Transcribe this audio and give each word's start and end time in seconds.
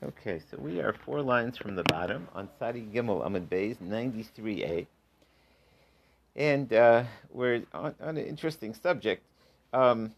Okay, 0.00 0.40
so 0.48 0.56
we 0.60 0.80
are 0.80 0.92
four 0.92 1.22
lines 1.22 1.58
from 1.58 1.74
the 1.74 1.82
bottom 1.82 2.28
on 2.32 2.48
Sadi 2.56 2.82
Gimel 2.82 3.26
Amid 3.26 3.50
Bays 3.50 3.78
93a. 3.78 4.86
And 6.36 6.72
uh, 6.72 7.02
we're 7.32 7.64
on, 7.74 7.96
on, 8.00 8.16
an 8.16 8.24
interesting 8.24 8.74
subject. 8.74 9.24
Um, 9.72 10.12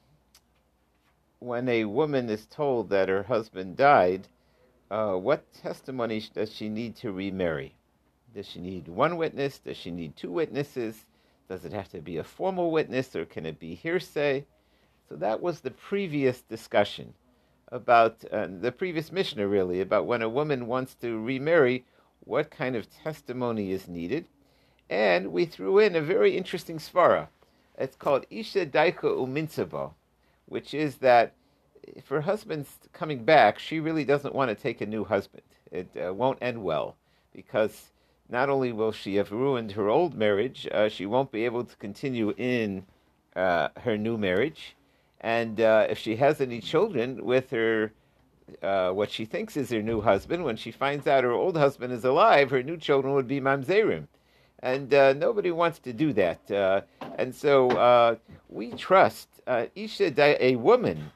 when 1.38 1.66
a 1.70 1.86
woman 1.86 2.28
is 2.28 2.44
told 2.44 2.90
that 2.90 3.08
her 3.08 3.22
husband 3.22 3.78
died, 3.78 4.28
uh, 4.90 5.14
what 5.14 5.50
testimony 5.54 6.22
does 6.34 6.54
she 6.54 6.68
need 6.68 6.94
to 6.96 7.10
remarry? 7.10 7.74
Does 8.34 8.46
she 8.46 8.60
need 8.60 8.86
one 8.86 9.16
witness? 9.16 9.60
Does 9.60 9.78
she 9.78 9.90
need 9.90 10.14
two 10.14 10.30
witnesses? 10.30 11.06
Does 11.48 11.64
it 11.64 11.72
have 11.72 11.88
to 11.92 12.02
be 12.02 12.18
a 12.18 12.24
formal 12.24 12.70
witness 12.70 13.16
or 13.16 13.24
can 13.24 13.46
it 13.46 13.58
be 13.58 13.76
hearsay? 13.76 14.44
So 15.08 15.16
that 15.16 15.40
was 15.40 15.60
the 15.60 15.70
previous 15.70 16.42
discussion 16.42 17.14
about 17.70 18.24
uh, 18.32 18.48
the 18.60 18.72
previous 18.72 19.12
Mishnah, 19.12 19.46
really, 19.46 19.80
about 19.80 20.06
when 20.06 20.22
a 20.22 20.28
woman 20.28 20.66
wants 20.66 20.94
to 20.96 21.18
remarry, 21.18 21.84
what 22.20 22.50
kind 22.50 22.76
of 22.76 22.90
testimony 22.90 23.72
is 23.72 23.88
needed. 23.88 24.26
And 24.88 25.32
we 25.32 25.44
threw 25.44 25.78
in 25.78 25.94
a 25.94 26.00
very 26.00 26.36
interesting 26.36 26.78
svara. 26.78 27.28
It's 27.78 27.96
called 27.96 28.26
Isha 28.30 28.66
Daika 28.66 29.02
Umintzaba, 29.02 29.92
which 30.46 30.74
is 30.74 30.96
that 30.96 31.32
if 31.82 32.08
her 32.08 32.22
husband's 32.22 32.78
coming 32.92 33.24
back, 33.24 33.58
she 33.58 33.80
really 33.80 34.04
doesn't 34.04 34.34
want 34.34 34.48
to 34.50 34.54
take 34.54 34.80
a 34.80 34.86
new 34.86 35.04
husband. 35.04 35.42
It 35.70 35.88
uh, 35.96 36.12
won't 36.12 36.42
end 36.42 36.62
well 36.62 36.96
because 37.32 37.90
not 38.28 38.50
only 38.50 38.72
will 38.72 38.92
she 38.92 39.14
have 39.16 39.30
ruined 39.30 39.72
her 39.72 39.88
old 39.88 40.14
marriage, 40.14 40.68
uh, 40.72 40.88
she 40.88 41.06
won't 41.06 41.32
be 41.32 41.44
able 41.44 41.64
to 41.64 41.76
continue 41.76 42.34
in 42.36 42.84
uh, 43.36 43.68
her 43.78 43.96
new 43.96 44.18
marriage 44.18 44.76
and 45.20 45.60
uh, 45.60 45.86
if 45.88 45.98
she 45.98 46.16
has 46.16 46.40
any 46.40 46.60
children 46.60 47.24
with 47.24 47.50
her, 47.50 47.92
uh, 48.62 48.90
what 48.90 49.10
she 49.10 49.24
thinks 49.24 49.56
is 49.56 49.70
her 49.70 49.82
new 49.82 50.00
husband, 50.00 50.44
when 50.44 50.56
she 50.56 50.70
finds 50.70 51.06
out 51.06 51.24
her 51.24 51.32
old 51.32 51.56
husband 51.56 51.92
is 51.92 52.04
alive, 52.04 52.50
her 52.50 52.62
new 52.62 52.76
children 52.76 53.12
would 53.14 53.28
be 53.28 53.40
mamzerim. 53.40 54.06
And 54.62 54.92
uh, 54.92 55.12
nobody 55.14 55.50
wants 55.50 55.78
to 55.80 55.92
do 55.92 56.12
that. 56.14 56.50
Uh, 56.50 56.82
and 57.18 57.34
so 57.34 57.70
uh, 57.70 58.16
we 58.48 58.72
trust 58.72 59.28
uh, 59.46 59.66
Isha, 59.74 60.42
a 60.42 60.56
woman. 60.56 61.10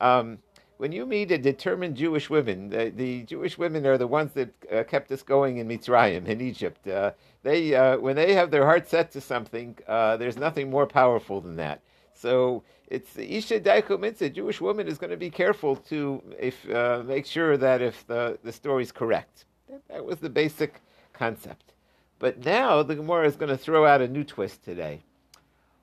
Um, 0.00 0.38
when 0.76 0.92
you 0.92 1.04
meet 1.04 1.30
a 1.30 1.38
determined 1.38 1.96
Jewish 1.96 2.30
woman, 2.30 2.70
the, 2.70 2.90
the 2.94 3.22
Jewish 3.24 3.58
women 3.58 3.86
are 3.86 3.98
the 3.98 4.06
ones 4.06 4.32
that 4.32 4.50
uh, 4.72 4.82
kept 4.84 5.12
us 5.12 5.22
going 5.22 5.58
in 5.58 5.68
Mitzrayim, 5.68 6.26
in 6.26 6.40
Egypt. 6.40 6.86
Uh, 6.88 7.12
they, 7.42 7.74
uh, 7.74 7.98
when 7.98 8.16
they 8.16 8.32
have 8.32 8.50
their 8.50 8.64
heart 8.64 8.88
set 8.88 9.10
to 9.12 9.20
something, 9.20 9.76
there's 9.86 10.38
nothing 10.38 10.70
more 10.70 10.86
powerful 10.86 11.42
than 11.42 11.56
that. 11.56 11.82
So 12.20 12.64
it's 12.88 13.14
the 13.14 13.36
Isha 13.36 13.60
Daiko 13.60 13.98
Mitzvah. 13.98 14.28
Jewish 14.28 14.60
woman 14.60 14.86
is 14.86 14.98
going 14.98 15.10
to 15.10 15.16
be 15.16 15.30
careful 15.30 15.76
to 15.76 16.22
if 16.38 16.68
uh, 16.68 17.02
make 17.06 17.24
sure 17.24 17.56
that 17.56 17.80
if 17.80 18.06
the, 18.06 18.38
the 18.44 18.52
story 18.52 18.82
is 18.82 18.92
correct. 18.92 19.46
That, 19.70 19.80
that, 19.88 20.04
was 20.04 20.18
the 20.18 20.28
basic 20.28 20.82
concept. 21.14 21.72
But 22.18 22.44
now 22.44 22.82
the 22.82 22.94
Gemara 22.94 23.26
is 23.26 23.36
going 23.36 23.48
to 23.48 23.56
throw 23.56 23.86
out 23.86 24.02
a 24.02 24.08
new 24.08 24.24
twist 24.24 24.62
today. 24.62 25.00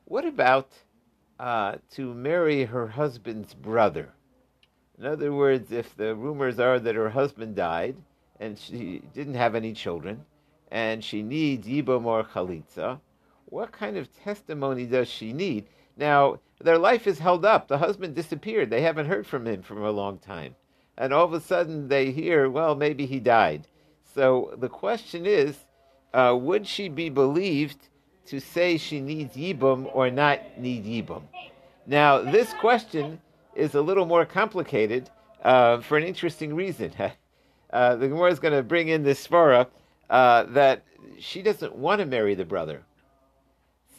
What 0.06 0.26
about 0.26 0.70
uh, 1.40 1.78
to 1.92 2.14
marry 2.14 2.66
her 2.66 2.88
husband's 2.88 3.56
brother? 3.56 4.10
In 5.00 5.06
other 5.08 5.34
words, 5.34 5.72
if 5.72 5.96
the 5.96 6.14
rumors 6.14 6.60
are 6.60 6.80
that 6.80 6.96
her 6.96 7.10
husband 7.10 7.56
died 7.56 7.96
and 8.40 8.60
she 8.60 9.02
didn't 9.16 9.34
have 9.34 9.56
any 9.56 9.74
children, 9.74 10.24
and 10.70 11.04
she 11.04 11.24
needs 11.24 11.68
Yibam 11.68 12.06
or 12.06 12.24
Chalitza, 12.24 13.00
what 13.46 13.72
kind 13.72 13.98
of 13.98 14.14
testimony 14.24 14.86
does 14.86 15.08
she 15.08 15.34
need? 15.34 15.66
Now, 15.98 16.40
their 16.62 16.78
life 16.78 17.08
is 17.08 17.20
held 17.20 17.46
up. 17.46 17.68
The 17.68 17.78
husband 17.78 18.16
disappeared. 18.16 18.70
They 18.70 18.82
haven't 18.82 19.08
heard 19.08 19.28
from 19.28 19.46
him 19.46 19.62
for 19.62 19.78
a 19.80 19.92
long 19.92 20.20
time. 20.20 20.56
And 20.98 21.14
all 21.14 21.26
of 21.26 21.34
a 21.34 21.42
sudden 21.42 21.88
they 21.88 22.12
hear, 22.12 22.50
well, 22.50 22.76
maybe 22.76 23.06
he 23.06 23.20
died. 23.20 23.68
So 24.16 24.54
the 24.58 24.70
question 24.70 25.26
is, 25.26 25.66
uh, 26.14 26.36
would 26.40 26.66
she 26.66 26.90
be 26.90 27.10
believed 27.10 27.90
to 28.26 28.40
say 28.40 28.78
she 28.78 29.00
needs 29.00 29.36
Yibum 29.36 29.90
or 29.94 30.10
not 30.10 30.58
need 30.58 30.86
Yibum? 30.86 31.24
Now, 31.86 32.20
this 32.20 32.54
question 32.54 33.22
is 33.56 33.76
a 33.76 33.82
little 33.82 34.06
more 34.06 34.26
complicated 34.26 35.10
uh, 35.44 35.82
for 35.82 35.98
an 35.98 36.04
interesting 36.04 36.56
reason. 36.56 36.92
uh, 37.72 37.96
the 37.96 38.08
Gemara 38.08 38.32
is 38.32 38.40
going 38.40 38.54
to 38.54 38.64
bring 38.64 38.88
in 38.88 39.04
this 39.04 39.26
svara 39.26 39.68
uh, 40.10 40.44
that 40.44 40.84
she 41.20 41.42
doesn't 41.42 41.76
want 41.76 42.00
to 42.00 42.06
marry 42.06 42.36
the 42.36 42.46
brother. 42.46 42.84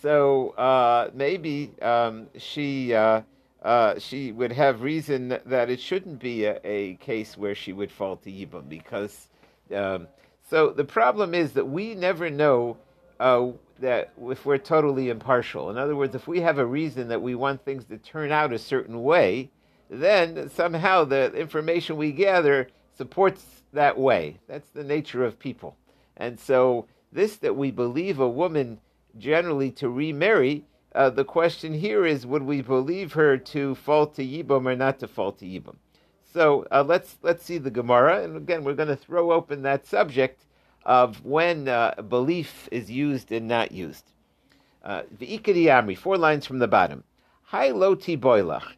So 0.00 0.50
uh, 0.50 1.10
maybe 1.14 1.72
um, 1.82 2.28
she 2.36 2.94
uh, 2.94 3.22
uh, 3.62 3.98
she 3.98 4.32
would 4.32 4.53
have 4.53 4.82
reason 4.82 5.38
that 5.44 5.70
it 5.70 5.81
shouldn't 5.81 6.20
be 6.20 6.44
a, 6.44 6.60
a 6.64 6.94
case 6.94 7.36
where 7.36 7.54
she 7.54 7.72
would 7.72 7.91
fall 7.91 8.16
to 8.16 8.31
Yibam 8.31 8.69
because. 8.69 9.28
Um, 9.75 10.08
so 10.48 10.70
the 10.70 10.84
problem 10.84 11.34
is 11.34 11.53
that 11.53 11.69
we 11.69 11.94
never 11.94 12.31
know 12.31 12.78
uh, 13.20 13.48
that 13.81 14.12
if 14.31 14.47
we're 14.47 14.58
totally 14.58 15.10
impartial. 15.10 15.70
In 15.70 15.76
other 15.76 15.94
words, 15.94 16.14
if 16.14 16.26
we 16.26 16.41
have 16.41 16.58
a 16.58 16.64
reason 16.64 17.08
that 17.08 17.20
we 17.20 17.34
want 17.34 17.64
things 17.64 17.84
to 17.87 17.98
turn 17.98 18.32
out 18.32 18.53
a 18.53 18.58
certain 18.58 19.03
way, 19.03 19.50
then 19.91 20.48
somehow 20.50 21.04
the 21.04 21.32
information 21.34 21.97
we 21.97 22.12
gather 22.12 22.69
supports 22.97 23.44
that 23.72 23.98
way. 23.98 24.38
That's 24.48 24.70
the 24.70 24.84
nature 24.84 25.25
of 25.25 25.38
people. 25.38 25.76
And 26.16 26.38
so 26.38 26.87
this 27.12 27.37
that 27.37 27.56
we 27.56 27.70
believe 27.70 28.19
a 28.19 28.28
woman 28.28 28.81
generally 29.16 29.70
to 29.72 29.88
remarry, 29.88 30.64
uh, 30.94 31.10
the 31.10 31.24
question 31.24 31.74
here 31.74 32.04
is 32.04 32.26
would 32.26 32.42
we 32.42 32.62
believe 32.62 33.12
her 33.12 33.36
to 33.36 33.74
fall 33.74 34.06
to 34.06 34.24
Yibam 34.24 34.66
or 34.66 34.76
not 34.76 34.98
to 34.98 35.08
fall 35.08 35.32
to 35.32 35.44
Yibam? 35.44 35.76
So 36.32 36.66
uh, 36.70 36.84
let's 36.86 37.16
let's 37.22 37.44
see 37.44 37.58
the 37.58 37.70
Gemara, 37.70 38.22
and 38.22 38.36
again 38.36 38.64
we're 38.64 38.74
going 38.74 38.88
to 38.88 38.96
throw 38.96 39.32
open 39.32 39.62
that 39.62 39.86
subject 39.86 40.44
of 40.84 41.24
when 41.24 41.69
uh, 41.69 41.94
belief 42.08 42.69
is 42.70 42.91
used 42.91 43.32
and 43.32 43.48
not 43.48 43.72
used. 43.72 44.12
Uh, 44.82 45.02
the 45.19 45.38
Amri, 45.38 45.96
four 45.96 46.16
lines 46.16 46.46
from 46.46 46.58
the 46.58 46.69
bottom. 46.69 47.04
Hi 47.44 47.70
lo 47.70 47.96
boilach. 47.96 48.72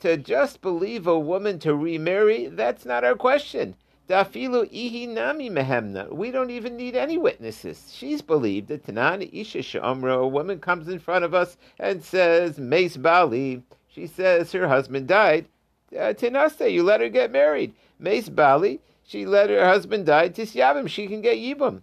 To 0.00 0.16
just 0.16 0.60
believe 0.60 1.06
a 1.06 1.18
woman 1.18 1.58
to 1.60 1.74
remarry, 1.74 2.46
that's 2.48 2.84
not 2.84 3.04
our 3.04 3.14
question. 3.14 3.74
Dafilu 4.08 4.64
ihi 4.72 5.06
nami 5.06 5.50
mehemna. 5.50 6.10
We 6.10 6.30
don't 6.30 6.50
even 6.50 6.76
need 6.76 6.96
any 6.96 7.18
witnesses. 7.18 7.92
She's 7.94 8.22
believed 8.22 8.68
that 8.68 8.86
Tanan 8.86 9.28
Isha 9.30 9.58
Shamra, 9.58 10.22
a 10.22 10.26
woman 10.26 10.60
comes 10.60 10.88
in 10.88 10.98
front 10.98 11.26
of 11.26 11.34
us 11.34 11.58
and 11.78 12.02
says, 12.02 12.58
Mace 12.58 12.96
Bali. 12.96 13.62
She 13.86 14.06
says 14.06 14.52
her 14.52 14.66
husband 14.66 15.08
died. 15.08 15.46
Uh, 15.92 16.14
Tinaste, 16.14 16.72
you 16.72 16.82
let 16.82 17.02
her 17.02 17.10
get 17.10 17.30
married. 17.30 17.74
Mace 17.98 18.30
Bali, 18.30 18.80
she 19.04 19.26
let 19.26 19.50
her 19.50 19.66
husband 19.66 20.06
die. 20.06 20.30
Tisyavim, 20.30 20.88
she 20.88 21.06
can 21.06 21.20
get 21.20 21.36
Yibam. 21.36 21.82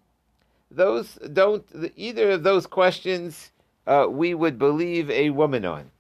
Those 0.72 1.20
don't, 1.32 1.64
either 1.96 2.32
of 2.32 2.44
those 2.44 2.66
questions 2.66 3.52
uh, 3.86 4.08
we 4.10 4.34
would 4.34 4.58
believe 4.58 5.12
a 5.12 5.30
woman 5.30 5.64
on. 5.64 5.92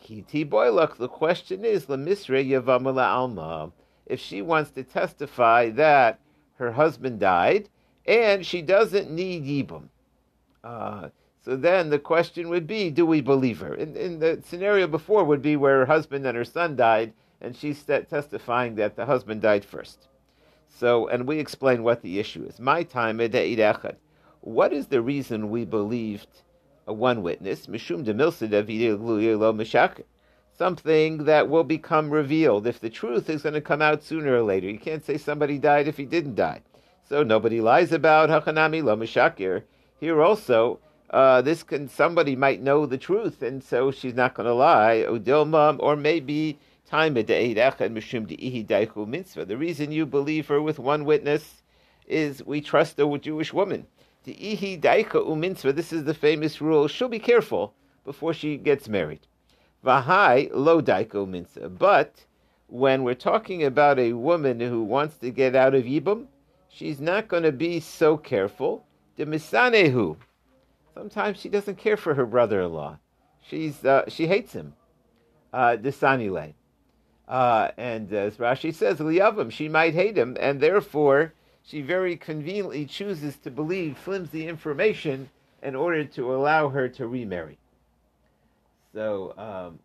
Kiti 0.00 0.46
Boyluk, 0.46 0.96
the 0.96 1.08
question 1.08 1.62
is, 1.62 1.86
Lamisre 1.86 2.46
Yavamala 2.46 3.06
Alma 3.06 3.72
if 4.06 4.20
she 4.20 4.42
wants 4.42 4.70
to 4.72 4.82
testify 4.82 5.70
that 5.70 6.20
her 6.56 6.72
husband 6.72 7.20
died 7.20 7.68
and 8.06 8.44
she 8.44 8.62
doesn't 8.62 9.10
need 9.10 9.44
Yibum. 9.44 9.88
Uh, 10.62 11.08
so 11.44 11.56
then 11.56 11.90
the 11.90 11.98
question 11.98 12.48
would 12.48 12.66
be, 12.66 12.90
do 12.90 13.04
we 13.04 13.20
believe 13.20 13.60
her? 13.60 13.74
In, 13.74 13.96
in, 13.96 14.18
the 14.18 14.40
scenario 14.44 14.86
before 14.86 15.24
would 15.24 15.42
be 15.42 15.56
where 15.56 15.80
her 15.80 15.86
husband 15.86 16.26
and 16.26 16.36
her 16.36 16.44
son 16.44 16.74
died, 16.74 17.12
and 17.40 17.54
she's 17.54 17.82
testifying 17.82 18.74
that 18.76 18.96
the 18.96 19.04
husband 19.04 19.42
died 19.42 19.64
first. 19.64 20.08
So, 20.68 21.08
and 21.08 21.28
we 21.28 21.38
explain 21.38 21.82
what 21.82 22.00
the 22.00 22.18
issue 22.18 22.44
is. 22.44 22.58
My 22.58 22.82
time, 22.82 23.18
what 24.40 24.72
is 24.72 24.86
the 24.86 25.02
reason 25.02 25.50
we 25.50 25.64
believed 25.66 26.28
one 26.86 27.22
witness? 27.22 27.66
Mishum 27.66 28.04
de 28.04 28.14
something 30.56 31.24
that 31.24 31.48
will 31.48 31.64
become 31.64 32.10
revealed. 32.10 32.66
If 32.66 32.80
the 32.80 32.90
truth 32.90 33.28
is 33.28 33.42
going 33.42 33.54
to 33.54 33.60
come 33.60 33.82
out 33.82 34.02
sooner 34.02 34.34
or 34.34 34.42
later, 34.42 34.70
you 34.70 34.78
can't 34.78 35.04
say 35.04 35.18
somebody 35.18 35.58
died 35.58 35.88
if 35.88 35.96
he 35.96 36.04
didn't 36.04 36.36
die. 36.36 36.62
So 37.08 37.22
nobody 37.22 37.60
lies 37.60 37.92
about 37.92 38.30
Hachanami 38.30 38.82
lo 38.82 38.96
mishakir. 38.96 39.62
Here 40.00 40.22
also, 40.22 40.78
uh, 41.10 41.42
this 41.42 41.62
can 41.62 41.88
somebody 41.88 42.34
might 42.34 42.62
know 42.62 42.86
the 42.86 42.98
truth, 42.98 43.42
and 43.42 43.62
so 43.62 43.90
she's 43.90 44.14
not 44.14 44.34
going 44.34 44.46
to 44.46 44.54
lie. 44.54 45.04
Udilma, 45.06 45.76
or 45.78 45.96
maybe 45.96 46.58
time 46.86 47.14
mitzvah. 47.14 49.44
The 49.44 49.56
reason 49.56 49.92
you 49.92 50.06
believe 50.06 50.48
her 50.48 50.62
with 50.62 50.78
one 50.78 51.04
witness 51.04 51.62
is 52.06 52.44
we 52.44 52.60
trust 52.60 52.98
a 52.98 53.18
Jewish 53.18 53.52
woman. 53.52 53.86
This 54.24 54.36
is 54.36 56.04
the 56.04 56.16
famous 56.18 56.60
rule. 56.60 56.88
She'll 56.88 57.08
be 57.08 57.18
careful 57.18 57.74
before 58.04 58.32
she 58.32 58.56
gets 58.56 58.88
married. 58.88 59.26
Vahai 59.84 60.48
lo 60.52 60.80
daiko 60.80 61.28
minsa. 61.28 61.68
But 61.68 62.24
when 62.68 63.04
we're 63.04 63.14
talking 63.14 63.62
about 63.64 63.98
a 63.98 64.14
woman 64.14 64.58
who 64.60 64.82
wants 64.82 65.18
to 65.18 65.30
get 65.30 65.54
out 65.54 65.74
of 65.74 65.84
Yibum, 65.84 66.26
she's 66.68 67.00
not 67.00 67.28
going 67.28 67.42
to 67.42 67.52
be 67.52 67.80
so 67.80 68.16
careful. 68.16 68.86
De 69.16 69.26
misanehu. 69.26 70.16
Sometimes 70.94 71.38
she 71.38 71.48
doesn't 71.48 71.76
care 71.76 71.96
for 71.96 72.14
her 72.14 72.24
brother-in-law. 72.24 72.98
She's 73.42 73.84
uh, 73.84 74.04
she 74.08 74.26
hates 74.26 74.52
him. 74.52 74.74
Uh, 75.52 75.76
Desanile. 75.76 76.54
Uh, 77.28 77.68
and 77.76 78.12
as 78.12 78.36
Rashi 78.36 78.74
says, 78.74 78.98
Liyavim, 78.98 79.50
she 79.50 79.68
might 79.68 79.94
hate 79.94 80.16
him, 80.16 80.36
and 80.40 80.60
therefore 80.60 81.32
she 81.62 81.80
very 81.80 82.16
conveniently 82.16 82.86
chooses 82.86 83.36
to 83.38 83.50
believe 83.50 83.96
flimsy 83.96 84.46
information 84.48 85.30
in 85.62 85.74
order 85.74 86.04
to 86.04 86.34
allow 86.34 86.68
her 86.68 86.88
to 86.88 87.06
remarry. 87.06 87.58
So 88.94 89.34
um, 89.36 89.78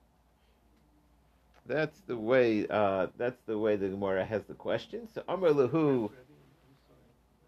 that's 1.66 2.00
the 2.02 2.16
way. 2.16 2.68
Uh, 2.70 3.08
that's 3.18 3.42
the 3.46 3.58
way 3.58 3.76
the 3.76 3.90
Gemara 3.90 4.24
has 4.24 4.44
the 4.44 4.54
question. 4.54 5.08
So 5.14 5.24
Amr 5.28 5.50
Lahu. 5.50 6.10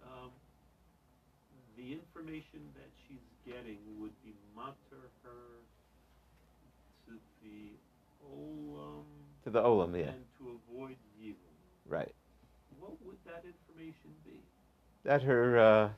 Um, 0.04 0.32
the 1.78 1.94
information 1.94 2.62
that 2.76 2.90
she's 3.08 3.26
getting 3.46 3.78
would 4.00 4.14
be 4.24 4.34
matter 4.56 5.10
her 5.24 5.62
to 7.08 7.14
the 7.44 7.72
olam. 8.26 9.06
To 9.44 9.50
the 9.50 9.62
olam, 9.62 9.98
yeah. 9.98 10.10
And 10.10 10.26
to 10.40 10.60
avoid 10.70 10.98
yibum. 11.22 11.36
Right. 11.88 12.14
What 12.80 12.94
would 13.06 13.18
that 13.26 13.44
information 13.46 14.12
be? 14.26 14.40
That 15.04 15.24
her 15.24 15.60
uh, 15.60 15.90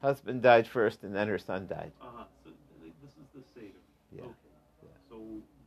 husband 0.00 0.42
died 0.42 0.66
first, 0.66 1.02
and 1.02 1.14
then 1.14 1.28
her 1.28 1.38
son 1.38 1.66
died. 1.66 1.92
Uh-huh. 2.00 2.24
So 2.44 2.50
this 3.02 3.12
is 3.12 3.28
the 3.34 3.42
seder. 3.54 3.80
Yeah. 4.12 4.22
Okay. 4.22 4.32
Yeah. 4.82 4.88
So 5.08 5.20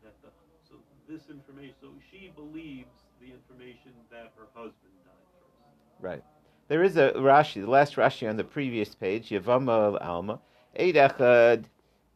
that 0.04 0.16
the 0.22 0.30
so 0.68 0.76
this 1.10 1.30
information. 1.30 1.74
So 1.82 1.88
she 2.12 2.32
believes 2.36 2.94
the 3.20 3.28
information 3.28 3.92
that 4.12 4.32
her 4.38 4.46
husband 4.54 4.94
died 5.04 5.14
first. 5.40 6.00
Right. 6.00 6.24
There 6.68 6.84
is 6.84 6.98
a 6.98 7.12
Rashi, 7.14 7.62
the 7.62 7.70
last 7.70 7.96
Rashi 7.96 8.30
on 8.30 8.38
the 8.38 8.44
previous 8.44 8.94
page, 8.94 9.30
Yavama 9.30 9.98
Alma, 10.06 10.40
Eid 10.80 10.96
Echad 10.96 11.66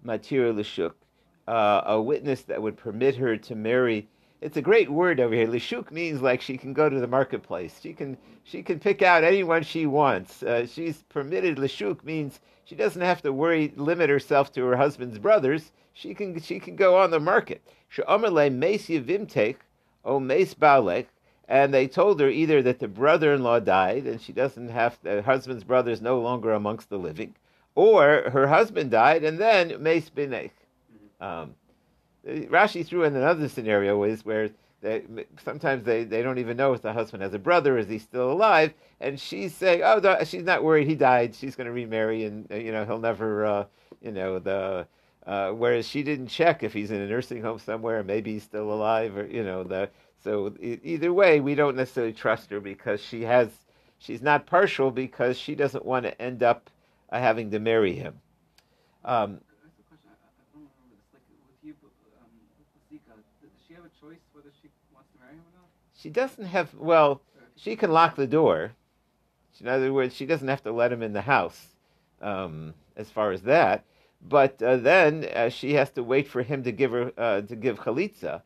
Matir 0.05 0.53
Lishuk, 0.53 0.93
uh, 1.47 1.81
a 1.87 1.99
witness 1.99 2.43
that 2.43 2.61
would 2.61 2.77
permit 2.77 3.15
her 3.15 3.35
to 3.35 3.55
marry. 3.55 4.07
It's 4.43 4.57
a 4.57 4.61
great 4.61 4.89
word 4.89 5.21
over 5.21 5.33
here. 5.33 5.47
Lishuk 5.47 5.89
means 5.89 6.21
like 6.21 6.41
she 6.41 6.57
can 6.57 6.73
go 6.73 6.89
to 6.89 6.99
the 6.99 7.07
marketplace. 7.07 7.79
She 7.81 7.93
can 7.93 8.17
she 8.43 8.61
can 8.61 8.77
pick 8.77 9.01
out 9.01 9.23
anyone 9.23 9.63
she 9.63 9.85
wants. 9.85 10.43
Uh, 10.43 10.65
she's 10.65 11.03
permitted. 11.03 11.55
Lishuk 11.55 12.03
means 12.03 12.41
she 12.65 12.75
doesn't 12.75 13.01
have 13.01 13.21
to 13.21 13.31
worry, 13.31 13.71
limit 13.77 14.09
herself 14.09 14.51
to 14.51 14.65
her 14.65 14.75
husband's 14.75 15.17
brothers. 15.17 15.71
She 15.93 16.13
can 16.13 16.41
she 16.41 16.59
can 16.59 16.75
go 16.75 16.97
on 16.97 17.09
the 17.11 17.21
market. 17.21 17.61
She'omerle 17.87 18.53
meis 18.53 18.87
yivimtek 18.87 19.55
o 20.03 20.19
meis 20.19 20.53
balek 20.53 21.05
and 21.47 21.73
they 21.73 21.87
told 21.87 22.19
her 22.19 22.29
either 22.29 22.61
that 22.63 22.79
the 22.79 22.89
brother-in-law 22.89 23.61
died 23.61 24.05
and 24.05 24.19
she 24.19 24.33
doesn't 24.33 24.67
have 24.67 24.99
the 25.03 25.21
husband's 25.21 25.63
brother 25.63 25.91
is 25.91 26.01
no 26.01 26.19
longer 26.19 26.51
amongst 26.51 26.89
the 26.89 26.99
living, 26.99 27.33
or 27.75 28.29
her 28.31 28.47
husband 28.47 28.91
died 28.91 29.23
and 29.23 29.39
then 29.39 29.81
meis 29.81 30.09
binech. 30.09 30.51
Um, 31.21 31.55
Rashi 32.27 32.85
threw 32.85 33.03
in 33.03 33.15
another 33.15 33.49
scenario 33.49 34.03
is 34.03 34.25
where 34.25 34.49
they, 34.81 35.03
sometimes 35.43 35.85
they, 35.85 36.03
they 36.03 36.21
don't 36.21 36.39
even 36.39 36.57
know 36.57 36.73
if 36.73 36.81
the 36.81 36.93
husband 36.93 37.23
has 37.23 37.33
a 37.33 37.39
brother, 37.39 37.77
is 37.77 37.87
he 37.87 37.99
still 37.99 38.31
alive? 38.31 38.73
And 38.99 39.19
she's 39.19 39.53
saying, 39.55 39.81
oh, 39.83 40.23
she's 40.23 40.43
not 40.43 40.63
worried, 40.63 40.87
he 40.87 40.95
died, 40.95 41.35
she's 41.35 41.55
going 41.55 41.67
to 41.67 41.73
remarry, 41.73 42.25
and 42.25 42.51
uh, 42.51 42.55
you 42.55 42.71
know 42.71 42.85
he'll 42.85 42.99
never, 42.99 43.45
uh, 43.45 43.65
you 44.01 44.11
know 44.11 44.39
the. 44.39 44.87
Uh, 45.25 45.51
whereas 45.51 45.87
she 45.87 46.03
didn't 46.03 46.27
check 46.27 46.63
if 46.63 46.73
he's 46.73 46.91
in 46.91 46.99
a 46.99 47.07
nursing 47.07 47.41
home 47.41 47.57
somewhere, 47.57 48.03
maybe 48.03 48.33
he's 48.33 48.43
still 48.43 48.73
alive, 48.73 49.15
or 49.15 49.25
you 49.25 49.43
know 49.43 49.63
the. 49.63 49.89
So 50.23 50.53
either 50.61 51.11
way, 51.13 51.39
we 51.41 51.55
don't 51.55 51.75
necessarily 51.75 52.13
trust 52.13 52.49
her 52.51 52.59
because 52.61 53.01
she 53.01 53.23
has, 53.23 53.49
she's 53.99 54.21
not 54.21 54.45
partial 54.45 54.91
because 54.91 55.37
she 55.37 55.55
doesn't 55.55 55.85
want 55.85 56.05
to 56.05 56.21
end 56.21 56.43
up 56.43 56.69
uh, 57.09 57.19
having 57.19 57.51
to 57.51 57.59
marry 57.59 57.93
him. 57.93 58.19
Um, 59.03 59.39
That's 59.63 59.75
the 59.75 59.83
question. 59.83 60.09
I, 60.11 60.15
I 60.15 60.31
I 60.31 60.43
don't 60.55 60.63
remember 60.63 60.95
this. 60.95 61.03
Like 61.11 61.23
with 61.47 61.59
you, 61.63 61.75
um, 62.19 62.31
with 62.55 62.67
Zika, 62.87 63.15
does 63.43 63.51
she 63.67 63.73
have 63.75 63.83
a 63.83 63.91
choice 63.99 64.23
whether 64.31 64.51
she 64.61 64.71
wants 64.95 65.11
to 65.11 65.19
marry 65.19 65.35
him 65.35 65.43
or 65.43 65.59
not? 65.59 65.67
She 66.03 66.09
doesn't 66.09 66.45
have. 66.45 66.73
Well, 66.75 67.21
she 67.55 67.77
can 67.77 67.91
lock 67.91 68.17
the 68.17 68.27
door. 68.27 68.73
In 69.61 69.67
other 69.67 69.93
words, 69.93 70.13
she 70.13 70.25
doesn't 70.25 70.47
have 70.49 70.63
to 70.63 70.71
let 70.73 70.91
him 70.91 71.01
in 71.01 71.13
the 71.13 71.21
house. 71.21 71.67
Um, 72.21 72.73
as 72.95 73.09
far 73.09 73.31
as 73.31 73.41
that, 73.43 73.85
but 74.21 74.61
uh, 74.61 74.77
then 74.77 75.27
uh, 75.35 75.49
she 75.49 75.73
has 75.73 75.89
to 75.91 76.03
wait 76.03 76.27
for 76.27 76.41
him 76.43 76.63
to 76.63 76.71
give 76.71 76.91
her 76.91 77.11
uh, 77.17 77.41
to 77.41 77.55
give 77.55 77.79
chalitza, 77.79 78.41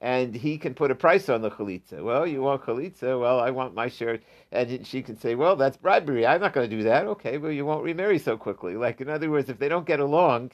and 0.00 0.34
he 0.34 0.58
can 0.58 0.74
put 0.74 0.90
a 0.90 0.94
price 0.94 1.28
on 1.28 1.42
the 1.42 1.50
chalitza. 1.50 2.02
Well, 2.02 2.26
you 2.26 2.42
want 2.42 2.62
chalitza? 2.62 3.20
Well, 3.20 3.38
I 3.38 3.50
want 3.50 3.74
my 3.74 3.88
share, 3.88 4.18
and 4.50 4.86
she 4.86 5.02
can 5.02 5.16
say, 5.16 5.34
"Well, 5.34 5.54
that's 5.54 5.76
bribery. 5.76 6.26
I'm 6.26 6.40
not 6.40 6.54
going 6.54 6.68
to 6.68 6.76
do 6.76 6.82
that." 6.84 7.06
Okay, 7.06 7.38
well, 7.38 7.52
you 7.52 7.66
won't 7.66 7.84
remarry 7.84 8.18
so 8.18 8.36
quickly. 8.36 8.74
Like 8.74 9.00
in 9.00 9.08
other 9.08 9.30
words, 9.30 9.48
if 9.48 9.58
they 9.58 9.68
don't 9.68 9.86
get 9.86 10.00
along, 10.00 10.52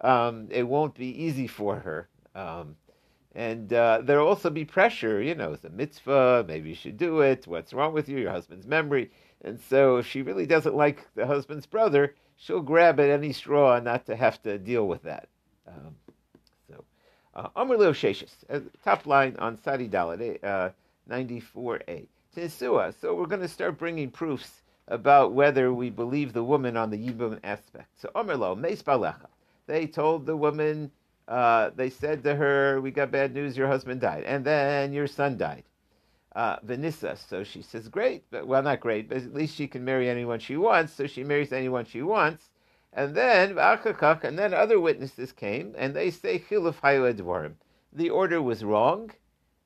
um, 0.00 0.48
it 0.50 0.62
won't 0.62 0.94
be 0.94 1.24
easy 1.24 1.46
for 1.46 1.76
her. 1.76 2.08
Um, 2.34 2.76
and 3.34 3.72
uh, 3.72 4.00
there'll 4.02 4.28
also 4.28 4.50
be 4.50 4.64
pressure, 4.64 5.20
you 5.20 5.34
know, 5.34 5.52
it's 5.52 5.64
a 5.64 5.70
mitzvah, 5.70 6.44
maybe 6.46 6.68
you 6.68 6.74
should 6.74 6.96
do 6.96 7.20
it. 7.20 7.46
What's 7.46 7.72
wrong 7.72 7.92
with 7.92 8.08
you? 8.08 8.18
Your 8.18 8.30
husband's 8.30 8.66
memory. 8.66 9.10
And 9.42 9.60
so 9.60 9.96
if 9.96 10.06
she 10.06 10.22
really 10.22 10.46
doesn't 10.46 10.76
like 10.76 11.06
the 11.14 11.26
husband's 11.26 11.66
brother, 11.66 12.14
she'll 12.36 12.60
grab 12.62 13.00
at 13.00 13.10
any 13.10 13.32
straw 13.32 13.78
not 13.80 14.06
to 14.06 14.16
have 14.16 14.40
to 14.42 14.58
deal 14.58 14.86
with 14.86 15.02
that. 15.02 15.28
Um, 15.66 15.96
so, 16.68 16.84
Amr 17.56 17.76
Leo 17.76 17.92
Sheshis, 17.92 18.32
uh, 18.48 18.60
top 18.84 19.06
line 19.06 19.36
on 19.38 19.58
Sadi 19.62 19.88
Dalit, 19.88 20.42
uh, 20.44 20.70
94a. 21.10 22.06
Tinsua. 22.34 22.92
So 23.00 23.14
we're 23.14 23.26
going 23.26 23.42
to 23.42 23.48
start 23.48 23.78
bringing 23.78 24.10
proofs 24.10 24.62
about 24.88 25.32
whether 25.32 25.72
we 25.72 25.88
believe 25.88 26.32
the 26.32 26.42
woman 26.42 26.76
on 26.76 26.90
the 26.90 26.98
Yibum 26.98 27.38
aspect. 27.44 27.88
So 28.00 28.10
Amr 28.14 28.36
Lo, 28.36 28.54
Meis 28.54 28.82
Balecha. 28.82 29.28
They 29.66 29.86
told 29.86 30.26
the 30.26 30.36
woman, 30.36 30.90
uh, 31.28 31.70
they 31.74 31.90
said 31.90 32.22
to 32.24 32.34
her, 32.34 32.80
"We 32.80 32.90
got 32.90 33.10
bad 33.10 33.34
news. 33.34 33.56
Your 33.56 33.68
husband 33.68 34.00
died, 34.00 34.24
and 34.24 34.44
then 34.44 34.92
your 34.92 35.06
son 35.06 35.38
died." 35.38 35.64
Uh, 36.34 36.56
Vanessa. 36.62 37.16
So 37.16 37.44
she 37.44 37.62
says, 37.62 37.88
"Great, 37.88 38.24
but 38.30 38.46
well, 38.46 38.62
not 38.62 38.80
great, 38.80 39.08
but 39.08 39.18
at 39.18 39.34
least 39.34 39.54
she 39.54 39.66
can 39.66 39.84
marry 39.84 40.08
anyone 40.08 40.38
she 40.38 40.56
wants." 40.56 40.92
So 40.92 41.06
she 41.06 41.24
marries 41.24 41.52
anyone 41.52 41.84
she 41.84 42.02
wants, 42.02 42.50
and 42.92 43.14
then 43.14 43.58
and 43.58 44.38
then 44.38 44.54
other 44.54 44.80
witnesses 44.80 45.32
came, 45.32 45.74
and 45.78 45.94
they 45.94 46.10
say, 46.10 46.38
"Chiluf 46.38 46.80
hayu 46.80 47.52
The 47.92 48.10
order 48.10 48.42
was 48.42 48.64
wrong, 48.64 49.10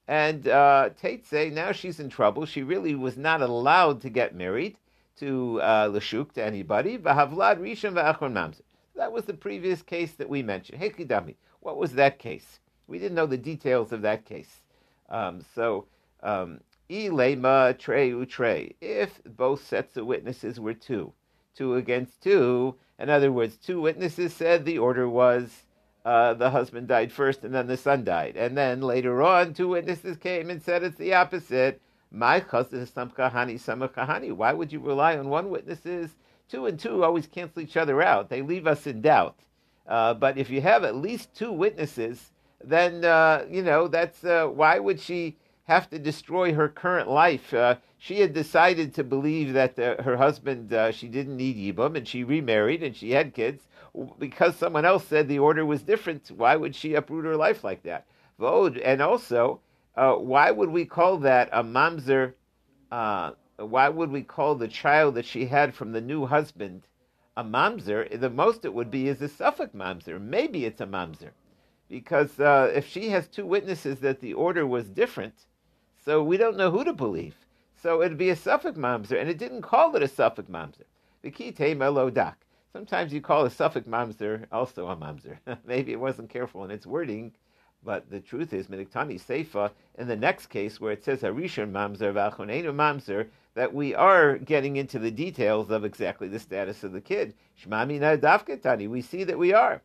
and 0.06 0.46
uh, 0.46 0.90
Tate 1.00 1.26
say 1.26 1.50
now 1.50 1.72
she's 1.72 2.00
in 2.00 2.08
trouble. 2.08 2.46
She 2.46 2.62
really 2.62 2.94
was 2.94 3.16
not 3.16 3.42
allowed 3.42 4.00
to 4.02 4.10
get 4.10 4.34
married 4.34 4.78
to 5.18 5.60
uh, 5.60 5.88
Lashuk 5.88 6.32
to 6.32 6.44
anybody. 6.44 6.96
That 6.96 7.28
was 9.12 9.24
the 9.24 9.34
previous 9.34 9.82
case 9.82 10.12
that 10.12 10.28
we 10.28 10.42
mentioned. 10.42 10.80
What 11.60 11.76
was 11.76 11.92
that 11.94 12.18
case? 12.18 12.60
We 12.86 12.98
didn't 12.98 13.16
know 13.16 13.26
the 13.26 13.36
details 13.36 13.92
of 13.92 14.02
that 14.02 14.24
case. 14.24 14.62
Um, 15.10 15.44
so, 15.54 15.86
um, 16.22 16.60
ilema 16.90 17.78
trey 17.78 18.10
utrey. 18.10 18.74
If 18.80 19.20
both 19.24 19.66
sets 19.66 19.96
of 19.96 20.06
witnesses 20.06 20.58
were 20.58 20.74
two, 20.74 21.12
two 21.54 21.74
against 21.74 22.22
two, 22.22 22.76
in 22.98 23.10
other 23.10 23.30
words, 23.30 23.56
two 23.56 23.80
witnesses 23.80 24.32
said 24.32 24.64
the 24.64 24.78
order 24.78 25.08
was 25.08 25.64
uh, 26.04 26.34
the 26.34 26.50
husband 26.50 26.88
died 26.88 27.12
first 27.12 27.44
and 27.44 27.54
then 27.54 27.66
the 27.66 27.76
son 27.76 28.04
died. 28.04 28.36
And 28.36 28.56
then 28.56 28.80
later 28.80 29.22
on, 29.22 29.52
two 29.52 29.68
witnesses 29.68 30.16
came 30.16 30.48
and 30.50 30.62
said 30.62 30.82
it's 30.82 30.96
the 30.96 31.14
opposite. 31.14 31.80
My 32.10 32.40
chazis 32.40 32.92
some 32.92 33.10
kahani, 33.10 33.60
some 33.60 33.80
kahani. 33.80 34.32
Why 34.32 34.52
would 34.52 34.72
you 34.72 34.80
rely 34.80 35.18
on 35.18 35.28
one 35.28 35.50
witness's? 35.50 36.16
Two 36.48 36.64
and 36.64 36.78
two 36.78 37.04
always 37.04 37.26
cancel 37.26 37.60
each 37.60 37.76
other 37.76 38.00
out. 38.00 38.30
They 38.30 38.40
leave 38.40 38.66
us 38.66 38.86
in 38.86 39.02
doubt. 39.02 39.36
Uh, 39.88 40.12
but 40.12 40.36
if 40.36 40.50
you 40.50 40.60
have 40.60 40.84
at 40.84 40.94
least 40.94 41.34
two 41.34 41.50
witnesses, 41.50 42.30
then 42.62 43.04
uh, 43.04 43.46
you 43.50 43.62
know 43.62 43.88
that's 43.88 44.22
uh, 44.22 44.46
why 44.46 44.78
would 44.78 45.00
she 45.00 45.36
have 45.64 45.88
to 45.88 45.98
destroy 45.98 46.52
her 46.52 46.68
current 46.68 47.08
life? 47.08 47.54
Uh, 47.54 47.76
she 47.96 48.20
had 48.20 48.34
decided 48.34 48.94
to 48.94 49.02
believe 49.02 49.54
that 49.54 49.78
uh, 49.78 50.02
her 50.02 50.16
husband 50.16 50.74
she 50.94 51.08
didn't 51.08 51.36
need 51.36 51.56
yibum, 51.56 51.96
and 51.96 52.06
she 52.06 52.22
remarried 52.22 52.82
and 52.82 52.94
she 52.94 53.12
had 53.12 53.34
kids 53.34 53.62
because 54.18 54.54
someone 54.56 54.84
else 54.84 55.06
said 55.06 55.26
the 55.26 55.38
order 55.38 55.64
was 55.64 55.82
different. 55.82 56.30
Why 56.30 56.54
would 56.54 56.76
she 56.76 56.94
uproot 56.94 57.24
her 57.24 57.36
life 57.36 57.64
like 57.64 57.82
that? 57.84 58.06
And 58.38 59.00
also, 59.00 59.60
why 59.94 60.50
would 60.50 60.68
we 60.68 60.84
call 60.84 61.16
that 61.18 61.48
a 61.50 61.64
mamzer? 61.64 62.34
why 62.90 63.88
would 63.88 64.12
we 64.12 64.22
call 64.22 64.54
the 64.54 64.68
child 64.68 65.14
that 65.14 65.24
she 65.24 65.46
had 65.46 65.74
from 65.74 65.92
the 65.92 66.00
new 66.00 66.26
husband 66.26 66.82
a 67.38 67.44
mamzer? 67.44 68.20
The 68.20 68.28
most 68.28 68.64
it 68.64 68.74
would 68.74 68.90
be 68.90 69.06
is 69.06 69.22
a 69.22 69.28
safek 69.28 69.72
mamzer. 69.72 70.20
Maybe 70.20 70.64
it's 70.64 70.80
a 70.80 70.86
mamzer. 70.86 71.30
Because 71.88 72.40
uh, 72.40 72.72
if 72.74 72.86
she 72.86 73.10
has 73.10 73.28
two 73.28 73.46
witnesses 73.46 74.00
that 74.00 74.20
the 74.20 74.34
order 74.34 74.66
was 74.66 74.88
different, 74.88 75.46
so 76.04 76.22
we 76.22 76.36
don't 76.36 76.56
know 76.56 76.72
who 76.72 76.82
to 76.82 76.92
believe. 76.92 77.36
So 77.80 78.02
it'd 78.02 78.18
be 78.18 78.30
a 78.30 78.36
safek 78.36 78.74
mamzer, 78.74 79.20
and 79.20 79.30
it 79.30 79.38
didn't 79.38 79.62
call 79.62 79.94
it 79.94 80.02
a 80.02 80.08
safek 80.08 80.50
mamzer. 80.50 80.88
Vikite 81.22 81.76
melodak. 81.76 82.34
Sometimes 82.72 83.12
you 83.12 83.20
call 83.20 83.46
a 83.46 83.50
safek 83.50 83.84
mamzer 83.84 84.44
also 84.50 84.88
a 84.88 84.96
mamzer. 84.96 85.38
Maybe 85.64 85.92
it 85.92 86.00
wasn't 86.00 86.30
careful 86.30 86.64
in 86.64 86.72
its 86.72 86.86
wording, 86.86 87.32
but 87.84 88.10
the 88.10 88.18
truth 88.18 88.52
is, 88.52 88.66
Midiktani 88.66 89.20
Seifa, 89.20 89.70
in 89.96 90.08
the 90.08 90.16
next 90.16 90.46
case 90.46 90.80
where 90.80 90.92
it 90.92 91.04
says 91.04 91.22
Harishon 91.22 91.70
Mamzer, 91.70 92.12
Vachonenu 92.12 92.74
Mamzer, 92.74 93.28
that 93.58 93.74
we 93.74 93.92
are 93.94 94.38
getting 94.38 94.76
into 94.76 94.98
the 95.00 95.10
details 95.10 95.70
of 95.70 95.84
exactly 95.84 96.28
the 96.28 96.38
status 96.38 96.84
of 96.84 96.92
the 96.92 97.00
kid. 97.00 97.34
Shmami 97.60 97.98
Nadavkatani, 97.98 98.88
we 98.88 99.02
see 99.02 99.24
that 99.24 99.38
we 99.38 99.52
are. 99.52 99.82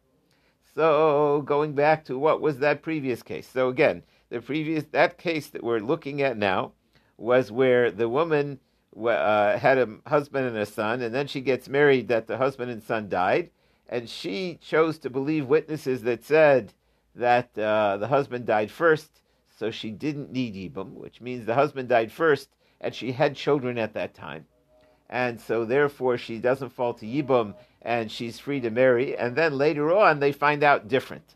So 0.76 1.44
going 1.46 1.74
back 1.74 2.06
to 2.06 2.18
what 2.18 2.40
was 2.40 2.60
that 2.60 2.84
previous 2.84 3.24
case. 3.24 3.48
So 3.48 3.70
again, 3.70 4.04
The 4.34 4.42
previous 4.42 4.86
that 4.86 5.20
case 5.20 5.46
that 5.50 5.64
we're 5.64 5.78
looking 5.78 6.24
at 6.24 6.38
now 6.38 6.72
was 7.18 7.52
where 7.52 7.92
the 7.92 8.10
woman 8.10 8.60
uh, 8.98 9.60
had 9.60 9.78
a 9.78 9.88
husband 10.08 10.48
and 10.48 10.58
a 10.58 10.66
son, 10.66 11.04
and 11.04 11.14
then 11.14 11.28
she 11.28 11.40
gets 11.40 11.70
married 11.70 12.08
that 12.08 12.26
the 12.26 12.38
husband 12.38 12.72
and 12.72 12.82
son 12.82 13.10
died, 13.10 13.52
and 13.88 14.10
she 14.10 14.58
chose 14.60 14.98
to 14.98 15.12
believe 15.12 15.46
witnesses 15.46 16.02
that 16.02 16.24
said 16.24 16.74
that 17.14 17.56
uh, 17.60 17.98
the 17.98 18.08
husband 18.08 18.48
died 18.48 18.72
first, 18.72 19.22
so 19.56 19.70
she 19.70 19.92
didn't 19.92 20.32
need 20.32 20.56
Yibum, 20.56 20.94
which 20.94 21.22
means 21.22 21.46
the 21.46 21.54
husband 21.54 21.90
died 21.90 22.12
first, 22.12 22.50
and 22.84 22.94
she 22.94 23.14
had 23.14 23.36
children 23.36 23.78
at 23.78 23.94
that 23.94 24.14
time. 24.14 24.46
And 25.10 25.40
so 25.40 25.66
therefore 25.66 26.18
she 26.18 26.38
doesn't 26.38 26.74
fall 26.74 26.94
to 26.96 27.06
Yibum 27.06 27.56
and 27.82 28.12
she's 28.12 28.40
free 28.40 28.60
to 28.62 28.70
marry. 28.70 29.18
And 29.18 29.36
then 29.36 29.58
later 29.58 29.96
on 29.96 30.20
they 30.20 30.32
find 30.32 30.64
out 30.64 30.88
different. 30.88 31.36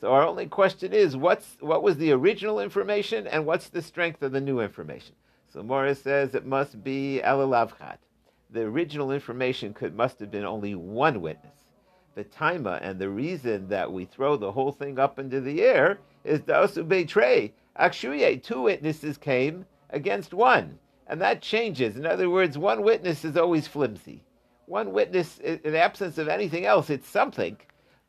So 0.00 0.12
our 0.12 0.26
only 0.26 0.46
question 0.46 0.92
is 0.92 1.16
what's 1.16 1.56
what 1.60 1.82
was 1.82 1.96
the 1.96 2.12
original 2.12 2.60
information 2.60 3.26
and 3.26 3.46
what's 3.46 3.68
the 3.68 3.82
strength 3.82 4.22
of 4.22 4.32
the 4.32 4.40
new 4.40 4.60
information? 4.60 5.14
So 5.48 5.62
Morris 5.62 6.02
says 6.02 6.34
it 6.34 6.46
must 6.46 6.82
be 6.82 7.20
Elalavchat. 7.24 7.98
The 8.50 8.62
original 8.62 9.12
information 9.12 9.72
could 9.72 9.94
must 9.94 10.18
have 10.20 10.30
been 10.30 10.44
only 10.44 10.74
one 10.74 11.20
witness. 11.20 11.58
The 12.14 12.24
taima 12.24 12.80
and 12.82 12.98
the 12.98 13.08
reason 13.08 13.68
that 13.68 13.90
we 13.90 14.04
throw 14.04 14.36
the 14.36 14.52
whole 14.52 14.72
thing 14.72 14.98
up 14.98 15.18
into 15.18 15.40
the 15.40 15.62
air 15.62 15.98
is 16.24 16.40
Dasu 16.40 16.86
Betray. 16.86 17.52
Akshuye, 17.78 18.42
two 18.42 18.62
witnesses 18.62 19.16
came 19.16 19.64
against 19.90 20.34
one. 20.34 20.78
And 21.12 21.20
that 21.20 21.42
changes. 21.42 21.98
In 21.98 22.06
other 22.06 22.30
words, 22.30 22.56
one 22.56 22.82
witness 22.82 23.22
is 23.22 23.36
always 23.36 23.68
flimsy. 23.68 24.24
One 24.64 24.94
witness, 24.94 25.38
in 25.40 25.74
absence 25.74 26.16
of 26.16 26.26
anything 26.26 26.64
else, 26.64 26.88
it's 26.88 27.06
something. 27.06 27.58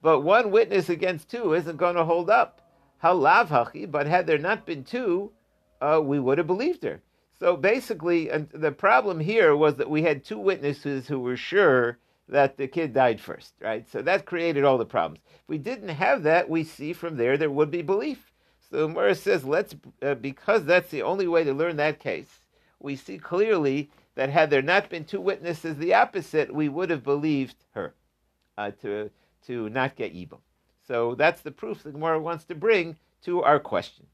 But 0.02 0.22
one 0.22 0.52
witness 0.52 0.88
against 0.88 1.30
two 1.30 1.54
isn't 1.54 1.76
going 1.76 1.98
to 1.98 2.06
hold 2.06 2.30
up. 2.30 2.62
Halav 3.04 3.48
hachi, 3.48 3.92
but 3.92 4.08
had 4.08 4.26
there 4.26 4.38
not 4.38 4.66
been 4.66 4.86
two, 4.86 5.34
uh, 5.82 6.00
we 6.02 6.18
would 6.18 6.38
have 6.38 6.48
believed 6.48 6.82
her. 6.86 7.02
So 7.38 7.58
basically, 7.58 8.30
the 8.54 8.72
problem 8.72 9.20
here 9.20 9.54
was 9.54 9.76
that 9.76 9.90
we 9.90 10.04
had 10.04 10.24
two 10.24 10.40
witnesses 10.40 11.06
who 11.06 11.20
were 11.20 11.36
sure 11.36 11.98
that 12.30 12.56
the 12.56 12.70
kid 12.70 12.94
died 12.94 13.20
first, 13.20 13.56
right? 13.60 13.86
So 13.92 14.02
that 14.02 14.26
created 14.26 14.64
all 14.64 14.78
the 14.78 14.86
problems. 14.86 15.20
If 15.42 15.50
we 15.50 15.58
didn't 15.58 15.90
have 15.90 16.24
that, 16.24 16.50
we 16.50 16.64
see 16.64 16.94
from 16.94 17.18
there 17.18 17.36
there 17.36 17.52
would 17.52 17.70
be 17.70 17.82
belief. 17.82 18.32
So 18.72 18.86
Umar 18.86 19.14
says, 19.14 19.44
let's, 19.44 19.76
uh, 20.02 20.16
because 20.16 20.64
that's 20.64 20.90
the 20.90 21.02
only 21.02 21.28
way 21.28 21.44
to 21.44 21.54
learn 21.54 21.76
that 21.76 22.00
case, 22.00 22.40
we 22.84 22.96
see 22.96 23.18
clearly 23.18 23.90
that 24.16 24.30
had 24.30 24.52
there 24.52 24.62
not 24.62 24.90
been 24.90 25.06
two 25.06 25.22
witnesses 25.22 25.78
the 25.78 25.96
opposite, 25.96 26.54
we 26.54 26.70
would 26.70 26.92
have 26.92 27.04
believed 27.04 27.56
her 27.72 27.96
uh, 28.58 28.70
to, 28.82 29.10
to 29.48 29.70
not 29.70 29.96
get 29.96 30.14
Yibam. 30.14 30.40
So 30.86 31.16
that's 31.16 31.42
the 31.42 31.52
proof 31.52 31.82
the 31.82 31.92
Gemara 31.92 32.20
wants 32.20 32.44
to 32.46 32.56
bring 32.56 32.98
to 33.24 33.42
our 33.42 33.60
question. 33.60 34.06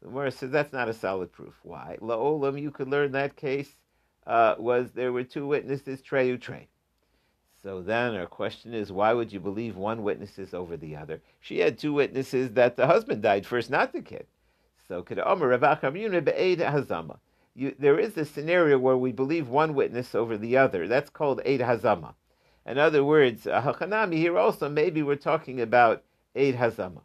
The 0.00 0.08
Gemara 0.08 0.30
says 0.30 0.50
that's 0.50 0.72
not 0.72 0.88
a 0.88 0.94
solid 0.94 1.32
proof. 1.32 1.54
Why? 1.62 1.96
La'olam, 2.00 2.60
you 2.60 2.70
could 2.70 2.88
learn 2.88 3.12
that 3.12 3.36
case 3.36 3.74
uh, 4.26 4.54
was 4.58 4.92
there 4.92 5.12
were 5.12 5.24
two 5.24 5.46
witnesses, 5.46 6.02
Treyu 6.02 6.40
Trey. 6.40 6.68
So 7.62 7.82
then 7.82 8.14
our 8.14 8.26
question 8.26 8.72
is, 8.72 8.92
why 8.92 9.12
would 9.12 9.32
you 9.32 9.40
believe 9.40 9.76
one 9.76 10.02
witnesses 10.02 10.54
over 10.54 10.76
the 10.76 10.96
other? 10.96 11.20
She 11.40 11.58
had 11.58 11.78
two 11.78 11.92
witnesses 11.92 12.52
that 12.52 12.76
the 12.76 12.86
husband 12.86 13.22
died 13.22 13.44
first, 13.44 13.70
not 13.70 13.92
the 13.92 14.00
kid. 14.00 14.26
So 14.88 15.02
could 15.02 15.18
Omer 15.18 15.58
Hazama 15.58 17.18
you, 17.60 17.74
there 17.78 17.98
is 17.98 18.16
a 18.16 18.24
scenario 18.24 18.78
where 18.78 18.96
we 18.96 19.12
believe 19.12 19.48
one 19.48 19.74
witness 19.74 20.14
over 20.14 20.38
the 20.38 20.56
other. 20.56 20.88
That's 20.88 21.10
called 21.10 21.42
Eid 21.46 21.60
Hazama. 21.60 22.14
In 22.64 22.78
other 22.78 23.04
words, 23.04 23.46
uh, 23.46 23.60
Hachanami 23.60 24.14
here 24.14 24.38
also, 24.38 24.68
maybe 24.70 25.02
we're 25.02 25.16
talking 25.16 25.60
about 25.60 26.02
Eid 26.34 26.56
Hazama. 26.56 27.02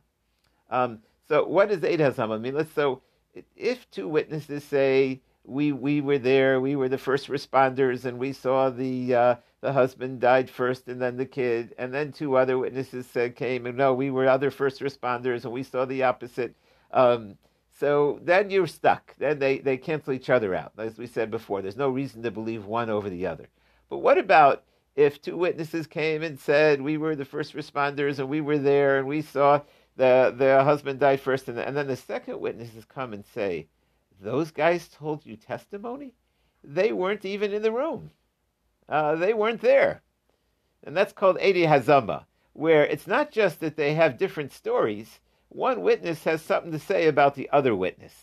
Um, 0.70 1.00
so 1.28 1.46
what 1.46 1.68
does 1.68 1.84
Eid 1.84 2.00
Hazama 2.00 2.40
mean? 2.40 2.56
Let's, 2.56 2.72
so 2.72 3.02
if 3.58 3.92
two 3.92 4.08
witnesses 4.08 4.64
say, 4.64 5.22
we, 5.44 5.74
we 5.74 6.00
were 6.00 6.20
there, 6.20 6.62
we 6.62 6.78
were 6.78 6.90
the 6.90 6.98
first 6.98 7.28
responders, 7.28 8.06
and 8.06 8.18
we 8.18 8.32
saw 8.32 8.70
the, 8.70 9.14
uh, 9.14 9.36
the 9.60 9.74
husband 9.74 10.22
died 10.22 10.50
first 10.50 10.88
and 10.88 11.02
then 11.02 11.18
the 11.18 11.26
kid, 11.26 11.76
and 11.78 11.94
then 11.94 12.14
two 12.14 12.38
other 12.38 12.58
witnesses 12.58 13.06
said, 13.08 13.36
came, 13.36 13.66
and 13.66 13.78
no, 13.78 13.94
we 13.94 14.10
were 14.10 14.28
other 14.28 14.52
first 14.52 14.80
responders, 14.80 15.44
and 15.44 15.52
we 15.52 15.64
saw 15.64 15.84
the 15.84 16.04
opposite. 16.04 16.56
Um, 16.92 17.38
so 17.78 18.20
then 18.24 18.50
you're 18.50 18.68
stuck. 18.68 19.16
Then 19.18 19.40
they, 19.40 19.60
they 19.60 19.78
cancel 19.78 20.14
each 20.14 20.30
other 20.30 20.56
out. 20.56 20.72
As 20.78 20.98
we 20.98 21.08
said 21.08 21.30
before, 21.30 21.62
there's 21.62 21.76
no 21.76 21.90
reason 21.90 22.24
to 22.24 22.32
believe 22.32 22.66
one 22.66 22.90
over 22.90 23.10
the 23.10 23.28
other. 23.28 23.48
But 23.90 23.98
what 23.98 24.18
about 24.18 24.64
if 24.96 25.22
two 25.22 25.36
witnesses 25.36 25.86
came 25.86 26.24
and 26.24 26.40
said, 26.40 26.82
We 26.82 26.98
were 26.98 27.16
the 27.16 27.26
first 27.26 27.54
responders 27.54 28.20
and 28.20 28.30
we 28.30 28.40
were 28.40 28.58
there 28.58 28.98
and 28.98 29.08
we 29.08 29.22
saw 29.22 29.62
the, 29.98 30.34
the 30.38 30.64
husband 30.64 31.00
died 31.00 31.20
first, 31.20 31.48
and, 31.48 31.58
and 31.58 31.76
then 31.76 31.88
the 31.88 31.96
second 31.96 32.40
witnesses 32.40 32.86
come 32.86 33.14
and 33.14 33.26
say, 33.26 33.68
Those 34.22 34.52
guys 34.52 34.88
told 34.88 35.26
you 35.26 35.36
testimony? 35.36 36.14
They 36.64 36.92
weren't 36.92 37.26
even 37.26 37.54
in 37.54 37.62
the 37.62 37.72
room. 37.72 38.12
Uh, 38.88 39.16
they 39.16 39.34
weren't 39.34 39.62
there. 39.62 40.02
And 40.84 40.96
that's 40.96 41.14
called 41.14 41.40
Edi 41.42 41.64
Hazama, 41.64 42.26
where 42.54 42.86
it's 42.86 43.08
not 43.08 43.32
just 43.32 43.60
that 43.60 43.76
they 43.76 43.94
have 43.96 44.18
different 44.18 44.52
stories, 44.52 45.20
one 45.56 45.82
witness 45.82 46.24
has 46.26 46.42
something 46.42 46.72
to 46.74 46.80
say 46.80 47.08
about 47.08 47.36
the 47.36 47.50
other 47.52 47.76
witness, 47.76 48.14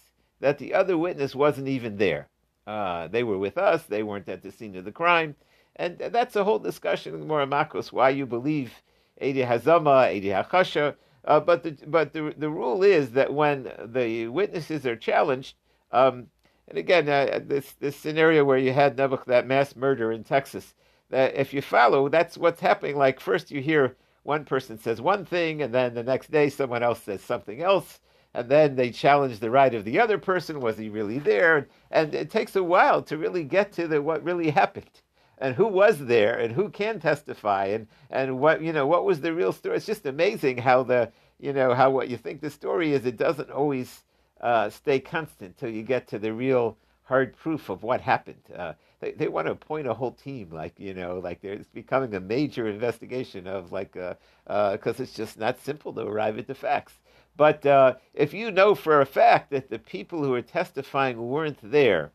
that 0.41 0.59
the 0.59 0.75
other 0.75 0.99
witness 0.99 1.35
wasn't 1.35 1.67
even 1.67 1.97
there. 1.97 2.29
Uh, 2.67 3.09
they 3.09 3.23
were 3.25 3.39
with 3.39 3.57
us, 3.57 3.85
they 3.85 4.03
weren't 4.03 4.29
at 4.29 4.43
the 4.43 4.53
scene 4.53 4.77
of 4.77 4.85
the 4.85 4.93
crime. 4.93 5.35
And 5.77 5.99
that's 5.99 6.37
a 6.37 6.45
whole 6.45 6.59
discussion 6.59 7.15
in 7.15 7.27
Moramakos, 7.27 7.91
why 7.91 8.11
you 8.11 8.27
believe 8.27 8.83
Edi 9.21 9.43
Hazama, 9.43 10.13
Edi 10.13 10.29
Hakasha. 10.29 10.95
Uh, 11.25 11.41
but 11.41 11.63
the, 11.63 11.79
but 11.87 12.13
the, 12.13 12.35
the 12.37 12.51
rule 12.51 12.83
is 12.83 13.13
that 13.13 13.33
when 13.33 13.73
the 13.83 14.29
witnesses 14.29 14.85
are 14.85 14.97
challenged, 14.97 15.57
um, 15.91 16.27
and 16.69 16.77
again, 16.77 17.09
uh, 17.09 17.41
this, 17.43 17.73
this 17.81 17.97
scenario 17.97 18.45
where 18.45 18.59
you 18.59 18.73
had 18.73 18.97
Nebuch, 18.97 19.25
that 19.25 19.47
mass 19.47 19.75
murder 19.75 20.13
in 20.13 20.25
Texas, 20.25 20.75
that 21.11 21.35
if 21.35 21.55
you 21.55 21.63
follow, 21.63 22.09
that's 22.09 22.37
what's 22.37 22.61
happening. 22.61 22.97
Like 22.97 23.21
first 23.21 23.51
you 23.51 23.63
hear 23.63 23.97
one 24.23 24.45
person 24.45 24.79
says 24.79 25.01
one 25.01 25.25
thing, 25.25 25.63
and 25.63 25.75
then 25.75 25.95
the 25.95 26.03
next 26.03 26.31
day 26.31 26.49
someone 26.49 26.83
else 26.83 27.03
says 27.03 27.23
something 27.23 27.61
else, 27.63 28.01
and 28.35 28.49
then 28.49 28.77
they 28.77 28.91
challenge 28.91 29.39
the 29.39 29.51
right 29.51 29.75
of 29.75 29.85
the 29.85 30.01
other 30.01 30.19
person. 30.19 30.61
Was 30.61 30.79
he 30.79 30.89
really 30.89 31.19
there? 31.19 31.69
And 31.91 32.15
it 32.15 32.31
takes 32.31 32.57
a 32.57 32.63
while 32.63 33.03
to 33.03 33.19
really 33.19 33.45
get 33.45 33.73
to 33.73 33.89
the 33.89 34.01
what 34.01 34.25
really 34.25 34.51
happened. 34.51 35.03
And 35.39 35.57
who 35.57 35.67
was 35.67 35.99
there, 35.99 36.39
and 36.39 36.53
who 36.55 36.69
can 36.69 37.01
testify, 37.01 37.67
and, 37.67 37.89
and 38.11 38.39
what 38.39 38.63
you 38.63 38.73
know, 38.73 38.87
what 38.87 39.05
was 39.05 39.21
the 39.21 39.35
real 39.35 39.53
story? 39.53 39.77
It's 39.77 39.87
just 39.87 40.07
amazing 40.07 40.59
how 40.59 40.85
the 40.85 41.11
you 41.41 41.53
know 41.53 41.75
how 41.75 41.91
what 41.91 42.09
you 42.09 42.17
think 42.17 42.41
the 42.41 42.51
story 42.51 42.93
is. 42.93 43.05
It 43.05 43.17
doesn't 43.17 43.51
always 43.51 44.05
uh, 44.41 44.71
stay 44.71 45.01
constant 45.01 45.59
till 45.59 45.71
you 45.71 45.83
get 45.83 46.07
to 46.09 46.19
the 46.19 46.33
real 46.33 46.79
hard 47.03 47.37
proof 47.37 47.69
of 47.69 47.83
what 47.83 48.01
happened. 48.01 48.43
Uh, 48.57 48.75
they, 49.03 49.11
they 49.11 49.29
want 49.29 49.49
to 49.49 49.53
appoint 49.53 49.89
a 49.89 49.95
whole 49.95 50.13
team, 50.13 50.51
like 50.51 50.79
you 50.79 50.95
know, 50.95 51.19
like 51.19 51.41
it's 51.43 51.69
becoming 51.69 52.15
a 52.15 52.21
major 52.21 52.69
investigation 52.69 53.47
of 53.49 53.73
like, 53.73 53.93
because 53.93 54.17
uh, 54.47 54.91
uh, 54.91 54.95
it's 54.99 55.13
just 55.13 55.39
not 55.39 55.59
simple 55.59 55.93
to 55.93 56.03
arrive 56.03 56.39
at 56.39 56.47
the 56.47 56.55
facts. 56.55 56.95
But 57.37 57.67
uh, 57.67 57.95
if 58.15 58.33
you 58.33 58.51
know 58.53 58.75
for 58.77 59.01
a 59.01 59.07
fact 59.07 59.51
that 59.51 59.69
the 59.69 59.79
people 59.81 60.23
who 60.23 60.33
are 60.35 60.43
testifying 60.43 61.29
weren't 61.29 61.59
there, 61.63 62.13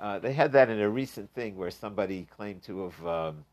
uh, 0.00 0.18
they 0.18 0.32
had 0.32 0.52
that 0.52 0.68
in 0.68 0.80
a 0.80 0.90
recent 0.90 1.32
thing 1.34 1.56
where 1.56 1.70
somebody 1.70 2.26
claimed 2.36 2.62
to 2.64 2.82
have 2.84 3.06
um, 3.06 3.44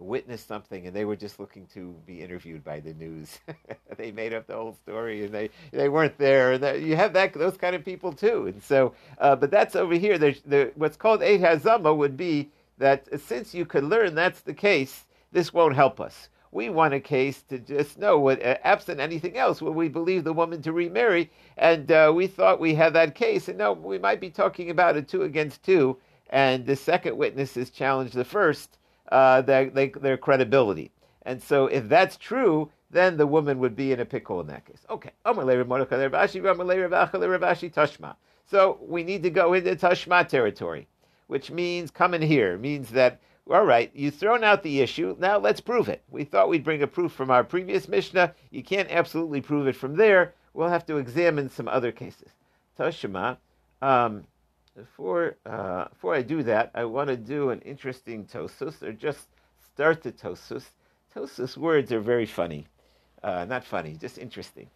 witnessed 0.00 0.48
something 0.48 0.86
and 0.86 0.96
they 0.96 1.04
were 1.04 1.16
just 1.16 1.38
looking 1.38 1.66
to 1.66 1.94
be 2.06 2.20
interviewed 2.20 2.64
by 2.64 2.80
the 2.80 2.94
news. 2.94 3.38
they 3.96 4.10
made 4.10 4.32
up 4.32 4.46
the 4.46 4.54
whole 4.54 4.76
story 4.82 5.24
and 5.24 5.32
they, 5.32 5.50
they 5.72 5.88
weren't 5.88 6.16
there. 6.18 6.52
And 6.52 6.86
you 6.86 6.96
have 6.96 7.12
that 7.12 7.32
those 7.34 7.56
kind 7.56 7.76
of 7.76 7.84
people 7.84 8.12
too. 8.12 8.46
And 8.46 8.62
so, 8.62 8.94
uh, 9.18 9.36
but 9.36 9.50
that's 9.50 9.76
over 9.76 9.94
here. 9.94 10.18
There's, 10.18 10.40
the, 10.42 10.72
what's 10.74 10.96
called 10.96 11.22
Eid 11.22 11.40
Hazama 11.40 11.96
would 11.96 12.16
be 12.16 12.50
that 12.78 13.20
since 13.20 13.54
you 13.54 13.66
could 13.66 13.84
learn 13.84 14.14
that's 14.14 14.40
the 14.40 14.54
case, 14.54 15.04
this 15.32 15.52
won't 15.52 15.76
help 15.76 16.00
us. 16.00 16.28
We 16.52 16.68
want 16.68 16.94
a 16.94 17.00
case 17.00 17.42
to 17.42 17.58
just 17.58 17.98
know, 17.98 18.18
what, 18.18 18.44
uh, 18.44 18.56
absent 18.64 18.98
anything 18.98 19.38
else, 19.38 19.62
will 19.62 19.72
we 19.72 19.88
believe 19.88 20.24
the 20.24 20.32
woman 20.32 20.62
to 20.62 20.72
remarry? 20.72 21.30
And 21.56 21.92
uh, 21.92 22.12
we 22.12 22.26
thought 22.26 22.58
we 22.58 22.74
had 22.74 22.92
that 22.94 23.14
case. 23.14 23.48
And 23.48 23.58
no, 23.58 23.72
we 23.72 23.98
might 23.98 24.20
be 24.20 24.30
talking 24.30 24.70
about 24.70 24.96
a 24.96 25.02
two 25.02 25.22
against 25.22 25.62
two. 25.62 25.96
And 26.30 26.66
the 26.66 26.74
second 26.74 27.16
witness 27.16 27.54
has 27.54 27.70
challenged 27.70 28.14
the 28.14 28.24
first 28.24 28.78
uh, 29.10 29.42
their, 29.42 29.70
their 29.70 30.16
credibility. 30.16 30.90
And 31.22 31.42
so 31.42 31.66
if 31.66 31.88
that's 31.88 32.16
true, 32.16 32.70
then 32.90 33.16
the 33.16 33.26
woman 33.26 33.58
would 33.58 33.76
be 33.76 33.92
in 33.92 34.00
a 34.00 34.04
pickle 34.04 34.40
in 34.40 34.46
that 34.48 34.64
case. 34.64 34.84
Okay. 34.90 35.10
So 38.50 38.78
we 38.80 39.04
need 39.04 39.22
to 39.22 39.30
go 39.30 39.52
into 39.52 39.76
Tashma 39.76 40.26
territory, 40.26 40.88
which 41.28 41.50
means 41.50 41.90
come 41.90 42.14
in 42.14 42.22
here, 42.22 42.58
means 42.58 42.90
that, 42.90 43.20
all 43.48 43.64
right, 43.64 43.90
you've 43.94 44.16
thrown 44.16 44.42
out 44.42 44.62
the 44.62 44.80
issue, 44.80 45.14
now 45.18 45.38
let's 45.38 45.60
prove 45.60 45.88
it. 45.88 46.02
We 46.10 46.24
thought 46.24 46.48
we'd 46.48 46.64
bring 46.64 46.82
a 46.82 46.86
proof 46.86 47.12
from 47.12 47.30
our 47.30 47.44
previous 47.44 47.86
Mishnah. 47.86 48.34
You 48.50 48.64
can't 48.64 48.90
absolutely 48.90 49.40
prove 49.40 49.68
it 49.68 49.76
from 49.76 49.94
there. 49.94 50.34
We'll 50.52 50.68
have 50.68 50.86
to 50.86 50.96
examine 50.96 51.48
some 51.48 51.68
other 51.68 51.92
cases. 51.92 52.32
Tashma, 52.76 53.36
um, 53.82 54.24
before, 54.80 55.36
uh, 55.46 55.88
before 55.88 56.14
I 56.14 56.22
do 56.22 56.42
that, 56.44 56.70
I 56.74 56.84
want 56.84 57.08
to 57.08 57.16
do 57.16 57.50
an 57.50 57.60
interesting 57.60 58.24
tosus, 58.24 58.82
or 58.82 58.92
just 58.92 59.28
start 59.72 60.02
the 60.02 60.12
tosus. 60.12 60.64
Tosus 61.14 61.56
words 61.56 61.92
are 61.92 62.00
very 62.00 62.26
funny. 62.26 62.66
Uh, 63.22 63.44
not 63.44 63.64
funny, 63.64 63.96
just 64.00 64.18
interesting. 64.18 64.68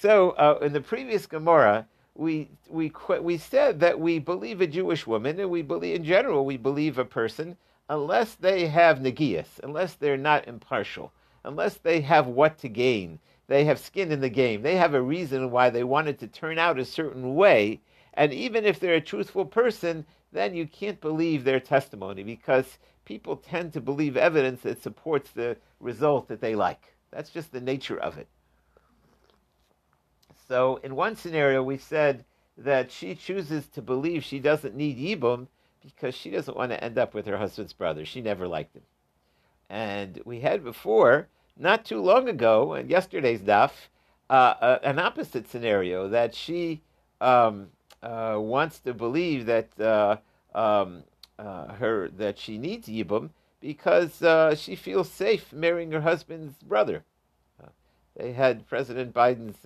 So, 0.00 0.30
uh, 0.32 0.58
in 0.60 0.72
the 0.72 0.80
previous 0.80 1.26
Gemara, 1.26 1.86
we 2.14 2.50
we 2.68 2.92
we 3.20 3.38
said 3.38 3.80
that 3.80 3.98
we 3.98 4.18
believe 4.18 4.60
a 4.60 4.66
Jewish 4.66 5.06
woman, 5.06 5.40
and 5.40 5.50
we 5.50 5.62
believe 5.62 5.96
in 5.96 6.04
general 6.04 6.44
we 6.44 6.56
believe 6.56 6.98
a 6.98 7.04
person 7.04 7.56
unless 7.88 8.34
they 8.34 8.66
have 8.66 8.98
negias, 8.98 9.60
unless 9.62 9.94
they're 9.94 10.16
not 10.16 10.48
impartial, 10.48 11.12
unless 11.44 11.76
they 11.76 12.00
have 12.00 12.26
what 12.26 12.58
to 12.58 12.68
gain, 12.68 13.18
they 13.46 13.64
have 13.64 13.78
skin 13.78 14.10
in 14.10 14.20
the 14.20 14.28
game, 14.28 14.62
they 14.62 14.76
have 14.76 14.94
a 14.94 15.00
reason 15.00 15.50
why 15.50 15.70
they 15.70 15.84
wanted 15.84 16.18
to 16.18 16.26
turn 16.26 16.58
out 16.58 16.78
a 16.78 16.84
certain 16.84 17.34
way, 17.36 17.80
and 18.16 18.32
even 18.32 18.64
if 18.64 18.80
they're 18.80 18.94
a 18.94 19.00
truthful 19.00 19.44
person, 19.44 20.06
then 20.32 20.54
you 20.54 20.66
can't 20.66 21.00
believe 21.00 21.44
their 21.44 21.60
testimony 21.60 22.22
because 22.22 22.78
people 23.04 23.36
tend 23.36 23.72
to 23.72 23.80
believe 23.80 24.16
evidence 24.16 24.62
that 24.62 24.82
supports 24.82 25.30
the 25.30 25.56
result 25.80 26.28
that 26.28 26.40
they 26.40 26.54
like. 26.54 26.94
That's 27.10 27.30
just 27.30 27.52
the 27.52 27.60
nature 27.60 27.98
of 27.98 28.18
it. 28.18 28.26
So, 30.48 30.80
in 30.82 30.94
one 30.94 31.16
scenario, 31.16 31.62
we 31.62 31.76
said 31.76 32.24
that 32.56 32.90
she 32.90 33.14
chooses 33.14 33.66
to 33.68 33.82
believe 33.82 34.24
she 34.24 34.38
doesn't 34.38 34.76
need 34.76 34.98
Yibum 34.98 35.48
because 35.82 36.14
she 36.14 36.30
doesn't 36.30 36.56
want 36.56 36.70
to 36.72 36.82
end 36.82 36.98
up 36.98 37.14
with 37.14 37.26
her 37.26 37.36
husband's 37.36 37.72
brother. 37.72 38.04
She 38.04 38.20
never 38.20 38.48
liked 38.48 38.76
him. 38.76 38.82
And 39.68 40.20
we 40.24 40.40
had 40.40 40.64
before, 40.64 41.28
not 41.56 41.84
too 41.84 42.00
long 42.00 42.28
ago, 42.28 42.74
in 42.74 42.88
yesterday's 42.88 43.40
daf, 43.40 43.72
uh, 44.30 44.32
uh, 44.32 44.78
an 44.82 44.98
opposite 44.98 45.48
scenario 45.48 46.08
that 46.08 46.34
she 46.34 46.82
um, 47.20 47.68
uh, 48.02 48.36
wants 48.38 48.78
to 48.80 48.94
believe 48.94 49.46
that 49.46 49.68
uh, 49.80 50.16
um, 50.54 51.02
uh, 51.38 51.72
her 51.74 52.08
that 52.16 52.38
she 52.38 52.58
needs 52.58 52.88
Yibum 52.88 53.30
because 53.60 54.22
uh, 54.22 54.54
she 54.54 54.76
feels 54.76 55.10
safe 55.10 55.52
marrying 55.52 55.92
her 55.92 56.00
husband's 56.00 56.62
brother. 56.62 57.04
they 58.16 58.32
had 58.32 58.68
President 58.68 59.12
Biden's 59.12 59.58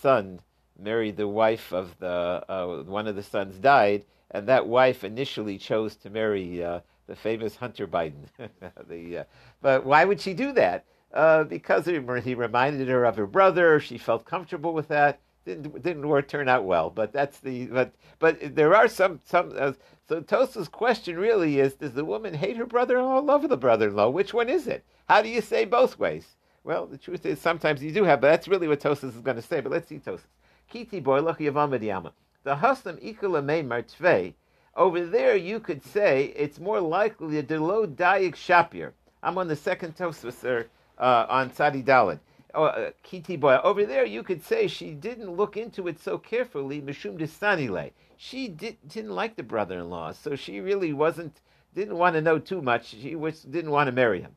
son 0.00 0.40
marry 0.78 1.10
the 1.10 1.28
wife 1.28 1.72
of 1.72 1.98
the 2.00 2.84
one 2.86 3.06
of 3.06 3.16
the 3.16 3.22
sons 3.22 3.58
died, 3.58 4.04
and 4.30 4.48
that 4.48 4.66
wife 4.66 5.04
initially 5.04 5.56
chose 5.56 5.94
to 5.94 6.10
marry 6.10 6.62
uh, 6.62 6.80
the 7.06 7.14
famous 7.14 7.56
Hunter 7.56 7.86
Biden. 7.86 8.26
the, 8.88 9.18
uh, 9.18 9.24
but 9.62 9.84
why 9.84 10.04
would 10.04 10.20
she 10.20 10.34
do 10.34 10.52
that? 10.52 10.84
Uh, 11.12 11.44
because 11.44 11.86
he 11.86 12.34
reminded 12.34 12.88
her 12.88 13.04
of 13.04 13.16
her 13.16 13.26
brother. 13.26 13.78
She 13.78 13.98
felt 13.98 14.24
comfortable 14.24 14.72
with 14.74 14.88
that. 14.88 15.20
Didn't 15.44 15.82
didn't 15.82 16.08
work 16.08 16.28
turn 16.28 16.48
out 16.48 16.64
well. 16.64 16.90
But 16.90 17.12
that's 17.12 17.38
the 17.38 17.66
but 17.66 17.94
but 18.18 18.54
there 18.54 18.74
are 18.74 18.88
some 18.88 19.20
some. 19.24 19.52
Uh, 19.56 19.72
so 20.08 20.20
Tosa's 20.20 20.68
question 20.68 21.18
really 21.18 21.60
is: 21.60 21.74
Does 21.74 21.92
the 21.92 22.04
woman 22.04 22.34
hate 22.34 22.56
her 22.56 22.66
brother-in-law, 22.66 23.16
or 23.16 23.22
love 23.22 23.48
the 23.48 23.56
brother-in-law? 23.56 24.10
Which 24.10 24.32
one 24.34 24.48
is 24.48 24.66
it? 24.66 24.84
How 25.08 25.22
do 25.22 25.28
you 25.28 25.40
say 25.40 25.64
both 25.64 25.98
ways? 25.98 26.36
Well, 26.62 26.86
the 26.86 26.98
truth 26.98 27.26
is 27.26 27.40
sometimes 27.40 27.82
you 27.82 27.92
do 27.92 28.04
have, 28.04 28.20
but 28.20 28.28
that's 28.28 28.48
really 28.48 28.68
what 28.68 28.80
Tosas 28.80 29.14
is 29.14 29.20
going 29.20 29.36
to 29.36 29.42
say. 29.42 29.60
But 29.60 29.72
let's 29.72 29.88
see 29.88 29.98
Tosas. 29.98 30.20
Kiti 30.68 31.00
boy 31.00 31.20
yavam 31.20 32.10
the 32.44 32.56
Haslam 32.56 32.98
Ikulamei 32.98 33.66
Martve, 33.66 34.34
over 34.76 35.06
there 35.06 35.34
you 35.34 35.58
could 35.60 35.82
say 35.82 36.32
it's 36.36 36.60
more 36.60 36.80
likely 36.80 37.38
a 37.38 37.42
Delo 37.42 37.86
Dayak 37.86 38.34
Shapir. 38.34 38.92
I'm 39.22 39.38
on 39.38 39.48
the 39.48 39.56
second 39.56 39.96
Tosfos 39.96 40.66
uh, 40.98 41.26
on 41.28 41.52
Sadi 41.54 41.82
Dalad. 41.82 42.18
Oh, 42.54 42.64
uh, 42.64 42.90
Kiti 43.02 43.36
boy. 43.36 43.58
Over 43.64 43.84
there, 43.84 44.04
you 44.04 44.22
could 44.22 44.42
say 44.42 44.68
she 44.68 44.92
didn't 44.92 45.30
look 45.30 45.56
into 45.56 45.88
it 45.88 45.98
so 45.98 46.18
carefully. 46.18 46.80
Mishum 46.80 47.18
desanile. 47.18 47.90
She 48.16 48.48
did, 48.48 48.76
didn't 48.86 49.14
like 49.14 49.36
the 49.36 49.42
brother-in-law, 49.42 50.12
so 50.12 50.36
she 50.36 50.60
really 50.60 50.92
wasn't 50.92 51.40
didn't 51.74 51.98
want 51.98 52.14
to 52.14 52.22
know 52.22 52.38
too 52.38 52.62
much. 52.62 52.86
She 52.86 53.16
was, 53.16 53.42
didn't 53.42 53.72
want 53.72 53.88
to 53.88 53.92
marry 53.92 54.20
him. 54.22 54.36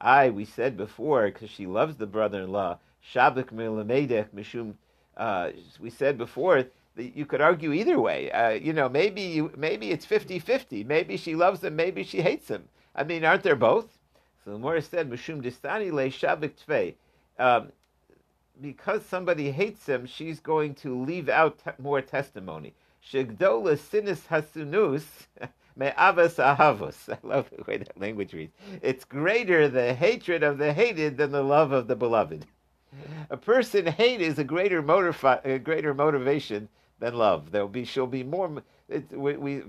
I 0.00 0.30
we 0.30 0.44
said 0.44 0.76
before 0.76 1.26
because 1.26 1.50
she 1.50 1.66
loves 1.66 1.96
the 1.96 2.06
brother-in-law. 2.06 2.78
Shablik 3.12 3.50
milamedech 3.52 4.28
mishum. 4.34 4.74
Uh, 5.16 5.50
we 5.80 5.90
said 5.90 6.18
before 6.18 6.64
that 6.96 7.16
you 7.16 7.24
could 7.24 7.40
argue 7.40 7.72
either 7.72 7.98
way. 7.98 8.30
Uh, 8.30 8.50
you 8.50 8.72
know, 8.72 8.88
maybe 8.88 9.22
you, 9.22 9.52
maybe 9.56 9.90
it's 9.90 10.04
50-50. 10.06 10.84
Maybe 10.84 11.16
she 11.16 11.34
loves 11.34 11.64
him. 11.64 11.76
Maybe 11.76 12.02
she 12.02 12.20
hates 12.20 12.48
him. 12.48 12.68
I 12.94 13.04
mean, 13.04 13.24
aren't 13.24 13.42
there 13.42 13.56
both? 13.56 13.98
So 14.44 14.58
the 14.58 14.80
said, 14.82 15.10
"Mishum 15.10 15.42
distani 15.42 15.90
le 15.90 16.08
shablik 16.08 16.52
tvei." 16.66 16.94
Um, 17.38 17.72
because 18.60 19.04
somebody 19.04 19.50
hates 19.50 19.86
him, 19.86 20.06
she's 20.06 20.38
going 20.38 20.74
to 20.76 21.02
leave 21.02 21.28
out 21.28 21.58
te- 21.58 21.70
more 21.78 22.00
testimony. 22.00 22.74
Shigdola 23.02 23.78
sinis 23.78 24.26
hasunus 24.30 25.04
me'avas 25.76 26.36
ahavus. 26.36 27.08
I 27.12 27.26
love 27.26 27.50
the 27.50 27.64
way 27.64 27.78
that 27.78 27.98
language 28.00 28.32
reads. 28.32 28.52
It's 28.82 29.04
greater 29.04 29.68
the 29.68 29.94
hatred 29.94 30.42
of 30.42 30.58
the 30.58 30.72
hated 30.72 31.16
than 31.16 31.32
the 31.32 31.42
love 31.42 31.72
of 31.72 31.88
the 31.88 31.96
beloved. 31.96 32.46
A 33.30 33.36
person 33.36 33.86
hate 33.86 34.20
is 34.20 34.38
a 34.38 34.44
greater 34.44 34.82
motivi- 34.82 35.44
a 35.44 35.58
greater 35.58 35.94
motivation 35.94 36.68
than 37.00 37.14
love. 37.14 37.50
There'll 37.50 37.68
be 37.68 37.84
she'll 37.84 38.06
be 38.06 38.22
more. 38.22 38.62
We, 39.10 39.62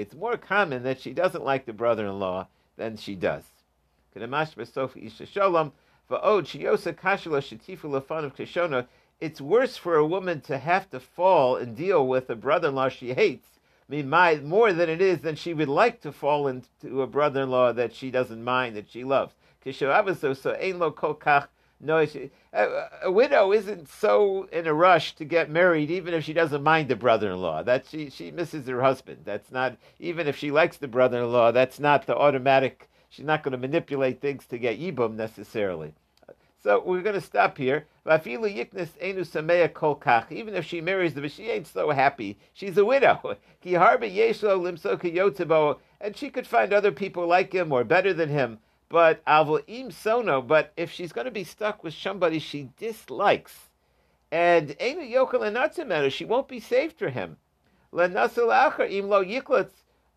It's 0.00 0.14
more 0.14 0.36
common 0.36 0.82
that 0.82 1.00
she 1.00 1.12
doesn't 1.12 1.44
like 1.44 1.66
the 1.66 1.72
brother-in-law 1.72 2.48
than 2.76 2.96
she 2.96 3.14
does. 3.14 3.44
For 4.12 4.18
oh, 6.22 6.42
she 6.42 6.66
kishona. 8.34 8.86
It's 9.20 9.40
worse 9.40 9.76
for 9.76 9.96
a 9.96 10.06
woman 10.06 10.40
to 10.42 10.58
have 10.58 10.90
to 10.90 11.00
fall 11.00 11.56
and 11.56 11.76
deal 11.76 12.06
with 12.06 12.30
a 12.30 12.36
brother-in-law 12.36 12.88
she 12.88 13.14
hates 13.14 13.48
more 14.42 14.72
than 14.72 14.88
it 14.88 15.00
is 15.00 15.20
than 15.20 15.36
she 15.36 15.52
would 15.52 15.68
like 15.68 16.00
to 16.00 16.10
fall 16.10 16.48
into 16.48 17.02
a 17.02 17.06
brother-in-law 17.06 17.72
that 17.74 17.94
she 17.94 18.10
doesn't 18.10 18.42
mind, 18.42 18.76
that 18.76 18.90
she 18.90 19.04
loves. 19.04 19.34
No, 21.80 22.06
a, 22.52 23.10
widow 23.10 23.52
isn't 23.52 23.88
so 23.88 24.48
in 24.52 24.66
a 24.66 24.72
rush 24.72 25.14
to 25.16 25.24
get 25.24 25.50
married, 25.50 25.90
even 25.90 26.14
if 26.14 26.24
she 26.24 26.32
doesn't 26.32 26.62
mind 26.62 26.88
the 26.88 26.96
brother-in-law. 26.96 27.64
That 27.64 27.86
she 27.86 28.10
she 28.10 28.30
misses 28.30 28.66
her 28.66 28.80
husband. 28.80 29.22
That's 29.24 29.50
not 29.50 29.76
even 29.98 30.26
if 30.26 30.36
she 30.36 30.50
likes 30.50 30.76
the 30.76 30.88
brother-in-law. 30.88 31.52
That's 31.52 31.80
not 31.80 32.06
the 32.06 32.16
automatic. 32.16 32.88
She's 33.10 33.26
not 33.26 33.42
going 33.42 33.52
to 33.52 33.58
manipulate 33.58 34.20
things 34.20 34.46
to 34.46 34.58
get 34.58 34.80
yibum 34.80 35.14
necessarily. 35.14 35.94
So 36.64 36.82
we're 36.82 37.02
going 37.02 37.14
to 37.14 37.20
stop 37.20 37.58
here. 37.58 37.84
Even 38.06 38.20
if 40.54 40.64
she 40.64 40.80
marries 40.80 41.12
the, 41.12 41.28
she 41.28 41.50
ain't 41.50 41.66
so 41.66 41.90
happy. 41.90 42.38
She's 42.54 42.78
a 42.78 42.84
widow. 42.84 43.36
And 46.00 46.16
she 46.16 46.30
could 46.30 46.46
find 46.46 46.72
other 46.72 46.92
people 46.92 47.26
like 47.26 47.52
him 47.52 47.72
or 47.72 47.84
better 47.84 48.14
than 48.14 48.30
him. 48.30 48.60
But 48.88 49.22
im 49.66 49.90
sono. 49.90 50.42
But 50.42 50.72
if 50.76 50.92
she's 50.92 51.12
going 51.12 51.24
to 51.24 51.30
be 51.30 51.44
stuck 51.44 51.82
with 51.82 51.94
somebody 51.94 52.38
she 52.38 52.70
dislikes, 52.76 53.70
and 54.30 54.76
enu 54.80 55.02
yokel 55.02 56.10
she 56.10 56.24
won't 56.24 56.48
be 56.48 56.60
saved 56.60 56.98
for 56.98 57.08
him. 57.08 57.36
im 57.92 59.08
lo 59.08 59.68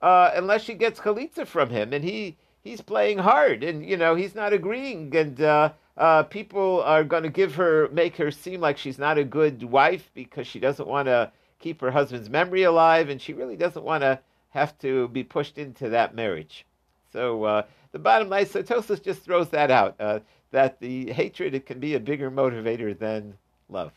uh, 0.01 0.31
unless 0.35 0.63
she 0.63 0.73
gets 0.73 0.99
chalitza 0.99 1.47
from 1.47 1.69
him, 1.69 1.93
and 1.93 2.03
he 2.03 2.37
he's 2.63 2.81
playing 2.81 3.19
hard, 3.19 3.63
and 3.63 3.85
you 3.85 3.97
know 3.97 4.15
he's 4.15 4.35
not 4.35 4.53
agreeing, 4.53 5.15
and. 5.15 5.41
Uh, 5.41 5.71
uh, 5.97 6.21
people 6.21 6.83
are 6.83 7.03
going 7.03 7.23
to 7.23 7.29
give 7.29 7.55
her, 7.55 7.89
make 7.89 8.15
her 8.17 8.29
seem 8.29 8.61
like 8.61 8.77
she's 8.77 8.99
not 8.99 9.17
a 9.17 9.23
good 9.23 9.63
wife 9.63 10.11
because 10.13 10.45
she 10.45 10.59
doesn't 10.59 10.87
want 10.87 11.07
to 11.07 11.31
keep 11.57 11.81
her 11.81 11.89
husband's 11.89 12.29
memory 12.29 12.61
alive, 12.61 13.09
and 13.09 13.19
she 13.19 13.33
really 13.33 13.55
doesn't 13.55 13.83
want 13.83 14.01
to 14.03 14.19
have 14.49 14.77
to 14.77 15.07
be 15.07 15.23
pushed 15.23 15.57
into 15.57 15.89
that 15.89 16.13
marriage. 16.13 16.66
So 17.11 17.43
uh, 17.43 17.63
the 17.91 17.99
bottom 17.99 18.29
line, 18.29 18.45
so 18.45 18.63
Tosus 18.63 19.03
just 19.03 19.23
throws 19.23 19.49
that 19.49 19.71
out 19.71 19.95
uh, 19.99 20.19
that 20.51 20.79
the 20.79 21.11
hatred 21.11 21.55
it 21.55 21.65
can 21.65 21.79
be 21.79 21.95
a 21.95 21.99
bigger 21.99 22.31
motivator 22.31 22.97
than 22.97 23.37
love. 23.69 23.91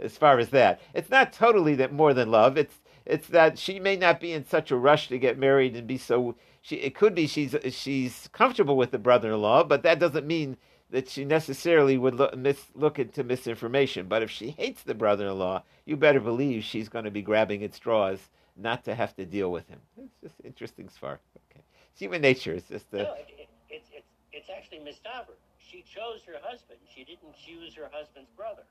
As 0.00 0.16
far 0.16 0.38
as 0.38 0.48
that, 0.50 0.80
it's 0.92 1.10
not 1.10 1.32
totally 1.32 1.74
that 1.76 1.92
more 1.92 2.14
than 2.14 2.30
love. 2.30 2.56
It's 2.56 2.74
it's 3.06 3.28
that 3.28 3.58
she 3.58 3.78
may 3.78 3.96
not 3.96 4.18
be 4.18 4.32
in 4.32 4.46
such 4.46 4.70
a 4.70 4.76
rush 4.76 5.08
to 5.08 5.18
get 5.18 5.38
married 5.38 5.76
and 5.76 5.86
be 5.86 5.98
so. 5.98 6.36
She 6.62 6.76
it 6.76 6.94
could 6.94 7.14
be 7.14 7.26
she's 7.26 7.54
she's 7.70 8.28
comfortable 8.32 8.76
with 8.76 8.90
the 8.90 8.98
brother-in-law, 8.98 9.64
but 9.64 9.82
that 9.82 9.98
doesn't 9.98 10.26
mean 10.26 10.56
that 10.90 11.08
she 11.08 11.24
necessarily 11.24 11.98
would 11.98 12.14
look, 12.14 12.36
mis, 12.36 12.66
look 12.74 12.98
into 12.98 13.24
misinformation. 13.24 14.06
But 14.06 14.22
if 14.22 14.30
she 14.30 14.50
hates 14.50 14.82
the 14.82 14.94
brother-in-law, 14.94 15.62
you 15.84 15.96
better 15.96 16.20
believe 16.20 16.62
she's 16.62 16.88
going 16.88 17.04
to 17.04 17.10
be 17.10 17.22
grabbing 17.22 17.64
at 17.64 17.74
straws 17.74 18.18
not 18.56 18.84
to 18.84 18.94
have 18.94 19.14
to 19.16 19.26
deal 19.26 19.50
with 19.50 19.68
him. 19.68 19.80
It's 19.98 20.20
just 20.22 20.36
interesting, 20.44 20.86
Sfar. 20.86 21.18
Okay, 21.50 21.53
human 21.98 22.22
nature. 22.22 22.52
It's 22.52 22.68
just 22.68 22.92
a, 22.92 22.98
no, 22.98 23.14
it, 23.14 23.28
it, 23.38 23.48
it's 23.70 23.88
it's 23.92 24.10
it's 24.32 24.48
actually 24.50 24.78
mistaver. 24.78 25.34
She 25.58 25.82
chose 25.82 26.20
her 26.26 26.38
husband. 26.42 26.78
She 26.94 27.04
didn't 27.04 27.34
choose 27.34 27.74
her 27.74 27.90
husband's 27.92 28.30
brother, 28.36 28.62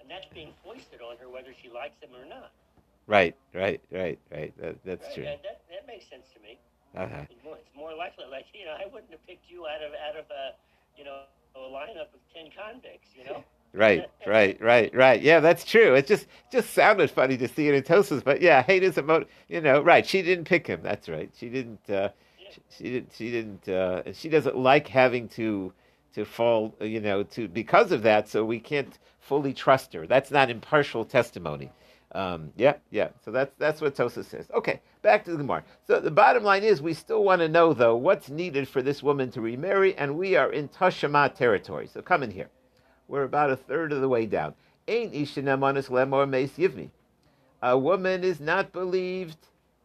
and 0.00 0.10
that's 0.10 0.26
being 0.34 0.52
foisted 0.64 1.00
on 1.00 1.16
her 1.18 1.28
whether 1.28 1.54
she 1.60 1.68
likes 1.70 2.00
him 2.02 2.10
or 2.14 2.26
not. 2.28 2.52
Right, 3.06 3.36
right, 3.54 3.80
right, 3.92 4.18
right. 4.32 4.52
That, 4.60 4.76
that's 4.84 5.06
right, 5.06 5.14
true. 5.14 5.24
That, 5.24 5.42
that, 5.42 5.62
that 5.70 5.86
makes 5.86 6.10
sense 6.10 6.26
to 6.34 6.42
me. 6.42 6.58
Uh-huh. 6.96 7.22
It's, 7.30 7.44
more, 7.44 7.56
it's 7.56 7.76
more 7.76 7.94
likely, 7.94 8.24
like 8.30 8.46
you 8.52 8.64
know, 8.64 8.72
I 8.72 8.86
wouldn't 8.92 9.10
have 9.10 9.24
picked 9.26 9.50
you 9.50 9.66
out 9.66 9.82
of 9.82 9.92
out 9.92 10.16
of 10.18 10.24
a, 10.30 10.54
you 10.98 11.04
know, 11.04 11.22
a 11.54 11.58
lineup 11.58 12.14
of 12.14 12.20
ten 12.34 12.50
convicts, 12.56 13.08
you 13.16 13.24
know. 13.24 13.44
Right, 13.74 14.08
right, 14.26 14.58
right, 14.62 14.94
right. 14.94 15.20
Yeah, 15.20 15.40
that's 15.40 15.62
true. 15.62 15.94
It 15.96 16.06
just 16.06 16.26
just 16.50 16.72
sounded 16.72 17.10
funny 17.10 17.36
to 17.36 17.46
see 17.46 17.68
it 17.68 17.74
in 17.74 17.82
Tosus, 17.82 18.24
but 18.24 18.40
yeah, 18.40 18.62
hate 18.62 18.82
is 18.82 18.96
a 18.96 19.02
motive. 19.02 19.28
You 19.48 19.60
know, 19.60 19.82
right? 19.82 20.06
She 20.06 20.22
didn't 20.22 20.46
pick 20.46 20.66
him. 20.66 20.80
That's 20.82 21.10
right. 21.10 21.30
She 21.36 21.50
didn't. 21.50 21.90
Uh, 21.90 22.08
She 22.70 22.84
didn't. 22.84 23.12
She 23.16 23.30
didn't. 23.30 23.68
Uh, 23.68 24.12
she 24.12 24.28
doesn't 24.28 24.56
like 24.56 24.88
having 24.88 25.28
to 25.30 25.72
to 26.14 26.24
fall. 26.24 26.74
uh, 26.80 26.84
You 26.84 27.00
know, 27.00 27.22
to 27.24 27.48
because 27.48 27.92
of 27.92 28.02
that. 28.04 28.28
So 28.28 28.44
we 28.44 28.60
can't 28.60 28.98
fully 29.20 29.54
trust 29.54 29.92
her. 29.94 30.06
That's 30.06 30.30
not 30.30 30.50
impartial 30.50 31.04
testimony. 31.04 31.72
Um, 32.12 32.52
yeah, 32.56 32.74
yeah. 32.90 33.08
So 33.24 33.30
that's 33.32 33.54
that's 33.58 33.80
what 33.80 33.94
Tosa 33.96 34.24
says. 34.24 34.50
Okay, 34.54 34.80
back 35.02 35.24
to 35.26 35.32
the 35.32 35.38
Gemara. 35.38 35.64
So 35.86 36.00
the 36.00 36.10
bottom 36.10 36.44
line 36.44 36.64
is, 36.64 36.82
we 36.82 36.94
still 36.94 37.24
want 37.24 37.40
to 37.42 37.48
know 37.48 37.74
though 37.74 37.96
what's 37.96 38.30
needed 38.30 38.68
for 38.68 38.82
this 38.82 39.02
woman 39.02 39.30
to 39.32 39.40
remarry, 39.40 39.94
and 39.96 40.16
we 40.18 40.36
are 40.36 40.52
in 40.52 40.68
Tashama 40.68 41.34
territory. 41.34 41.88
So 41.88 42.02
come 42.02 42.22
in 42.22 42.30
here. 42.30 42.50
We're 43.08 43.24
about 43.24 43.50
a 43.50 43.56
third 43.56 43.92
of 43.92 44.00
the 44.00 44.08
way 44.08 44.26
down. 44.26 44.54
Ain't 44.88 45.12
ishinamanis 45.14 45.90
lemor 45.90 46.28
meis 46.28 46.52
yivmi. 46.58 46.90
A 47.62 47.78
woman 47.78 48.24
is 48.24 48.40
not 48.40 48.72
believed. 48.72 49.38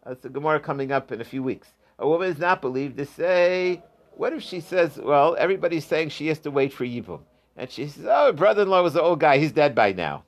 That's 0.05 0.21
the 0.21 0.29
Gemara 0.29 0.59
coming 0.59 0.91
up 0.91 1.11
in 1.11 1.21
a 1.21 1.25
few 1.25 1.43
weeks. 1.43 1.69
A 2.01 2.07
woman 2.07 2.29
is 2.29 2.39
not 2.39 2.61
believed 2.61 2.97
to 2.97 3.05
say. 3.05 3.83
What 4.17 4.33
if 4.33 4.41
she 4.41 4.59
says, 4.59 4.97
"Well, 4.97 5.35
everybody's 5.37 5.85
saying 5.85 6.09
she 6.09 6.27
has 6.27 6.39
to 6.39 6.51
wait 6.51 6.73
for 6.73 6.83
yibum," 6.83 7.21
and 7.55 7.69
she 7.69 7.87
says, 7.87 8.07
"Oh, 8.09 8.33
brother-in-law 8.33 8.81
was 8.81 8.95
an 8.95 9.01
old 9.01 9.19
guy. 9.19 9.37
He's 9.37 9.51
dead 9.51 9.75
by 9.75 9.93
now." 9.93 10.23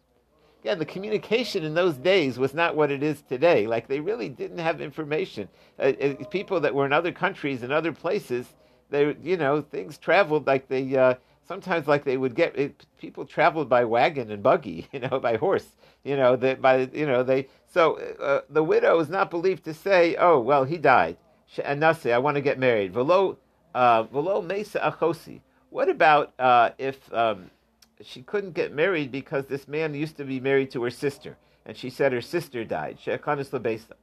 Again, 0.62 0.78
the 0.78 0.86
communication 0.86 1.64
in 1.64 1.74
those 1.74 1.96
days 1.96 2.38
was 2.38 2.54
not 2.54 2.76
what 2.76 2.92
it 2.92 3.02
is 3.02 3.24
today. 3.24 3.66
Like 3.66 3.88
they 3.88 4.00
really 4.00 4.30
didn't 4.30 4.60
have 4.60 4.82
information. 4.82 5.50
Uh, 5.80 5.94
uh, 6.00 6.14
people 6.30 6.60
that 6.62 6.76
were 6.76 6.86
in 6.86 6.94
other 6.94 7.12
countries 7.12 7.64
and 7.64 7.74
other 7.74 7.92
places, 7.92 8.54
they, 8.92 9.16
you 9.24 9.36
know, 9.36 9.62
things 9.62 9.98
traveled 9.98 10.46
like 10.46 10.68
they. 10.68 10.96
Uh, 10.96 11.16
sometimes 11.48 11.88
like 11.88 12.06
they 12.06 12.18
would 12.18 12.36
get 12.36 12.58
it, 12.58 12.86
people 13.00 13.26
traveled 13.26 13.68
by 13.68 13.84
wagon 13.84 14.30
and 14.30 14.44
buggy, 14.44 14.88
you 14.94 15.00
know, 15.00 15.20
by 15.20 15.38
horse, 15.38 15.68
you 16.04 16.16
know, 16.16 16.38
by 16.38 16.88
you 16.94 17.08
know 17.08 17.24
they. 17.24 17.48
So 17.66 17.96
uh, 18.22 18.42
the 18.48 18.64
widow 18.64 19.00
is 19.00 19.10
not 19.10 19.32
believed 19.32 19.66
to 19.66 19.74
say, 19.74 20.16
"Oh, 20.18 20.40
well, 20.40 20.66
he 20.66 20.78
died." 20.78 21.18
And 21.60 21.82
nase, 21.82 22.12
I 22.12 22.18
want 22.18 22.36
to 22.36 22.42
get 22.42 22.58
married. 22.58 22.94
Velo, 22.94 23.38
uh, 23.74 24.04
velo 24.04 24.42
mesa 24.42 24.80
achosi. 24.80 25.42
What 25.70 25.90
about 25.90 26.34
uh, 26.40 26.72
if 26.78 27.12
um, 27.14 27.50
she 28.02 28.22
couldn't 28.22 28.54
get 28.54 28.74
married 28.74 29.12
because 29.12 29.46
this 29.46 29.68
man 29.68 29.94
used 29.94 30.18
to 30.18 30.24
be 30.24 30.40
married 30.40 30.72
to 30.72 30.84
her 30.84 30.90
sister, 30.90 31.38
and 31.66 31.76
she 31.76 31.90
said 31.90 32.12
her 32.12 32.22
sister 32.22 32.64
died. 32.64 33.00
She'akanis 33.00 33.50
lebesa. 33.50 33.94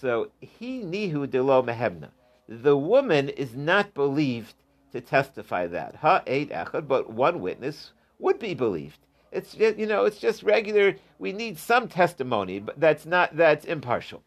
So 0.00 0.30
he 0.40 0.82
nihu 0.82 1.30
delo 1.30 1.62
mehemna. 1.62 2.10
The 2.48 2.76
woman 2.76 3.28
is 3.28 3.54
not 3.54 3.94
believed 3.94 4.54
to 4.92 5.00
testify 5.00 5.66
that. 5.68 5.96
Ha 5.96 6.22
eight 6.26 6.50
echad, 6.50 6.88
but 6.88 7.10
one 7.10 7.40
witness 7.40 7.92
would 8.18 8.38
be 8.38 8.54
believed. 8.54 8.98
It's 9.30 9.54
you 9.54 9.86
know, 9.86 10.04
it's 10.04 10.18
just 10.18 10.42
regular. 10.42 10.96
We 11.18 11.32
need 11.32 11.58
some 11.58 11.88
testimony, 11.88 12.60
but 12.60 12.80
that's 12.80 13.04
not 13.04 13.36
that's 13.36 13.64
impartial. 13.64 14.22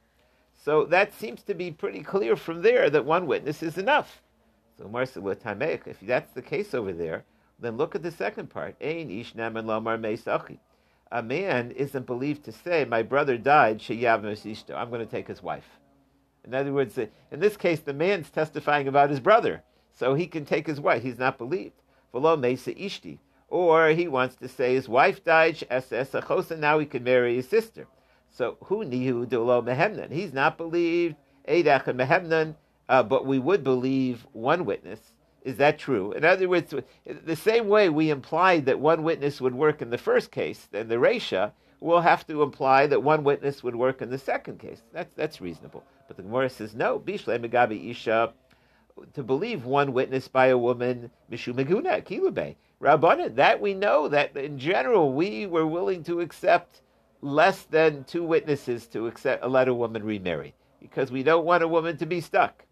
So 0.63 0.85
that 0.85 1.13
seems 1.13 1.41
to 1.43 1.55
be 1.55 1.71
pretty 1.71 2.01
clear 2.01 2.35
from 2.35 2.61
there 2.61 2.89
that 2.91 3.03
one 3.03 3.25
witness 3.25 3.63
is 3.63 3.79
enough. 3.79 4.21
So 4.77 4.87
Marsa 4.87 5.19
if 5.27 5.99
that's 6.01 6.33
the 6.33 6.41
case 6.43 6.75
over 6.75 6.93
there, 6.93 7.25
then 7.59 7.77
look 7.77 7.95
at 7.95 8.03
the 8.03 8.11
second 8.11 8.51
part. 8.51 8.75
Ein 8.79 9.09
ish 9.09 9.33
naman 9.33 9.65
lomar. 9.65 10.57
A 11.11 11.23
man 11.23 11.71
isn't 11.71 12.05
believed 12.05 12.43
to 12.45 12.51
say, 12.51 12.85
"My 12.85 13.01
brother 13.01 13.37
died." 13.39 13.79
Mesishto. 13.79 14.75
I'm 14.75 14.89
going 14.89 15.05
to 15.05 15.11
take 15.11 15.27
his 15.27 15.41
wife. 15.41 15.79
In 16.45 16.53
other 16.53 16.73
words, 16.73 16.97
uh, 16.97 17.07
in 17.31 17.39
this 17.39 17.57
case, 17.57 17.79
the 17.79 17.93
man's 17.93 18.29
testifying 18.29 18.87
about 18.87 19.09
his 19.09 19.19
brother, 19.19 19.63
so 19.91 20.13
he 20.13 20.27
can 20.27 20.45
take 20.45 20.67
his 20.67 20.79
wife. 20.79 21.01
He's 21.01 21.19
not 21.19 21.39
believed. 21.39 21.81
V'lo 22.13 22.39
meisa 22.39 22.77
ishti. 22.79 23.17
Or 23.47 23.89
he 23.89 24.07
wants 24.07 24.35
to 24.37 24.47
say 24.47 24.75
his 24.75 24.87
wife 24.87 25.23
died. 25.23 25.57
Now 25.69 26.79
he 26.79 26.85
can 26.85 27.03
marry 27.03 27.35
his 27.35 27.49
sister. 27.49 27.87
So 28.31 28.57
who 28.63 28.85
nihu 28.85 29.27
delo 29.27 29.61
mehemnan? 29.61 30.11
He's 30.11 30.33
not 30.33 30.57
believed. 30.57 31.15
Eidach 31.47 31.87
and 31.87 31.99
mehemnan. 31.99 32.55
Uh, 32.89 33.03
but 33.03 33.25
we 33.25 33.39
would 33.39 33.63
believe 33.63 34.25
one 34.33 34.65
witness. 34.65 34.99
Is 35.43 35.57
that 35.57 35.79
true? 35.79 36.11
In 36.11 36.23
other 36.23 36.47
words, 36.47 36.73
the 37.05 37.35
same 37.35 37.67
way 37.67 37.89
we 37.89 38.09
implied 38.09 38.65
that 38.65 38.79
one 38.79 39.03
witness 39.03 39.41
would 39.41 39.55
work 39.55 39.81
in 39.81 39.89
the 39.89 39.97
first 39.97 40.29
case, 40.29 40.67
then 40.71 40.87
the 40.87 40.95
Resha, 40.95 41.51
we'll 41.79 42.01
have 42.01 42.27
to 42.27 42.43
imply 42.43 42.85
that 42.87 43.01
one 43.01 43.23
witness 43.23 43.63
would 43.63 43.75
work 43.75 44.01
in 44.01 44.11
the 44.11 44.17
second 44.17 44.59
case. 44.59 44.81
That's, 44.93 45.13
that's 45.15 45.41
reasonable. 45.41 45.83
But 46.07 46.17
the 46.17 46.23
Gemara 46.23 46.49
says, 46.49 46.75
no, 46.75 46.99
Bishle 46.99 47.39
Megabi 47.39 47.89
Isha, 47.89 48.33
to 49.13 49.23
believe 49.23 49.65
one 49.65 49.93
witness 49.93 50.27
by 50.27 50.47
a 50.47 50.57
woman, 50.57 51.09
Mishu 51.31 51.53
Meguna, 51.53 52.05
Kilube. 52.05 52.55
Rabbanan, 52.81 53.35
that 53.35 53.61
we 53.61 53.73
know 53.73 54.07
that 54.09 54.35
in 54.35 54.59
general 54.59 55.13
we 55.13 55.47
were 55.47 55.65
willing 55.65 56.03
to 56.03 56.19
accept 56.19 56.81
less 57.21 57.63
than 57.63 58.03
two 58.03 58.23
witnesses 58.23 58.87
to 58.87 59.07
accept, 59.07 59.45
let 59.47 59.67
a 59.67 59.73
woman 59.73 60.03
remarry 60.03 60.53
because 60.81 61.11
we 61.11 61.23
don't 61.23 61.45
want 61.45 61.63
a 61.63 61.67
woman 61.67 61.97
to 61.97 62.05
be 62.05 62.21
stuck. 62.21 62.65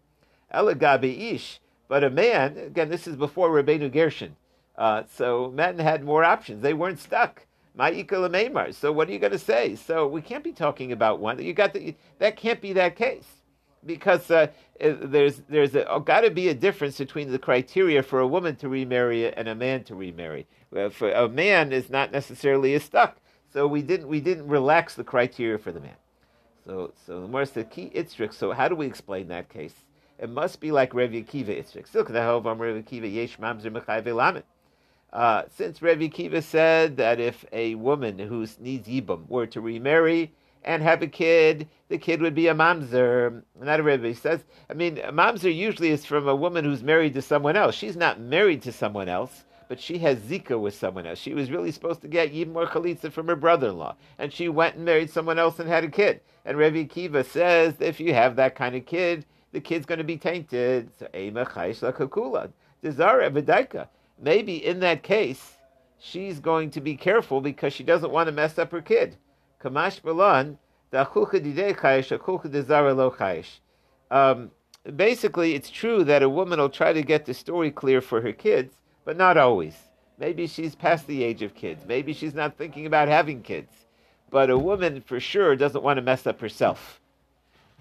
Elagabi 0.54 1.32
Ish, 1.34 1.60
but 1.88 2.04
a 2.04 2.10
man, 2.10 2.56
again, 2.58 2.88
this 2.88 3.06
is 3.06 3.16
before 3.16 3.50
Rabbeinu 3.50 3.92
Gershon. 3.92 4.36
Uh, 4.76 5.04
so 5.14 5.50
men 5.54 5.78
had 5.78 6.04
more 6.04 6.24
options. 6.24 6.62
They 6.62 6.74
weren't 6.74 6.98
stuck. 6.98 7.46
Ma'ika 7.78 8.74
So 8.74 8.92
what 8.92 9.08
are 9.08 9.12
you 9.12 9.18
going 9.18 9.32
to 9.32 9.38
say? 9.38 9.76
So 9.76 10.06
we 10.06 10.22
can't 10.22 10.42
be 10.42 10.52
talking 10.52 10.92
about 10.92 11.20
one. 11.20 11.42
You 11.42 11.52
got 11.52 11.72
the, 11.72 11.94
that 12.18 12.36
can't 12.36 12.60
be 12.60 12.72
that 12.72 12.96
case 12.96 13.26
because 13.86 14.30
uh, 14.30 14.48
there's 14.80 15.42
there's 15.48 15.72
got 16.04 16.22
to 16.22 16.30
be 16.30 16.48
a 16.48 16.54
difference 16.54 16.98
between 16.98 17.30
the 17.30 17.38
criteria 17.38 18.02
for 18.02 18.20
a 18.20 18.26
woman 18.26 18.56
to 18.56 18.68
remarry 18.68 19.32
and 19.32 19.48
a 19.48 19.54
man 19.54 19.84
to 19.84 19.94
remarry. 19.94 20.46
Uh, 20.76 20.88
for 20.88 21.10
a 21.10 21.28
man 21.28 21.72
is 21.72 21.90
not 21.90 22.12
necessarily 22.12 22.74
a 22.74 22.80
stuck. 22.80 23.19
So 23.52 23.66
we 23.66 23.82
didn't 23.82 24.08
we 24.08 24.20
didn't 24.20 24.48
relax 24.48 24.94
the 24.94 25.04
criteria 25.04 25.58
for 25.58 25.72
the 25.72 25.80
man. 25.80 25.96
So 26.66 26.92
so 27.06 27.20
the 27.20 27.28
more 27.28 27.44
said 27.44 27.70
key 27.70 27.90
itzrik. 27.94 28.32
So 28.32 28.52
how 28.52 28.68
do 28.68 28.76
we 28.76 28.86
explain 28.86 29.28
that 29.28 29.48
case? 29.48 29.74
It 30.18 30.28
must 30.28 30.60
be 30.60 30.70
like 30.70 30.94
Rev 30.94 31.10
Akiva 31.10 31.48
itzrik. 31.48 31.88
Still, 31.88 32.04
Rev 32.04 32.84
Akiva 32.84 33.12
yesh 33.12 33.38
mamzer 33.38 33.72
mechayv 33.72 34.42
uh, 35.12 35.42
since 35.48 35.82
Rev 35.82 35.98
Akiva 35.98 36.42
said 36.42 36.96
that 36.98 37.18
if 37.18 37.44
a 37.52 37.74
woman 37.74 38.18
who 38.18 38.46
needs 38.60 38.88
yibum 38.88 39.28
were 39.28 39.46
to 39.46 39.60
remarry 39.60 40.32
and 40.62 40.82
have 40.82 41.02
a 41.02 41.06
kid, 41.06 41.68
the 41.88 41.98
kid 41.98 42.20
would 42.20 42.34
be 42.34 42.46
a 42.46 42.54
mamzer. 42.54 43.42
Not 43.60 43.80
a 43.80 43.82
Rebbe. 43.82 44.14
says, 44.14 44.44
I 44.68 44.74
mean, 44.74 44.98
a 44.98 45.12
mamzer 45.12 45.54
usually 45.54 45.88
is 45.88 46.04
from 46.04 46.28
a 46.28 46.36
woman 46.36 46.64
who's 46.64 46.82
married 46.82 47.14
to 47.14 47.22
someone 47.22 47.56
else. 47.56 47.74
She's 47.74 47.96
not 47.96 48.20
married 48.20 48.62
to 48.62 48.72
someone 48.72 49.08
else, 49.08 49.44
but 49.70 49.80
she 49.80 49.98
has 49.98 50.18
zika 50.18 50.60
with 50.60 50.74
someone 50.74 51.06
else. 51.06 51.20
She 51.20 51.32
was 51.32 51.48
really 51.48 51.70
supposed 51.70 52.00
to 52.02 52.08
get 52.08 52.34
yibum 52.34 52.56
or 52.56 52.66
chalitza 52.66 53.12
from 53.12 53.28
her 53.28 53.36
brother-in-law, 53.36 53.94
and 54.18 54.32
she 54.32 54.48
went 54.48 54.74
and 54.74 54.84
married 54.84 55.10
someone 55.10 55.38
else 55.38 55.60
and 55.60 55.68
had 55.68 55.84
a 55.84 55.88
kid. 55.88 56.20
And 56.44 56.58
Rev 56.58 56.72
Akiva 56.72 57.24
says 57.24 57.76
if 57.78 58.00
you 58.00 58.12
have 58.12 58.34
that 58.34 58.56
kind 58.56 58.74
of 58.74 58.84
kid, 58.84 59.24
the 59.52 59.60
kid's 59.60 59.86
going 59.86 59.98
to 59.98 60.04
be 60.04 60.16
tainted. 60.16 60.90
So, 60.98 61.06
ema 61.14 61.46
chaysh 61.46 61.88
lakakula. 61.88 62.50
Dezara 62.82 63.30
v'daika 63.30 63.86
maybe 64.20 64.64
in 64.64 64.80
that 64.80 65.04
case, 65.04 65.56
she's 65.98 66.40
going 66.40 66.70
to 66.70 66.80
be 66.80 66.96
careful 66.96 67.40
because 67.40 67.72
she 67.72 67.84
doesn't 67.84 68.10
want 68.10 68.26
to 68.26 68.32
mess 68.32 68.58
up 68.58 68.72
her 68.72 68.82
kid. 68.82 69.16
Kamash 69.62 70.02
Balan, 70.02 70.58
um, 74.10 74.50
basically, 74.96 75.54
it's 75.54 75.70
true 75.70 76.02
that 76.02 76.22
a 76.22 76.28
woman 76.28 76.58
will 76.58 76.68
try 76.68 76.92
to 76.92 77.02
get 77.02 77.26
the 77.26 77.34
story 77.34 77.70
clear 77.70 78.00
for 78.00 78.20
her 78.22 78.32
kids, 78.32 78.74
but 79.04 79.16
not 79.16 79.36
always. 79.36 79.76
Maybe 80.18 80.46
she's 80.46 80.74
past 80.74 81.06
the 81.06 81.22
age 81.22 81.42
of 81.42 81.54
kids. 81.54 81.84
Maybe 81.86 82.12
she's 82.12 82.34
not 82.34 82.56
thinking 82.56 82.86
about 82.86 83.08
having 83.08 83.42
kids. 83.42 83.72
But 84.30 84.50
a 84.50 84.58
woman, 84.58 85.00
for 85.00 85.18
sure, 85.18 85.56
doesn't 85.56 85.82
want 85.82 85.96
to 85.96 86.02
mess 86.02 86.26
up 86.26 86.40
herself. 86.40 87.00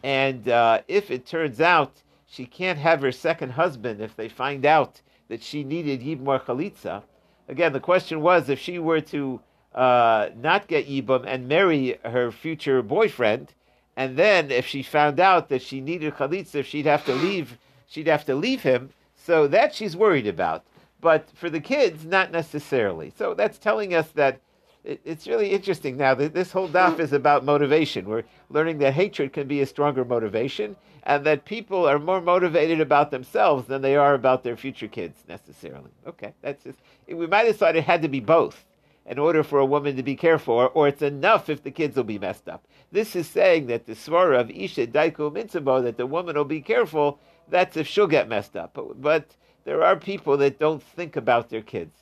And 0.04 0.48
uh, 0.48 0.82
if 0.88 1.12
it 1.12 1.26
turns 1.26 1.60
out 1.60 2.02
she 2.26 2.46
can't 2.46 2.80
have 2.80 3.02
her 3.02 3.12
second 3.12 3.52
husband, 3.52 4.02
if 4.02 4.16
they 4.16 4.30
find 4.30 4.66
out 4.66 5.02
that 5.30 5.44
she 5.44 5.64
needed 5.64 6.02
Yibmar 6.02 6.42
Chalitza. 6.44 7.04
Again, 7.48 7.74
the 7.74 7.80
question 7.80 8.22
was 8.22 8.50
if 8.50 8.60
she 8.60 8.80
were 8.80 9.02
to 9.02 9.40
uh, 9.74 10.30
not 10.36 10.68
get 10.68 10.88
Yibam 10.88 11.24
and 11.26 11.48
marry 11.48 12.00
her 12.04 12.32
future 12.32 12.82
boyfriend, 12.82 13.54
and 13.96 14.18
then 14.18 14.52
if 14.52 14.66
she 14.66 14.84
found 14.84 15.20
out 15.20 15.50
that 15.50 15.62
she 15.62 15.82
needed 15.82 16.16
Chalitza, 16.16 16.64
she'd 16.64 16.86
have 16.86 17.06
to 17.06 17.14
leave. 17.14 17.58
She'd 17.88 18.08
have 18.08 18.26
to 18.26 18.36
leave 18.36 18.62
him. 18.62 18.92
So 19.16 19.48
that 19.48 19.74
she's 19.76 19.96
worried 19.96 20.28
about. 20.28 20.64
But 21.02 21.30
for 21.34 21.50
the 21.50 21.62
kids, 21.62 22.06
not 22.06 22.32
necessarily. 22.32 23.14
So 23.18 23.34
that's 23.34 23.58
telling 23.58 23.94
us 23.94 24.10
that 24.12 24.42
it, 24.84 25.02
it's 25.06 25.28
really 25.28 25.52
interesting 25.52 25.98
now 25.98 26.14
that 26.16 26.34
this 26.34 26.52
whole 26.52 26.70
daf 26.70 27.00
is 27.00 27.14
about 27.14 27.46
motivation. 27.46 28.08
We're 28.08 28.24
learning 28.50 28.80
that 28.80 28.94
hatred 28.94 29.34
can 29.34 29.48
be 29.48 29.62
a 29.62 29.66
stronger 29.66 30.06
motivation, 30.06 30.76
and 31.04 31.26
that 31.26 31.46
people 31.46 31.88
are 31.88 32.00
more 32.00 32.22
motivated 32.22 32.82
about 32.82 33.12
themselves 33.12 33.68
than 33.68 33.82
they 33.82 33.96
are 33.96 34.14
about 34.14 34.44
their 34.44 34.58
future 34.58 34.88
kids 34.88 35.24
necessarily. 35.28 35.92
Okay, 36.06 36.34
that's 36.42 36.64
just. 36.64 36.80
We 37.08 37.28
might 37.28 37.48
have 37.48 37.58
thought 37.58 37.76
it 37.76 37.84
had 37.84 38.02
to 38.02 38.10
be 38.10 38.20
both 38.20 38.66
in 39.06 39.18
order 39.18 39.44
for 39.44 39.60
a 39.60 39.66
woman 39.66 39.96
to 39.96 40.04
be 40.04 40.16
careful, 40.16 40.54
or, 40.54 40.70
or 40.70 40.88
it's 40.88 41.02
enough 41.02 41.50
if 41.50 41.64
the 41.64 41.72
kids 41.72 41.96
will 41.96 42.04
be 42.04 42.20
messed 42.20 42.48
up. 42.48 42.68
This 42.92 43.16
is 43.16 43.28
saying 43.28 43.68
that 43.68 43.86
the 43.86 43.94
svara 43.94 44.40
of 44.40 44.52
isha 44.52 44.88
daiku 44.88 45.34
mitzvah 45.34 45.82
that 45.82 45.98
the 45.98 46.06
woman 46.06 46.36
will 46.36 46.46
be 46.46 46.62
careful. 46.62 47.20
That's 47.48 47.76
if 47.76 47.88
she'll 47.88 48.08
get 48.08 48.30
messed 48.30 48.56
up. 48.56 48.74
But, 48.74 49.02
but 49.02 49.36
there 49.70 49.84
are 49.84 49.96
people 49.96 50.36
that 50.38 50.58
don't 50.58 50.82
think 50.82 51.16
about 51.16 51.52
their 51.52 51.62
kids. 51.62 51.94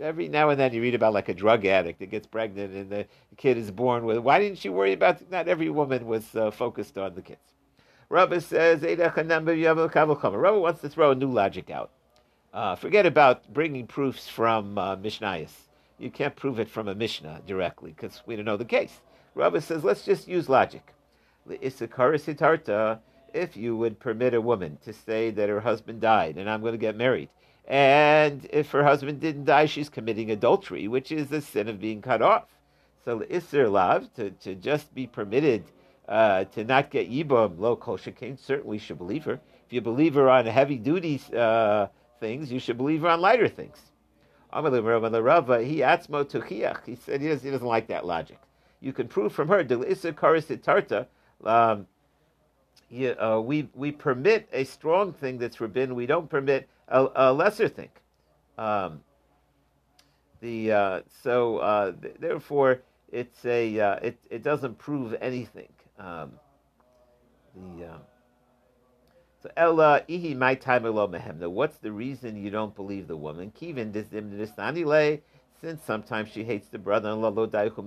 Every 0.00 0.28
now 0.28 0.50
and 0.50 0.60
then 0.60 0.72
you 0.72 0.80
read 0.80 0.94
about 0.94 1.14
like 1.14 1.28
a 1.28 1.34
drug 1.34 1.66
addict 1.66 1.98
that 1.98 2.12
gets 2.12 2.28
pregnant 2.28 2.72
and 2.72 2.88
the 2.88 3.06
kid 3.36 3.58
is 3.58 3.72
born 3.72 4.04
with. 4.04 4.18
Why 4.18 4.38
didn't 4.38 4.58
she 4.58 4.68
worry 4.68 4.92
about? 4.92 5.28
Not 5.28 5.48
every 5.48 5.68
woman 5.68 6.06
was 6.06 6.36
uh, 6.36 6.52
focused 6.52 6.96
on 6.96 7.16
the 7.16 7.22
kids. 7.22 7.40
Rabbi 8.08 8.38
says, 8.38 8.82
Rabbi 8.82 10.56
wants 10.56 10.80
to 10.82 10.88
throw 10.88 11.10
a 11.10 11.16
new 11.16 11.32
logic 11.32 11.70
out. 11.70 11.90
Uh, 12.54 12.76
forget 12.76 13.04
about 13.04 13.52
bringing 13.52 13.88
proofs 13.88 14.28
from 14.28 14.78
uh, 14.78 14.94
Mishnayos. 14.94 15.50
You 15.98 16.12
can't 16.12 16.36
prove 16.36 16.60
it 16.60 16.70
from 16.70 16.86
a 16.86 16.94
Mishnah 16.94 17.40
directly 17.48 17.96
because 17.96 18.22
we 18.26 18.36
don't 18.36 18.44
know 18.44 18.56
the 18.56 18.64
case. 18.64 19.00
Rabbi 19.34 19.58
says, 19.58 19.82
let's 19.82 20.04
just 20.04 20.28
use 20.28 20.48
logic. 20.48 20.94
If 23.34 23.56
you 23.56 23.76
would 23.76 23.98
permit 23.98 24.34
a 24.34 24.40
woman 24.40 24.78
to 24.84 24.92
say 24.92 25.30
that 25.30 25.48
her 25.48 25.60
husband 25.60 26.00
died 26.00 26.36
and 26.36 26.48
I'm 26.50 26.60
going 26.60 26.72
to 26.72 26.78
get 26.78 26.96
married, 26.96 27.28
and 27.66 28.46
if 28.50 28.70
her 28.72 28.84
husband 28.84 29.20
didn't 29.20 29.44
die, 29.44 29.66
she's 29.66 29.88
committing 29.88 30.30
adultery, 30.30 30.88
which 30.88 31.12
is 31.12 31.28
the 31.28 31.40
sin 31.40 31.68
of 31.68 31.80
being 31.80 32.02
cut 32.02 32.20
off. 32.22 32.44
So 33.04 33.20
Isser 33.20 33.70
Lav, 33.70 34.12
to, 34.14 34.30
to 34.30 34.54
just 34.54 34.94
be 34.94 35.06
permitted 35.06 35.64
uh, 36.08 36.44
to 36.44 36.64
not 36.64 36.90
get 36.90 37.10
Yibam, 37.10 37.58
lo 37.58 37.76
kol 37.76 37.96
shekain, 37.96 38.38
certainly 38.38 38.78
should 38.78 38.98
believe 38.98 39.24
her. 39.24 39.40
If 39.66 39.72
you 39.72 39.80
believe 39.80 40.14
her 40.14 40.28
on 40.28 40.46
heavy 40.46 40.76
duty 40.76 41.20
uh, 41.36 41.86
things, 42.20 42.52
you 42.52 42.58
should 42.58 42.76
believe 42.76 43.02
her 43.02 43.08
on 43.08 43.20
lighter 43.20 43.48
things. 43.48 43.78
He 44.52 44.58
said 46.96 47.20
he 47.20 47.28
doesn't, 47.28 47.44
he 47.44 47.50
doesn't 47.50 47.66
like 47.66 47.86
that 47.86 48.04
logic. 48.04 48.38
You 48.80 48.92
can 48.92 49.08
prove 49.08 49.32
from 49.32 49.48
her, 49.48 49.64
um, 52.92 53.14
uh, 53.18 53.40
we, 53.40 53.68
we 53.74 53.90
permit 53.90 54.48
a 54.52 54.64
strong 54.64 55.12
thing 55.12 55.38
that's 55.38 55.56
forbidden, 55.56 55.94
we 55.94 56.06
don't 56.06 56.28
permit 56.28 56.68
a, 56.88 57.08
a 57.14 57.32
lesser 57.32 57.68
thing. 57.68 57.88
Um, 58.58 59.00
the 60.40 60.72
uh, 60.72 61.00
so 61.22 61.58
uh, 61.58 61.92
th- 61.92 62.16
therefore 62.18 62.82
it's 63.10 63.44
a 63.46 63.80
uh, 63.80 63.94
it 64.02 64.18
it 64.28 64.42
doesn't 64.42 64.76
prove 64.76 65.14
anything. 65.20 65.72
Um, 65.98 66.32
the 67.54 67.86
um, 67.86 68.00
so 69.42 69.50
Ella 69.56 70.02
ihi 70.08 70.36
my 70.36 70.54
time 70.54 70.82
Now, 70.84 71.48
what's 71.48 71.78
the 71.78 71.92
reason 71.92 72.36
you 72.36 72.50
don't 72.50 72.74
believe 72.76 73.08
the 73.08 73.16
woman? 73.16 73.52
Kivin 73.58 73.92
since 75.60 75.84
sometimes 75.84 76.28
she 76.28 76.44
hates 76.44 76.68
the 76.68 76.78
brother-in-law 76.78 77.28
lo 77.28 77.46
daichu 77.46 77.78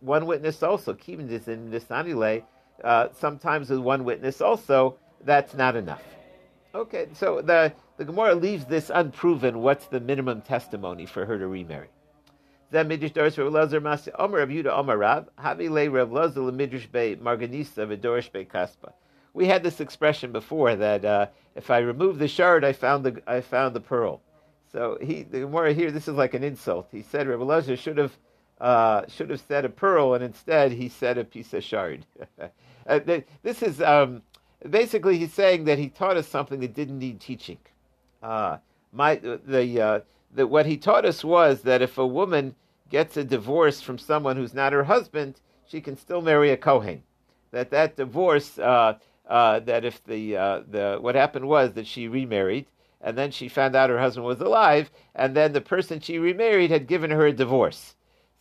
One 0.00 0.26
witness 0.26 0.62
also 0.62 0.94
kivin 0.94 1.28
disim 1.28 1.70
uh, 2.82 3.08
Sometimes 3.12 3.70
with 3.70 3.80
one 3.80 4.04
witness 4.04 4.40
also, 4.40 4.96
that's 5.24 5.54
not 5.54 5.76
enough. 5.76 6.02
Okay, 6.74 7.08
so 7.12 7.42
the 7.42 7.72
the 7.98 8.04
Gemara 8.04 8.34
leaves 8.34 8.64
this 8.64 8.90
unproven. 8.92 9.60
What's 9.60 9.86
the 9.86 10.00
minimum 10.00 10.40
testimony 10.40 11.06
for 11.06 11.26
her 11.26 11.38
to 11.38 11.46
remarry? 11.46 11.88
That 12.70 12.86
midrash 12.86 13.10
doris 13.10 13.36
Rav 13.36 13.52
Lazar 13.52 13.76
Omer 14.18 14.38
Rav 14.38 14.48
Yuda 14.48 14.72
Omer 14.78 14.96
Rav 14.96 15.28
Havi 15.38 15.68
Le 15.68 15.90
Rav 15.90 16.10
Lazar 16.10 16.40
Midrash 16.40 16.86
Marganisa 16.88 17.86
Kaspa. 18.46 18.92
We 19.34 19.46
had 19.46 19.62
this 19.62 19.80
expression 19.80 20.32
before 20.32 20.74
that 20.76 21.04
uh, 21.04 21.26
if 21.54 21.70
I 21.70 21.78
remove 21.78 22.18
the 22.18 22.28
shard, 22.28 22.64
I 22.64 22.72
found 22.72 23.04
the 23.04 23.22
I 23.26 23.42
found 23.42 23.76
the 23.76 23.80
pearl. 23.80 24.22
So 24.72 24.96
he 25.02 25.22
the 25.22 25.40
Gemara 25.40 25.74
here 25.74 25.90
this 25.90 26.08
is 26.08 26.14
like 26.14 26.32
an 26.32 26.42
insult. 26.42 26.88
He 26.90 27.02
said 27.02 27.28
Rav 27.28 27.42
Lazar 27.42 27.76
should 27.76 27.98
have 27.98 28.16
uh, 28.58 29.02
should 29.08 29.28
have 29.28 29.42
said 29.46 29.66
a 29.66 29.68
pearl, 29.68 30.14
and 30.14 30.24
instead 30.24 30.72
he 30.72 30.88
said 30.88 31.18
a 31.18 31.24
piece 31.24 31.52
of 31.52 31.62
shard. 31.62 32.06
uh, 32.86 33.00
this 33.42 33.62
is 33.62 33.80
um, 33.80 34.22
basically 34.68 35.18
he's 35.18 35.32
saying 35.32 35.64
that 35.64 35.78
he 35.78 35.88
taught 35.88 36.16
us 36.16 36.28
something 36.28 36.60
that 36.60 36.74
didn't 36.74 36.98
need 36.98 37.20
teaching. 37.20 37.58
Uh, 38.22 38.58
my 38.92 39.16
the 39.16 39.80
uh, 39.80 40.00
that 40.34 40.46
what 40.46 40.66
he 40.66 40.76
taught 40.76 41.04
us 41.04 41.24
was 41.24 41.62
that 41.62 41.82
if 41.82 41.98
a 41.98 42.06
woman 42.06 42.54
gets 42.88 43.16
a 43.16 43.24
divorce 43.24 43.80
from 43.80 43.98
someone 43.98 44.36
who's 44.36 44.54
not 44.54 44.72
her 44.72 44.84
husband, 44.84 45.40
she 45.66 45.80
can 45.80 45.96
still 45.96 46.20
marry 46.20 46.50
a 46.50 46.56
kohen. 46.56 47.02
That 47.50 47.70
that 47.70 47.96
divorce, 47.96 48.58
uh, 48.58 48.98
uh, 49.28 49.60
that 49.60 49.84
if 49.84 50.04
the 50.04 50.36
uh, 50.36 50.62
the 50.68 50.98
what 51.00 51.14
happened 51.14 51.48
was 51.48 51.72
that 51.72 51.86
she 51.86 52.08
remarried, 52.08 52.66
and 53.00 53.16
then 53.16 53.30
she 53.30 53.48
found 53.48 53.74
out 53.74 53.90
her 53.90 53.98
husband 53.98 54.26
was 54.26 54.40
alive, 54.40 54.90
and 55.14 55.34
then 55.34 55.52
the 55.52 55.60
person 55.60 56.00
she 56.00 56.18
remarried 56.18 56.70
had 56.70 56.86
given 56.86 57.10
her 57.10 57.26
a 57.26 57.32
divorce, 57.32 57.96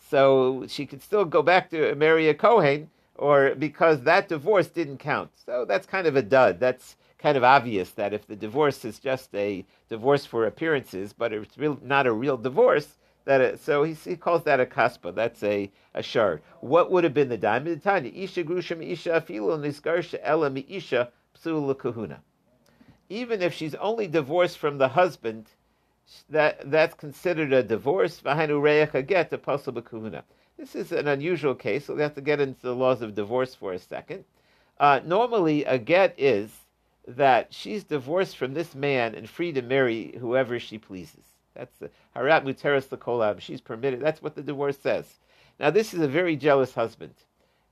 so 0.09 0.65
she 0.67 0.85
could 0.85 1.01
still 1.01 1.25
go 1.25 1.41
back 1.41 1.69
to 1.69 1.95
marry 1.95 2.29
a 2.29 2.33
kohen, 2.33 2.89
or 3.21 3.53
because 3.53 4.01
that 4.01 4.27
divorce 4.27 4.67
didn't 4.67 4.97
count. 4.97 5.29
So 5.45 5.63
that's 5.63 5.85
kind 5.85 6.07
of 6.07 6.15
a 6.15 6.23
dud. 6.23 6.59
That's 6.59 6.95
kind 7.19 7.37
of 7.37 7.43
obvious 7.43 7.91
that 7.91 8.13
if 8.13 8.25
the 8.25 8.35
divorce 8.35 8.83
is 8.83 8.97
just 8.97 9.33
a 9.35 9.63
divorce 9.89 10.25
for 10.25 10.47
appearances, 10.47 11.13
but 11.13 11.31
it's 11.31 11.55
real, 11.55 11.77
not 11.83 12.07
a 12.07 12.11
real 12.11 12.35
divorce, 12.35 12.97
that 13.25 13.39
it, 13.39 13.59
so 13.59 13.83
he, 13.83 13.93
he 13.93 14.15
calls 14.15 14.43
that 14.45 14.59
a 14.59 14.65
kaspa. 14.65 15.13
That's 15.13 15.43
a, 15.43 15.71
a 15.93 16.01
shard. 16.01 16.41
What 16.61 16.89
would 16.89 17.03
have 17.03 17.13
been 17.13 17.29
the 17.29 17.37
diamond? 17.37 17.83
Tanya 17.83 18.11
isha 18.11 18.43
grushim 18.43 18.83
isha 18.83 19.11
afilo 19.11 19.55
nisgarsha 19.59 20.19
ela 20.23 20.49
mi 20.49 20.65
isha 20.67 21.11
psula 21.37 21.77
kahuna. 21.77 22.21
Even 23.07 23.43
if 23.43 23.53
she's 23.53 23.75
only 23.75 24.07
divorced 24.07 24.57
from 24.57 24.79
the 24.79 24.87
husband, 24.87 25.45
that 26.31 26.71
that's 26.71 26.95
considered 26.95 27.53
a 27.53 27.61
divorce. 27.61 28.19
V'hainu 28.19 28.59
reich 28.59 29.05
get 29.05 29.31
apostle 29.31 29.79
kahuna. 29.79 30.23
This 30.61 30.75
is 30.75 30.91
an 30.91 31.07
unusual 31.07 31.55
case, 31.55 31.85
so 31.85 31.95
we 31.95 32.03
have 32.03 32.13
to 32.13 32.21
get 32.21 32.39
into 32.39 32.61
the 32.61 32.75
laws 32.75 33.01
of 33.01 33.15
divorce 33.15 33.55
for 33.55 33.73
a 33.73 33.79
second. 33.79 34.25
Uh, 34.79 34.99
normally, 35.03 35.65
a 35.65 35.79
get 35.79 36.13
is 36.19 36.51
that 37.07 37.51
she's 37.51 37.83
divorced 37.83 38.37
from 38.37 38.53
this 38.53 38.75
man 38.75 39.15
and 39.15 39.27
free 39.27 39.51
to 39.53 39.63
marry 39.63 40.15
whoever 40.19 40.59
she 40.59 40.77
pleases. 40.77 41.23
That's 41.55 41.75
the 41.79 41.89
harat 42.15 42.43
muteris 42.43 42.95
kolam. 42.95 43.41
She's 43.41 43.59
permitted. 43.59 44.01
That's 44.01 44.21
what 44.21 44.35
the 44.35 44.43
divorce 44.43 44.77
says. 44.77 45.07
Now, 45.59 45.71
this 45.71 45.95
is 45.95 45.99
a 45.99 46.07
very 46.07 46.35
jealous 46.35 46.75
husband, 46.75 47.15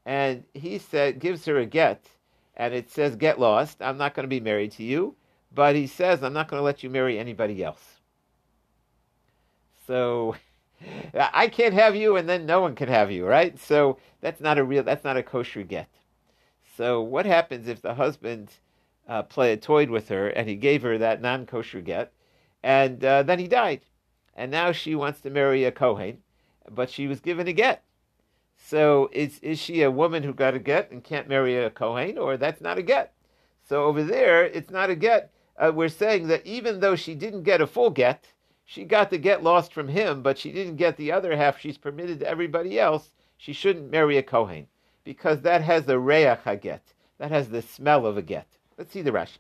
and 0.03 0.43
he 0.55 0.79
said 0.79 1.19
gives 1.19 1.45
her 1.45 1.59
a 1.59 1.67
get, 1.67 2.03
and 2.57 2.73
it 2.73 2.89
says 2.89 3.15
get 3.15 3.39
lost. 3.39 3.83
I'm 3.83 3.99
not 3.99 4.15
going 4.15 4.23
to 4.23 4.35
be 4.35 4.39
married 4.39 4.71
to 4.73 4.83
you, 4.83 5.15
but 5.53 5.75
he 5.75 5.85
says 5.85 6.23
I'm 6.23 6.33
not 6.33 6.47
going 6.47 6.59
to 6.59 6.65
let 6.65 6.81
you 6.81 6.89
marry 6.89 7.19
anybody 7.19 7.63
else. 7.63 7.99
So. 9.85 10.35
I 11.13 11.47
can't 11.47 11.73
have 11.73 11.95
you, 11.95 12.15
and 12.15 12.27
then 12.27 12.45
no 12.45 12.61
one 12.61 12.75
can 12.75 12.87
have 12.89 13.11
you, 13.11 13.25
right? 13.25 13.59
So 13.59 13.97
that's 14.21 14.41
not 14.41 14.57
a 14.57 14.63
real, 14.63 14.83
that's 14.83 15.03
not 15.03 15.17
a 15.17 15.23
kosher 15.23 15.63
get. 15.63 15.89
So 16.77 17.01
what 17.01 17.25
happens 17.25 17.67
if 17.67 17.81
the 17.81 17.95
husband 17.95 18.51
uh, 19.07 19.23
play, 19.23 19.55
toyed 19.57 19.89
with 19.89 20.07
her, 20.09 20.29
and 20.29 20.47
he 20.47 20.55
gave 20.55 20.81
her 20.83 20.97
that 20.97 21.21
non-kosher 21.21 21.81
get, 21.81 22.13
and 22.63 23.03
uh, 23.03 23.23
then 23.23 23.39
he 23.39 23.47
died, 23.47 23.81
and 24.35 24.51
now 24.51 24.71
she 24.71 24.95
wants 24.95 25.19
to 25.21 25.29
marry 25.29 25.65
a 25.65 25.71
kohen, 25.71 26.19
but 26.69 26.89
she 26.89 27.07
was 27.07 27.19
given 27.19 27.47
a 27.47 27.53
get. 27.53 27.83
So 28.57 29.09
is 29.11 29.39
is 29.39 29.57
she 29.57 29.81
a 29.81 29.91
woman 29.91 30.23
who 30.23 30.33
got 30.33 30.53
a 30.53 30.59
get 30.59 30.91
and 30.91 31.03
can't 31.03 31.27
marry 31.27 31.57
a 31.57 31.69
kohen, 31.69 32.17
or 32.17 32.37
that's 32.37 32.61
not 32.61 32.77
a 32.77 32.83
get? 32.83 33.13
So 33.67 33.85
over 33.85 34.03
there, 34.03 34.45
it's 34.45 34.69
not 34.69 34.89
a 34.89 34.95
get. 34.95 35.31
Uh, 35.57 35.71
we're 35.73 35.89
saying 35.89 36.27
that 36.27 36.45
even 36.45 36.79
though 36.79 36.95
she 36.95 37.15
didn't 37.15 37.43
get 37.43 37.61
a 37.61 37.67
full 37.67 37.89
get, 37.89 38.31
she 38.71 38.83
got 38.83 39.09
the 39.09 39.17
get 39.17 39.41
lost 39.41 39.73
from 39.73 39.87
him, 39.87 40.21
but 40.21 40.37
she 40.37 40.51
didn't 40.51 40.75
get 40.75 40.95
the 40.95 41.11
other 41.11 41.35
half. 41.35 41.59
She's 41.59 41.79
permitted 41.79 42.19
to 42.19 42.27
everybody 42.27 42.79
else. 42.79 43.09
She 43.35 43.51
shouldn't 43.51 43.89
marry 43.89 44.15
a 44.15 44.21
kohen 44.21 44.67
because 45.03 45.41
that 45.41 45.63
has 45.63 45.85
the 45.85 45.97
reach 45.97 46.37
get. 46.61 46.93
That 47.17 47.31
has 47.31 47.49
the 47.49 47.63
smell 47.63 48.05
of 48.05 48.15
a 48.15 48.21
get. 48.21 48.45
Let's 48.77 48.93
see 48.93 49.01
the 49.01 49.09
Rashi. 49.09 49.39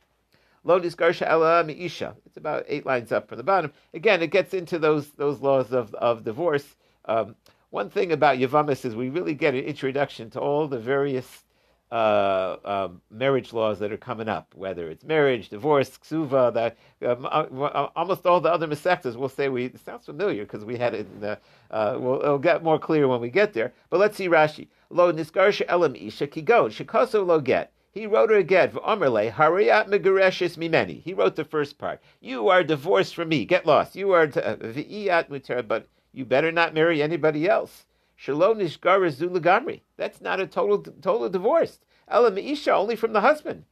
Lo 0.63 0.79
disgarsha 0.79 1.27
ela 1.27 1.63
miisha. 1.63 2.15
It's 2.25 2.37
about 2.37 2.65
eight 2.67 2.87
lines 2.87 3.11
up 3.11 3.29
from 3.29 3.37
the 3.37 3.43
bottom. 3.43 3.71
Again, 3.93 4.23
it 4.23 4.31
gets 4.31 4.55
into 4.55 4.79
those 4.79 5.11
those 5.11 5.41
laws 5.41 5.73
of 5.73 5.93
of 5.93 6.23
divorce. 6.23 6.75
Um, 7.05 7.35
one 7.69 7.91
thing 7.91 8.11
about 8.11 8.39
Yavamis 8.39 8.83
is 8.83 8.95
we 8.95 9.09
really 9.09 9.35
get 9.35 9.53
an 9.53 9.63
introduction 9.63 10.31
to 10.31 10.39
all 10.39 10.67
the 10.67 10.79
various 10.79 11.45
uh, 11.91 12.57
um, 12.63 13.01
marriage 13.09 13.51
laws 13.51 13.79
that 13.79 13.91
are 13.91 13.97
coming 13.97 14.29
up, 14.29 14.53
whether 14.55 14.89
it's 14.89 15.03
marriage, 15.03 15.49
divorce, 15.49 15.97
ksuva, 15.97 16.53
that 16.53 16.77
um, 17.07 17.25
uh, 17.25 17.65
uh 17.65 17.89
almost 17.95 18.25
all 18.25 18.39
the 18.39 18.51
other 18.51 18.67
masectas 18.67 19.15
will 19.15 19.29
say 19.29 19.49
we 19.49 19.65
it 19.65 19.79
sounds 19.79 20.05
familiar 20.05 20.43
because 20.43 20.63
we 20.63 20.77
had 20.77 20.93
it. 20.93 21.07
In 21.13 21.19
the, 21.21 21.39
uh, 21.71 21.97
we'll, 21.99 22.21
it'll 22.21 22.37
get 22.37 22.63
more 22.63 22.79
clear 22.79 23.07
when 23.07 23.21
we 23.21 23.29
get 23.29 23.53
there. 23.53 23.73
But 23.89 23.99
let's 23.99 24.17
see 24.17 24.27
Rashi. 24.27 24.67
Lo 24.89 25.11
nisgarsha 25.11 25.65
elam 25.67 25.95
isha 25.95 26.27
kigon 26.27 26.69
shikoso 26.69 27.25
lo 27.25 27.39
get. 27.39 27.73
He 27.91 28.05
wrote 28.05 28.29
her 28.29 28.37
a 28.37 28.43
get, 28.43 28.73
V'omerle, 28.73 29.31
hariyat 29.31 29.87
megareshis 29.87 30.57
mimeni. 30.57 31.01
He 31.01 31.15
wrote 31.15 31.35
the 31.35 31.43
first 31.43 31.79
part. 31.79 31.99
You 32.21 32.47
are 32.49 32.63
divorced 32.63 33.15
from 33.15 33.29
me. 33.29 33.45
Get 33.45 33.65
lost. 33.65 33.95
You 33.95 34.11
are 34.11 34.23
uh, 34.23 34.57
v'iyat 34.57 35.29
muter, 35.29 35.67
but 35.67 35.87
you 36.13 36.23
better 36.23 36.51
not 36.51 36.75
marry 36.75 37.01
anybody 37.01 37.49
else. 37.49 37.85
Shalom 38.21 38.59
nishgar 38.59 38.99
zulagamri. 39.09 39.79
That's 39.95 40.19
not 40.19 40.41
a 40.41 40.45
total 40.45 40.79
total 40.79 41.29
divorce. 41.29 41.79
Ela 42.05 42.29
meisha, 42.29 42.73
only 42.73 42.97
from 42.97 43.13
the 43.13 43.21
husband. 43.21 43.63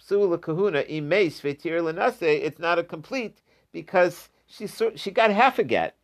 Psula 0.00 0.40
kahuna 0.40 0.84
imes 0.84 1.40
fetir 1.40 1.80
lenase. 1.82 2.22
It's 2.22 2.60
not 2.60 2.78
a 2.78 2.84
complete 2.84 3.42
because 3.72 4.28
she 4.46 4.68
she 4.68 5.10
got 5.10 5.32
half 5.32 5.58
a 5.58 5.64
get. 5.64 5.96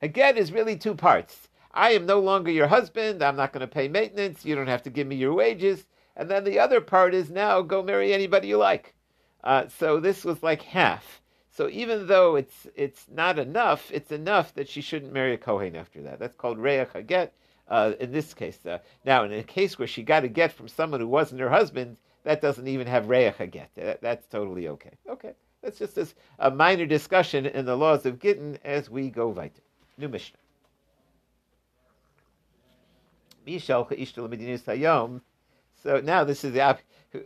A 0.00 0.06
get 0.06 0.38
is 0.38 0.52
really 0.52 0.76
two 0.76 0.94
parts. 0.94 1.48
I 1.72 1.90
am 1.94 2.06
no 2.06 2.20
longer 2.20 2.52
your 2.52 2.68
husband. 2.68 3.20
I'm 3.20 3.34
not 3.34 3.52
going 3.52 3.62
to 3.62 3.66
pay 3.66 3.88
maintenance. 3.88 4.44
You 4.44 4.54
don't 4.54 4.68
have 4.68 4.84
to 4.84 4.90
give 4.90 5.08
me 5.08 5.16
your 5.16 5.34
wages. 5.34 5.86
And 6.14 6.30
then 6.30 6.44
the 6.44 6.60
other 6.60 6.80
part 6.80 7.14
is 7.14 7.32
now 7.32 7.62
go 7.62 7.82
marry 7.82 8.12
anybody 8.12 8.46
you 8.46 8.58
like. 8.58 8.94
Uh, 9.42 9.66
so 9.66 9.98
this 9.98 10.24
was 10.24 10.44
like 10.44 10.62
half. 10.62 11.20
So 11.54 11.68
even 11.68 12.08
though 12.08 12.34
it's 12.34 12.66
it's 12.74 13.06
not 13.08 13.38
enough, 13.38 13.88
it's 13.92 14.10
enough 14.10 14.52
that 14.54 14.68
she 14.68 14.80
shouldn't 14.80 15.12
marry 15.12 15.34
a 15.34 15.38
Kohen 15.38 15.76
after 15.76 16.02
that. 16.02 16.18
That's 16.18 16.34
called 16.34 16.58
Reach 16.58 16.88
Haget 16.88 17.30
uh, 17.68 17.92
in 18.00 18.10
this 18.10 18.34
case. 18.34 18.58
Uh, 18.66 18.78
now, 19.04 19.22
in 19.22 19.32
a 19.32 19.42
case 19.44 19.78
where 19.78 19.86
she 19.86 20.02
got 20.02 20.24
a 20.24 20.28
get 20.28 20.52
from 20.52 20.66
someone 20.66 21.00
who 21.00 21.06
wasn't 21.06 21.40
her 21.40 21.48
husband, 21.48 21.96
that 22.24 22.42
doesn't 22.42 22.66
even 22.66 22.88
have 22.88 23.08
Reach 23.08 23.34
Haget. 23.34 23.68
That, 23.76 24.00
that's 24.00 24.26
totally 24.26 24.66
okay. 24.66 24.90
Okay, 25.08 25.34
that's 25.62 25.78
just 25.78 25.96
a 26.40 26.50
minor 26.50 26.86
discussion 26.86 27.46
in 27.46 27.66
the 27.66 27.76
laws 27.76 28.04
of 28.04 28.18
Gittin 28.18 28.58
as 28.64 28.90
we 28.90 29.08
go 29.08 29.28
weiter. 29.28 29.62
New 29.96 30.08
Mishnah. 30.08 30.38
So 35.84 36.00
now 36.00 36.24
this 36.24 36.42
is 36.42 36.54
the 36.54 36.78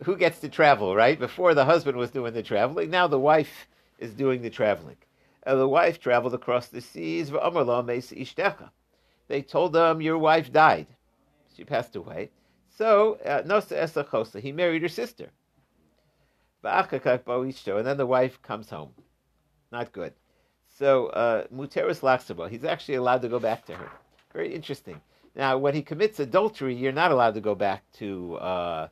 who 0.04 0.16
gets 0.16 0.40
to 0.40 0.50
travel, 0.50 0.94
right? 0.94 1.18
Before 1.18 1.54
the 1.54 1.64
husband 1.64 1.96
was 1.96 2.10
doing 2.10 2.34
the 2.34 2.42
traveling, 2.42 2.90
now 2.90 3.06
the 3.06 3.18
wife 3.18 3.66
is 3.98 4.14
doing 4.14 4.42
the 4.42 4.50
traveling. 4.50 4.96
Uh, 5.46 5.54
the 5.54 5.68
wife 5.68 6.00
traveled 6.00 6.34
across 6.34 6.68
the 6.68 6.80
seas. 6.80 7.30
They 9.28 9.42
told 9.42 9.76
him, 9.76 10.00
Your 10.00 10.18
wife 10.18 10.52
died. 10.52 10.87
She 11.56 11.64
passed 11.64 11.96
away. 11.96 12.30
So, 12.76 13.14
uh, 13.24 14.40
he 14.40 14.52
married 14.52 14.82
her 14.82 14.88
sister. 14.88 15.30
And 16.62 17.87
then 17.87 17.96
the 17.96 18.06
wife 18.06 18.42
comes 18.42 18.70
home. 18.70 18.90
Not 19.72 19.92
good. 19.92 20.12
So, 20.78 21.06
uh, 21.08 21.46
Muteris 21.52 22.00
Laksabo, 22.00 22.48
he's 22.48 22.64
actually 22.64 22.94
allowed 22.94 23.22
to 23.22 23.28
go 23.28 23.40
back 23.40 23.64
to 23.66 23.74
her. 23.74 23.90
Very 24.32 24.54
interesting. 24.54 25.00
Now, 25.34 25.58
when 25.58 25.74
he 25.74 25.82
commits 25.82 26.20
adultery, 26.20 26.74
you're 26.74 26.92
not 26.92 27.11
allowed 27.11 27.34
to 27.34 27.40
go 27.40 27.54
back 27.54 27.82
to 27.94 28.37
uh, 28.37 28.88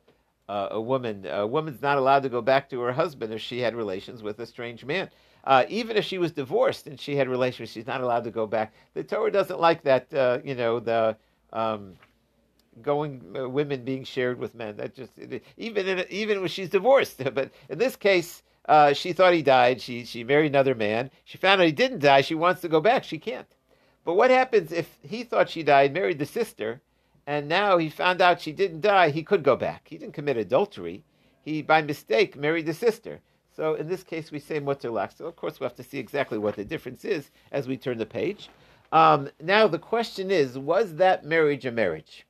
uh, 0.49 0.69
a 0.71 0.81
woman. 0.81 1.25
A 1.25 1.45
woman's 1.45 1.81
not 1.81 1.97
allowed 1.97 2.23
to 2.23 2.29
go 2.29 2.41
back 2.41 2.69
to 2.69 2.79
her 2.81 2.91
husband 2.91 3.33
if 3.33 3.41
she 3.41 3.59
had 3.59 3.75
relations 3.75 4.23
with 4.23 4.39
a 4.39 4.45
strange 4.45 4.85
man. 4.85 5.09
Uh, 5.43 5.65
even 5.69 5.95
if 5.95 6.03
she 6.03 6.17
was 6.17 6.31
divorced 6.31 6.87
and 6.87 6.99
she 6.99 7.15
had 7.15 7.29
relations, 7.29 7.69
she's 7.69 7.87
not 7.87 8.01
allowed 8.01 8.23
to 8.25 8.31
go 8.31 8.45
back. 8.45 8.73
The 8.93 9.03
Torah 9.03 9.31
doesn't 9.31 9.59
like 9.59 9.83
that. 9.83 10.13
Uh, 10.13 10.39
you 10.43 10.55
know 10.55 10.79
the 10.79 11.15
um, 11.53 11.93
going 12.81 13.21
uh, 13.37 13.47
women 13.47 13.83
being 13.83 14.03
shared 14.03 14.39
with 14.39 14.55
men. 14.55 14.77
That 14.77 14.93
just 14.93 15.13
even 15.57 15.87
in, 15.87 16.05
even 16.09 16.39
when 16.39 16.49
she's 16.49 16.69
divorced. 16.69 17.21
But 17.33 17.51
in 17.69 17.77
this 17.77 17.95
case, 17.95 18.43
uh, 18.67 18.93
she 18.93 19.13
thought 19.13 19.33
he 19.33 19.41
died. 19.41 19.81
She 19.81 20.05
she 20.05 20.23
married 20.23 20.51
another 20.51 20.75
man. 20.75 21.11
She 21.23 21.37
found 21.37 21.61
out 21.61 21.65
he 21.67 21.71
didn't 21.71 21.99
die. 21.99 22.21
She 22.21 22.35
wants 22.35 22.61
to 22.61 22.69
go 22.69 22.81
back. 22.81 23.03
She 23.03 23.17
can't. 23.17 23.47
But 24.03 24.15
what 24.15 24.31
happens 24.31 24.71
if 24.71 24.97
he 25.01 25.23
thought 25.23 25.49
she 25.49 25.63
died, 25.63 25.93
married 25.93 26.19
the 26.19 26.25
sister, 26.25 26.81
and 27.27 27.47
now 27.47 27.77
he 27.77 27.89
found 27.89 28.21
out 28.21 28.41
she 28.41 28.53
didn't 28.53 28.81
die? 28.81 29.09
He 29.09 29.21
could 29.21 29.43
go 29.43 29.55
back. 29.55 29.87
He 29.87 29.97
didn't 29.97 30.15
commit 30.15 30.37
adultery. 30.37 31.03
He 31.43 31.61
by 31.61 31.83
mistake 31.83 32.35
married 32.35 32.65
the 32.65 32.73
sister. 32.73 33.19
So 33.55 33.75
in 33.75 33.87
this 33.87 34.03
case, 34.03 34.31
we 34.31 34.39
say 34.39 34.59
mutter 34.59 34.89
lach. 34.89 35.17
So 35.17 35.25
of 35.25 35.35
course, 35.35 35.59
we 35.59 35.65
have 35.65 35.75
to 35.75 35.83
see 35.83 35.99
exactly 35.99 36.37
what 36.37 36.55
the 36.55 36.65
difference 36.65 37.05
is 37.05 37.29
as 37.51 37.67
we 37.67 37.77
turn 37.77 37.97
the 37.97 38.05
page. 38.05 38.49
Um, 38.91 39.29
now 39.41 39.67
the 39.67 39.79
question 39.79 40.31
is, 40.31 40.57
was 40.57 40.95
that 40.95 41.25
marriage 41.25 41.65
a 41.65 41.71
marriage? 41.71 42.25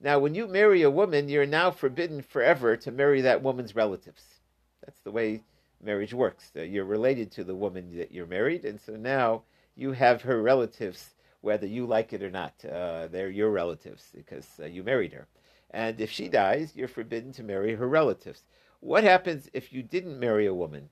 Now, 0.00 0.18
when 0.18 0.34
you 0.34 0.48
marry 0.48 0.82
a 0.82 0.90
woman, 0.90 1.28
you're 1.28 1.46
now 1.46 1.70
forbidden 1.70 2.22
forever 2.22 2.76
to 2.76 2.90
marry 2.90 3.20
that 3.20 3.42
woman's 3.42 3.76
relatives. 3.76 4.40
That's 4.84 5.00
the 5.00 5.12
way 5.12 5.44
marriage 5.80 6.12
works. 6.12 6.50
Uh, 6.56 6.62
you're 6.62 6.84
related 6.84 7.30
to 7.32 7.44
the 7.44 7.54
woman 7.54 7.96
that 7.96 8.10
you're 8.10 8.26
married, 8.26 8.64
and 8.64 8.80
so 8.80 8.96
now 8.96 9.42
you 9.76 9.92
have 9.92 10.22
her 10.22 10.42
relatives, 10.42 11.14
whether 11.42 11.66
you 11.66 11.86
like 11.86 12.12
it 12.12 12.22
or 12.22 12.30
not. 12.30 12.54
Uh, 12.64 13.06
they're 13.08 13.30
your 13.30 13.50
relatives 13.50 14.10
because 14.14 14.48
uh, 14.60 14.64
you 14.64 14.82
married 14.82 15.12
her. 15.12 15.26
And 15.70 16.00
if 16.00 16.10
she 16.10 16.28
dies, 16.28 16.72
you're 16.74 16.88
forbidden 16.88 17.32
to 17.32 17.42
marry 17.42 17.74
her 17.74 17.88
relatives. 17.88 18.44
What 18.80 19.04
happens 19.04 19.48
if 19.52 19.72
you 19.72 19.82
didn't 19.82 20.18
marry 20.18 20.46
a 20.46 20.54
woman? 20.54 20.88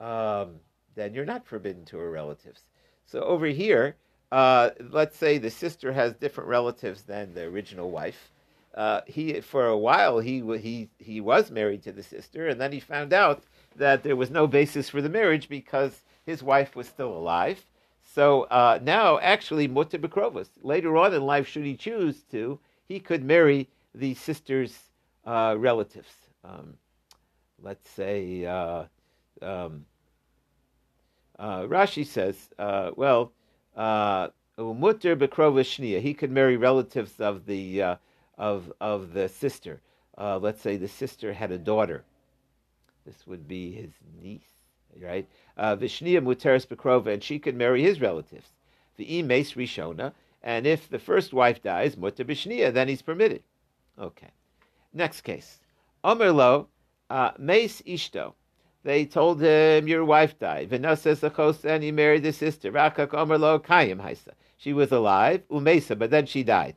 Um, 0.00 0.60
then 0.94 1.14
you're 1.14 1.24
not 1.24 1.46
forbidden 1.46 1.84
to 1.86 1.98
her 1.98 2.10
relatives. 2.10 2.62
So 3.06 3.20
over 3.22 3.46
here, 3.46 3.96
uh, 4.32 4.70
let's 4.90 5.16
say 5.16 5.38
the 5.38 5.50
sister 5.50 5.92
has 5.92 6.14
different 6.14 6.48
relatives 6.48 7.02
than 7.02 7.34
the 7.34 7.44
original 7.44 7.90
wife. 7.90 8.30
Uh, 8.74 9.00
he 9.06 9.40
for 9.40 9.66
a 9.66 9.76
while 9.76 10.20
he 10.20 10.40
he 10.58 10.88
he 10.98 11.20
was 11.20 11.50
married 11.50 11.82
to 11.82 11.92
the 11.92 12.04
sister, 12.04 12.46
and 12.46 12.60
then 12.60 12.70
he 12.70 12.78
found 12.78 13.12
out 13.12 13.42
that 13.74 14.04
there 14.04 14.14
was 14.14 14.30
no 14.30 14.46
basis 14.46 14.88
for 14.88 15.02
the 15.02 15.08
marriage 15.08 15.48
because 15.48 16.02
his 16.24 16.42
wife 16.42 16.76
was 16.76 16.86
still 16.86 17.12
alive. 17.12 17.64
So 18.12 18.42
uh, 18.44 18.80
now, 18.82 19.18
actually, 19.20 19.68
mutter 19.68 19.98
bekrovos. 19.98 20.48
Later 20.62 20.96
on 20.96 21.14
in 21.14 21.22
life, 21.22 21.46
should 21.46 21.64
he 21.64 21.76
choose 21.76 22.24
to, 22.32 22.58
he 22.88 22.98
could 22.98 23.22
marry 23.22 23.68
the 23.94 24.14
sister's 24.14 24.76
uh, 25.24 25.54
relatives. 25.56 26.10
Um, 26.44 26.74
let's 27.62 27.88
say, 27.88 28.44
uh, 28.44 28.84
um, 29.42 29.84
uh, 31.38 31.62
Rashi 31.62 32.04
says, 32.04 32.36
uh, 32.58 32.90
well, 32.96 33.32
uh, 33.76 34.28
mutter 34.58 35.14
bekrovashnia. 35.14 36.00
He 36.00 36.14
could 36.14 36.32
marry 36.32 36.56
relatives 36.56 37.20
of 37.20 37.46
the 37.46 37.96
of 38.36 38.72
of 38.80 39.12
the 39.12 39.28
sister. 39.28 39.80
Let's 40.18 40.60
say 40.60 40.76
the 40.76 40.88
sister 40.88 41.32
had 41.32 41.52
a 41.52 41.58
daughter. 41.58 42.04
This 43.06 43.26
would 43.26 43.46
be 43.46 43.72
his 43.72 43.92
niece, 44.20 44.52
right? 45.00 45.28
Vishnia 45.58 46.22
muteris 46.22 46.66
bekrova, 46.66 47.12
and 47.12 47.22
she 47.22 47.38
could 47.38 47.56
marry 47.56 47.82
his 47.82 48.00
relatives. 48.00 48.50
The 48.96 49.06
imes 49.22 49.54
rishona, 49.56 50.12
and 50.42 50.66
if 50.66 50.88
the 50.88 50.98
first 50.98 51.32
wife 51.32 51.62
dies, 51.62 51.96
mutter 51.96 52.24
bishnia, 52.24 52.72
then 52.72 52.88
he's 52.88 53.02
permitted. 53.02 53.42
Okay. 53.98 54.30
Next 54.92 55.20
case. 55.22 55.60
Omer 56.02 56.32
lo 56.32 56.68
uh, 57.10 57.32
Mace 57.38 57.82
Ishto. 57.82 58.34
They 58.82 59.04
told 59.04 59.42
him, 59.42 59.88
Your 59.88 60.04
wife 60.04 60.38
died. 60.38 60.70
Vinasas 60.70 61.64
and 61.64 61.82
he 61.82 61.92
married 61.92 62.22
the 62.22 62.32
sister. 62.32 62.72
Rakak 62.72 63.12
Omer 63.12 63.36
Lo 63.36 63.58
Kayim 63.58 64.00
Haisa. 64.00 64.32
She 64.56 64.72
was 64.72 64.92
alive, 64.92 65.42
Umesa, 65.48 65.98
but 65.98 66.10
then 66.10 66.26
she 66.26 66.42
died. 66.42 66.76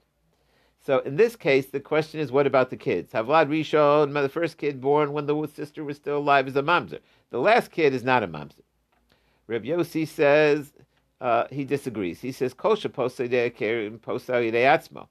So 0.85 0.99
in 0.99 1.15
this 1.15 1.35
case, 1.35 1.67
the 1.67 1.79
question 1.79 2.19
is, 2.19 2.31
what 2.31 2.45
about 2.45 2.69
the 2.69 2.77
kids? 2.77 3.13
Havlad 3.13 3.47
Rishon, 3.47 4.13
the 4.13 4.29
first 4.29 4.57
kid 4.57 4.81
born 4.81 5.13
when 5.13 5.25
the 5.25 5.47
sister 5.47 5.83
was 5.83 5.97
still 5.97 6.17
alive, 6.17 6.47
is 6.47 6.55
a 6.55 6.61
mamzer. 6.61 6.99
The 7.29 7.39
last 7.39 7.71
kid 7.71 7.93
is 7.93 8.03
not 8.03 8.21
a 8.21 8.27
mamzer. 8.27 8.61
Reb 9.47 9.63
Yossi 9.63 10.07
says 10.07 10.73
uh, 11.21 11.45
he 11.49 11.63
disagrees. 11.63 12.19
He 12.19 12.31
says 12.31 12.53
kosher 12.53 12.89
atzmo 12.89 15.07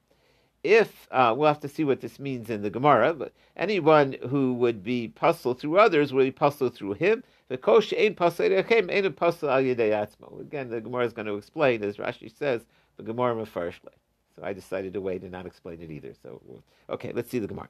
if 0.63 1.07
uh, 1.11 1.33
we'll 1.35 1.47
have 1.47 1.59
to 1.59 1.67
see 1.67 1.83
what 1.83 1.99
this 1.99 2.19
means 2.19 2.49
in 2.49 2.61
the 2.61 2.69
Gemara, 2.69 3.13
but 3.13 3.33
anyone 3.57 4.15
who 4.29 4.53
would 4.53 4.81
be 4.81 5.09
puzzled 5.09 5.59
through 5.59 5.77
others 5.77 6.13
will 6.13 6.23
be 6.23 6.31
puzzled 6.31 6.73
through 6.73 6.93
him. 6.93 7.23
The 7.49 7.57
kosh 7.57 7.93
ain't 7.95 8.19
ain't 8.19 8.91
ain't 8.91 9.15
puzzled 9.15 9.51
al 9.51 9.57
Again, 9.57 10.69
the 10.69 10.81
Gemara 10.81 11.05
is 11.05 11.13
going 11.13 11.25
to 11.25 11.35
explain, 11.35 11.83
as 11.83 11.97
Rashi 11.97 12.33
says, 12.33 12.61
the 12.95 13.03
Gemara 13.03 13.35
mafarshly. 13.35 13.89
So 14.35 14.43
I 14.43 14.53
decided 14.53 14.93
to 14.93 15.01
wait 15.01 15.21
and 15.21 15.31
not 15.31 15.45
explain 15.45 15.81
it 15.81 15.91
either. 15.91 16.13
So 16.21 16.41
okay, 16.89 17.11
let's 17.13 17.29
see 17.29 17.39
the 17.39 17.47
Gemara. 17.47 17.69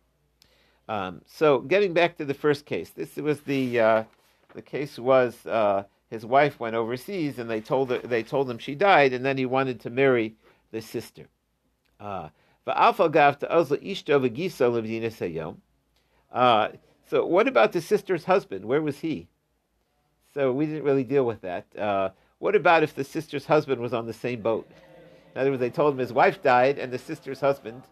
Um, 0.88 1.22
so 1.26 1.60
getting 1.60 1.94
back 1.94 2.18
to 2.18 2.26
the 2.26 2.34
first 2.34 2.66
case, 2.66 2.90
this 2.90 3.16
was 3.16 3.42
the 3.42 3.80
uh, 3.80 4.04
the 4.54 4.62
case 4.62 5.00
was 5.00 5.46
uh, 5.46 5.84
his 6.10 6.26
wife 6.26 6.60
went 6.60 6.76
overseas 6.76 7.40
and 7.40 7.50
they 7.50 7.62
told 7.62 7.90
her, 7.90 8.00
they 8.00 8.24
told 8.24 8.50
him 8.50 8.58
she 8.58 8.76
died, 8.76 9.14
and 9.14 9.26
then 9.26 9.38
he 9.38 9.46
wanted 9.46 9.80
to 9.82 9.90
marry 9.90 10.36
the 10.72 10.82
sister. 10.82 11.28
Uh, 12.00 12.30
uh, 16.32 16.70
so 17.10 17.26
what 17.26 17.48
about 17.48 17.72
the 17.72 17.82
sister's 17.82 18.26
husband? 18.26 18.66
Where 18.66 18.82
was 18.82 19.00
he? 19.00 19.28
So 20.34 20.52
we 20.52 20.66
didn't 20.66 20.84
really 20.84 21.04
deal 21.04 21.26
with 21.26 21.42
that. 21.42 21.66
Uh, 21.78 22.10
what 22.40 22.56
about 22.56 22.84
if 22.84 22.96
the 22.96 23.04
sister's 23.04 23.46
husband 23.46 23.82
was 23.82 23.94
on 23.94 24.06
the 24.06 24.14
same 24.14 24.42
boat? 24.42 24.70
In 25.34 25.42
other 25.42 25.50
words, 25.50 25.60
they 25.60 25.70
told 25.70 25.94
him 25.94 26.00
his 26.00 26.14
wife 26.14 26.42
died 26.42 26.78
and 26.78 26.94
the 26.94 27.00
sister's 27.00 27.40
husband, 27.40 27.84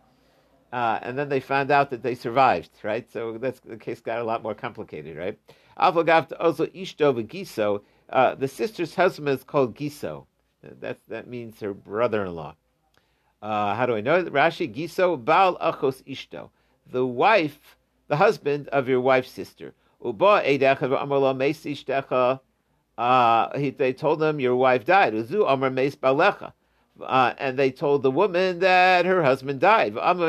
uh, 0.71 0.99
and 1.01 1.17
then 1.17 1.30
they 1.30 1.39
found 1.39 1.71
out 1.71 1.89
that 1.89 2.04
they 2.04 2.15
survived, 2.15 2.69
right? 2.84 3.12
So 3.12 3.38
that's 3.38 3.60
the 3.60 3.77
case 3.77 3.99
got 3.99 4.19
a 4.19 4.23
lot 4.23 4.43
more 4.43 4.54
complicated, 4.54 5.17
right? 5.17 5.39
Also, 5.77 6.04
ishto 6.04 7.82
uh, 8.10 8.36
The 8.36 8.47
sister's 8.47 8.93
husband 8.95 9.30
is 9.30 9.43
called 9.43 9.75
giso. 9.75 10.27
That 10.62 10.99
that 11.08 11.27
means 11.27 11.60
her 11.62 11.73
brother-in-law. 11.73 12.56
Uh, 13.41 13.73
how 13.73 13.88
do 13.88 13.95
I 13.95 14.01
know? 14.01 14.19
It? 14.19 14.32
Rashi 14.32 14.71
Giso 14.71 15.17
Baal 15.17 15.58
Achos 15.58 16.04
Ishto, 16.04 16.49
the 16.91 17.06
wife, 17.06 17.75
the 18.08 18.17
husband 18.17 18.67
of 18.67 18.88
your 18.88 19.01
wife's 19.01 19.32
sister. 19.32 19.73
Uba 20.04 20.43
Eidecha 20.45 20.82
Amrla 20.82 21.36
Meis 21.36 21.63
Ishtecha. 21.63 22.39
Uh, 22.97 23.72
they 23.78 23.93
told 23.93 24.22
him 24.22 24.39
your 24.39 24.55
wife 24.55 24.86
died. 24.86 25.13
Uzu 25.13 25.74
Meis 25.74 25.95
Balecha. 25.95 26.53
Uh, 27.06 27.34
and 27.38 27.58
they 27.58 27.72
told 27.72 28.04
the 28.04 28.12
woman 28.12 28.60
that 28.60 29.06
her 29.06 29.24
husband 29.24 29.60
died. 29.60 29.95
And 29.95 30.20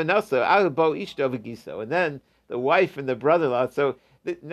then 1.91 2.21
the 2.47 2.59
wife 2.59 2.97
and 2.97 3.07
the 3.09 3.15
brother-in-law. 3.15 3.69
So 3.69 3.95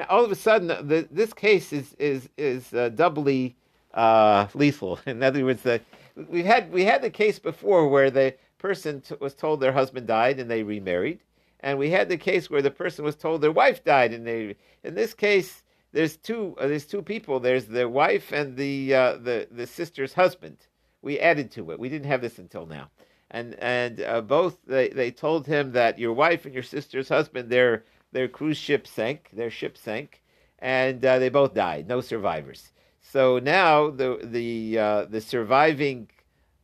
all 0.08 0.24
of 0.24 0.32
a 0.32 0.36
sudden, 0.36 0.68
the, 0.68 1.06
this 1.10 1.32
case 1.32 1.72
is 1.72 1.94
is 1.98 2.28
is 2.36 2.72
uh, 2.74 2.88
doubly 2.90 3.56
uh, 3.94 4.46
lethal. 4.54 4.98
In 5.06 5.22
other 5.22 5.44
words, 5.44 5.62
the, 5.62 5.80
we 6.28 6.42
had 6.42 6.72
we 6.72 6.84
had 6.84 7.02
the 7.02 7.10
case 7.10 7.38
before 7.38 7.88
where 7.88 8.10
the 8.10 8.34
person 8.58 9.00
t- 9.00 9.14
was 9.20 9.34
told 9.34 9.60
their 9.60 9.72
husband 9.72 10.06
died 10.06 10.38
and 10.40 10.50
they 10.50 10.62
remarried, 10.62 11.20
and 11.60 11.78
we 11.78 11.90
had 11.90 12.08
the 12.08 12.16
case 12.16 12.50
where 12.50 12.62
the 12.62 12.70
person 12.70 13.04
was 13.04 13.16
told 13.16 13.40
their 13.40 13.52
wife 13.52 13.84
died 13.84 14.12
and 14.12 14.26
they. 14.26 14.56
In 14.82 14.94
this 14.94 15.14
case, 15.14 15.62
there's 15.92 16.16
two 16.16 16.56
uh, 16.58 16.66
there's 16.66 16.86
two 16.86 17.02
people. 17.02 17.40
There's 17.40 17.66
the 17.66 17.88
wife 17.88 18.32
and 18.32 18.56
the 18.56 18.94
uh, 18.94 19.16
the 19.16 19.48
the 19.50 19.66
sister's 19.66 20.14
husband. 20.14 20.56
We 21.02 21.18
added 21.18 21.50
to 21.52 21.70
it. 21.70 21.78
We 21.78 21.88
didn't 21.88 22.08
have 22.08 22.20
this 22.20 22.38
until 22.38 22.66
now, 22.66 22.90
and 23.30 23.54
and 23.54 24.00
uh, 24.00 24.20
both 24.20 24.58
they, 24.66 24.88
they 24.88 25.10
told 25.10 25.46
him 25.46 25.72
that 25.72 25.98
your 25.98 26.12
wife 26.12 26.44
and 26.44 26.54
your 26.54 26.62
sister's 26.62 27.08
husband 27.08 27.50
their 27.50 27.84
their 28.12 28.28
cruise 28.28 28.58
ship 28.58 28.86
sank. 28.86 29.30
Their 29.32 29.50
ship 29.50 29.76
sank, 29.76 30.22
and 30.58 31.04
uh, 31.04 31.18
they 31.18 31.28
both 31.28 31.54
died. 31.54 31.88
No 31.88 32.00
survivors. 32.00 32.72
So 33.00 33.38
now 33.38 33.90
the 33.90 34.20
the 34.22 34.78
uh, 34.78 35.04
the 35.06 35.20
surviving 35.20 36.08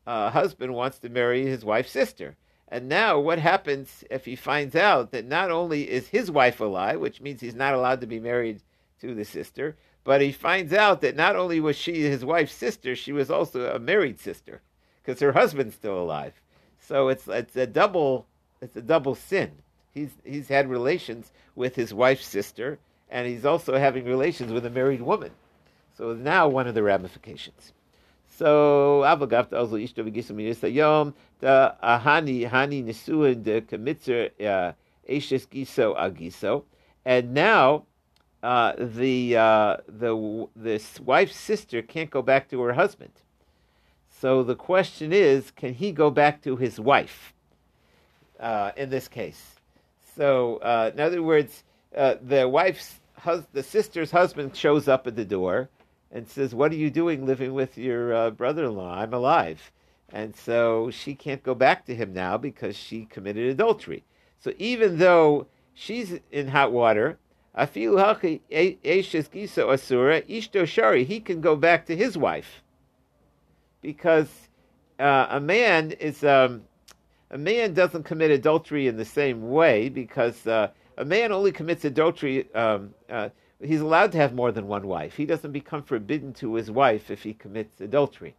uh, 0.07 0.31
husband 0.31 0.75
wants 0.75 0.99
to 1.01 1.09
marry 1.09 1.45
his 1.47 1.65
wife's 1.65 1.91
sister. 1.91 2.37
And 2.69 2.89
now, 2.89 3.21
what 3.21 3.39
happens 3.39 4.03
if 4.11 4.25
he 4.25 4.35
finds 4.35 4.75
out 4.75 5.13
that 5.13 5.25
not 5.25 5.53
only 5.53 5.89
is 5.89 6.09
his 6.09 6.31
wife 6.31 6.61
alive, 6.61 6.99
which 6.99 7.21
means 7.21 7.41
he's 7.41 7.55
not 7.55 7.75
allowed 7.75 8.01
to 8.01 8.09
be 8.09 8.19
married 8.19 8.61
to 9.01 9.15
the 9.15 9.25
sister, 9.25 9.77
but 10.07 10.21
he 10.21 10.31
finds 10.31 10.73
out 10.73 11.01
that 11.01 11.17
not 11.17 11.35
only 11.35 11.59
was 11.59 11.75
she 11.75 12.03
his 12.03 12.25
wife's 12.25 12.55
sister, 12.55 12.95
she 12.95 13.13
was 13.13 13.29
also 13.29 13.75
a 13.75 13.81
married 13.81 14.21
sister 14.21 14.63
because 15.03 15.21
her 15.21 15.33
husband's 15.33 15.75
still 15.75 15.99
alive. 15.99 16.41
So 16.79 17.09
it's 17.09 17.27
it's 17.27 17.57
a 17.57 17.67
double 17.67 18.25
it's 18.63 18.77
a 18.77 18.83
double 18.83 19.17
sin. 19.17 19.51
He's 19.93 20.13
he's 20.25 20.47
had 20.47 20.71
relations 20.71 21.33
with 21.57 21.75
his 21.75 21.93
wife's 21.93 22.25
sister, 22.25 22.79
and 23.11 23.27
he's 23.27 23.45
also 23.45 23.77
having 23.77 24.05
relations 24.05 24.53
with 24.53 24.65
a 24.65 24.71
married 24.71 25.03
woman. 25.03 25.33
So 25.99 26.13
now 26.13 26.47
one 26.47 26.69
of 26.69 26.77
the 26.77 26.85
ramifications. 26.85 27.73
So 28.29 29.03
Avagav 29.05 29.53
also 29.53 29.75
Ishto 29.75 30.09
v'gisam 30.09 30.73
yom 30.73 31.15
the 31.41 31.75
Hani 31.83 32.49
Hani 32.49 32.85
Nisuin 32.85 33.43
the 33.43 33.61
Kamitzer 33.63 34.31
uh, 34.41 34.73
Eshes 35.11 35.49
Giso 35.51 35.97
Agiso, 35.97 36.63
and 37.05 37.35
now 37.35 37.87
uh, 38.43 38.73
the 38.79 39.37
uh, 39.37 39.77
the 39.89 40.49
this 40.55 41.01
wife's 41.01 41.37
sister 41.37 41.83
can't 41.83 42.11
go 42.11 42.23
back 42.23 42.49
to 42.51 42.61
her 42.63 42.75
husband. 42.75 43.13
So 44.09 44.43
the 44.43 44.55
question 44.55 45.13
is, 45.13 45.51
can 45.51 45.75
he 45.75 45.93
go 45.93 46.11
back 46.11 46.43
to 46.43 46.57
his 46.57 46.81
wife? 46.81 47.33
Uh, 48.39 48.73
in 48.77 48.91
this 48.91 49.09
case, 49.09 49.57
so 50.15 50.57
uh, 50.59 50.91
in 50.93 51.01
other 51.01 51.23
words, 51.23 51.65
uh, 51.97 52.17
the 52.21 52.47
wife's 52.47 53.01
hus- 53.19 53.47
the 53.53 53.63
sister's 53.63 54.11
husband 54.11 54.55
shows 54.55 54.89
up 54.89 55.07
at 55.07 55.17
the 55.17 55.25
door 55.25 55.71
and 56.13 56.29
says, 56.29 56.55
"What 56.55 56.71
are 56.73 56.77
you 56.77 56.91
doing 56.91 57.25
living 57.25 57.55
with 57.55 57.79
your 57.79 58.31
brother-in-law? 58.31 58.99
I'm 58.99 59.15
alive." 59.15 59.73
And 60.11 60.37
so 60.37 60.91
she 60.91 61.15
can't 61.15 61.43
go 61.43 61.55
back 61.55 61.87
to 61.87 61.95
him 61.95 62.13
now 62.13 62.37
because 62.37 62.77
she 62.77 63.07
committed 63.07 63.49
adultery. 63.49 64.05
So 64.39 64.53
even 64.59 64.99
though 64.99 65.47
she's 65.75 66.21
in 66.31 66.49
hot 66.49 66.73
water, 66.73 67.19
afilu 67.57 67.97
hachi 67.99 68.41
eshes 68.51 69.31
giso 69.31 69.71
asura 69.71 70.23
ishto 70.23 70.67
shari, 70.67 71.05
he 71.05 71.21
can 71.21 71.41
go 71.41 71.57
back 71.57 71.87
to 71.87 71.97
his 71.97 72.17
wife 72.17 72.63
because 73.83 74.49
uh, 74.99 75.27
a 75.31 75.41
man 75.41 75.93
is 75.93 76.25
um, 76.25 76.63
a 77.31 77.39
man 77.39 77.75
doesn't 77.75 78.05
commit 78.05 78.31
adultery 78.31 78.87
in 78.87 78.97
the 78.97 79.05
same 79.05 79.51
way 79.51 79.89
because 79.89 80.47
uh, 80.47 80.69
a 80.99 81.05
man 81.05 81.33
only 81.33 81.53
commits 81.53 81.85
adultery. 81.85 82.53
Um, 82.55 82.95
uh, 83.11 83.29
he's 83.61 83.81
allowed 83.81 84.13
to 84.13 84.19
have 84.19 84.35
more 84.35 84.53
than 84.53 84.67
one 84.67 84.87
wife. 84.87 85.17
He 85.17 85.27
doesn't 85.27 85.53
become 85.53 85.83
forbidden 85.83 86.33
to 86.35 86.55
his 86.55 86.71
wife 86.71 87.11
if 87.11 87.23
he 87.23 87.35
commits 87.35 87.81
adultery. 87.81 88.35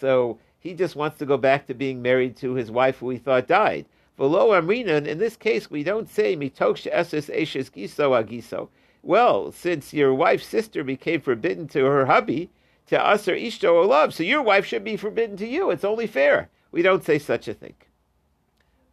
So 0.00 0.38
he 0.58 0.74
just 0.74 0.96
wants 0.96 1.18
to 1.18 1.26
go 1.26 1.36
back 1.36 1.66
to 1.66 1.74
being 1.74 2.02
married 2.02 2.36
to 2.38 2.54
his 2.54 2.70
wife 2.70 2.98
who 2.98 3.10
he 3.10 3.18
thought 3.18 3.46
died. 3.46 3.86
Velo 4.22 4.52
Amrina, 4.52 5.04
in 5.04 5.18
this 5.18 5.34
case, 5.34 5.68
we 5.68 5.82
don't 5.82 6.08
say 6.08 6.36
mitoksha 6.36 6.94
eses 6.94 7.28
eshes 7.28 7.72
giso 7.72 8.12
agiso. 8.12 8.68
Well, 9.02 9.50
since 9.50 9.92
your 9.92 10.14
wife's 10.14 10.46
sister 10.46 10.84
became 10.84 11.20
forbidden 11.20 11.66
to 11.70 11.84
her 11.86 12.06
hubby, 12.06 12.48
to 12.86 12.94
aser 12.96 13.34
ishto 13.34 13.84
love, 13.84 14.14
so 14.14 14.22
your 14.22 14.40
wife 14.40 14.64
should 14.64 14.84
be 14.84 14.96
forbidden 14.96 15.36
to 15.38 15.46
you. 15.48 15.72
It's 15.72 15.82
only 15.82 16.06
fair. 16.06 16.50
We 16.70 16.82
don't 16.82 17.02
say 17.02 17.18
such 17.18 17.48
a 17.48 17.54
thing. 17.54 17.74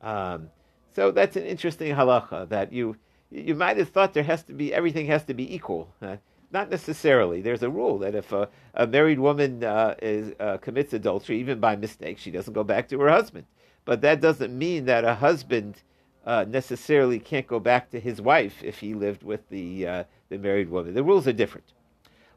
Um, 0.01 0.49
so 0.95 1.11
that's 1.11 1.35
an 1.35 1.45
interesting 1.45 1.93
halacha 1.93 2.49
that 2.49 2.73
you 2.73 2.95
you 3.29 3.53
might 3.53 3.77
have 3.77 3.89
thought 3.89 4.15
there 4.15 4.23
has 4.23 4.41
to 4.45 4.53
be 4.53 4.73
everything 4.73 5.05
has 5.05 5.25
to 5.25 5.35
be 5.35 5.53
equal. 5.53 5.93
Uh, 6.01 6.17
not 6.49 6.71
necessarily. 6.71 7.43
There's 7.43 7.61
a 7.61 7.69
rule 7.69 7.99
that 7.99 8.15
if 8.15 8.31
a, 8.31 8.49
a 8.73 8.87
married 8.87 9.19
woman 9.19 9.63
uh, 9.63 9.93
is, 10.01 10.33
uh, 10.39 10.57
commits 10.57 10.91
adultery, 10.93 11.39
even 11.39 11.59
by 11.59 11.75
mistake, 11.75 12.17
she 12.17 12.31
doesn't 12.31 12.55
go 12.55 12.63
back 12.63 12.87
to 12.87 12.99
her 13.01 13.09
husband. 13.11 13.45
But 13.89 14.01
that 14.01 14.21
doesn't 14.21 14.55
mean 14.55 14.85
that 14.85 15.03
a 15.03 15.15
husband 15.15 15.81
uh, 16.23 16.45
necessarily 16.47 17.17
can't 17.17 17.47
go 17.47 17.59
back 17.59 17.89
to 17.89 17.99
his 17.99 18.21
wife 18.21 18.61
if 18.63 18.77
he 18.77 18.93
lived 18.93 19.23
with 19.23 19.49
the 19.49 19.87
uh, 19.87 20.03
the 20.29 20.37
married 20.37 20.69
woman. 20.69 20.93
The 20.93 21.01
rules 21.01 21.27
are 21.27 21.33
different. 21.33 21.73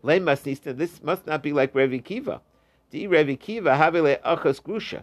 This 0.03 1.03
must 1.03 1.27
not 1.27 1.43
be 1.43 1.53
like 1.53 1.75
Revi 1.75 2.03
Kiva. 2.03 2.41
Di 2.91 3.07
Revi 3.07 3.39
Kiva 3.39 3.73
havele 3.73 4.19
achas 4.23 4.63
grusha. 4.63 5.03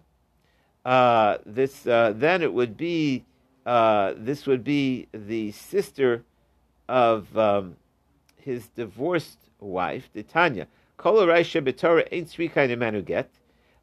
Uh, 0.83 1.37
this 1.45 1.85
uh, 1.85 2.13
then 2.15 2.41
it 2.41 2.51
would 2.51 2.75
be 2.75 3.25
uh, 3.67 4.15
this 4.17 4.47
would 4.47 4.63
be 4.63 5.07
the 5.13 5.51
sister 5.51 6.23
of 6.87 7.37
um, 7.37 7.75
his 8.37 8.69
divorced 8.69 9.37
wife, 9.59 10.09
Titania. 10.15 10.65
Of 10.97 10.97
man 12.79 12.93
who 12.95 13.03
get. 13.03 13.29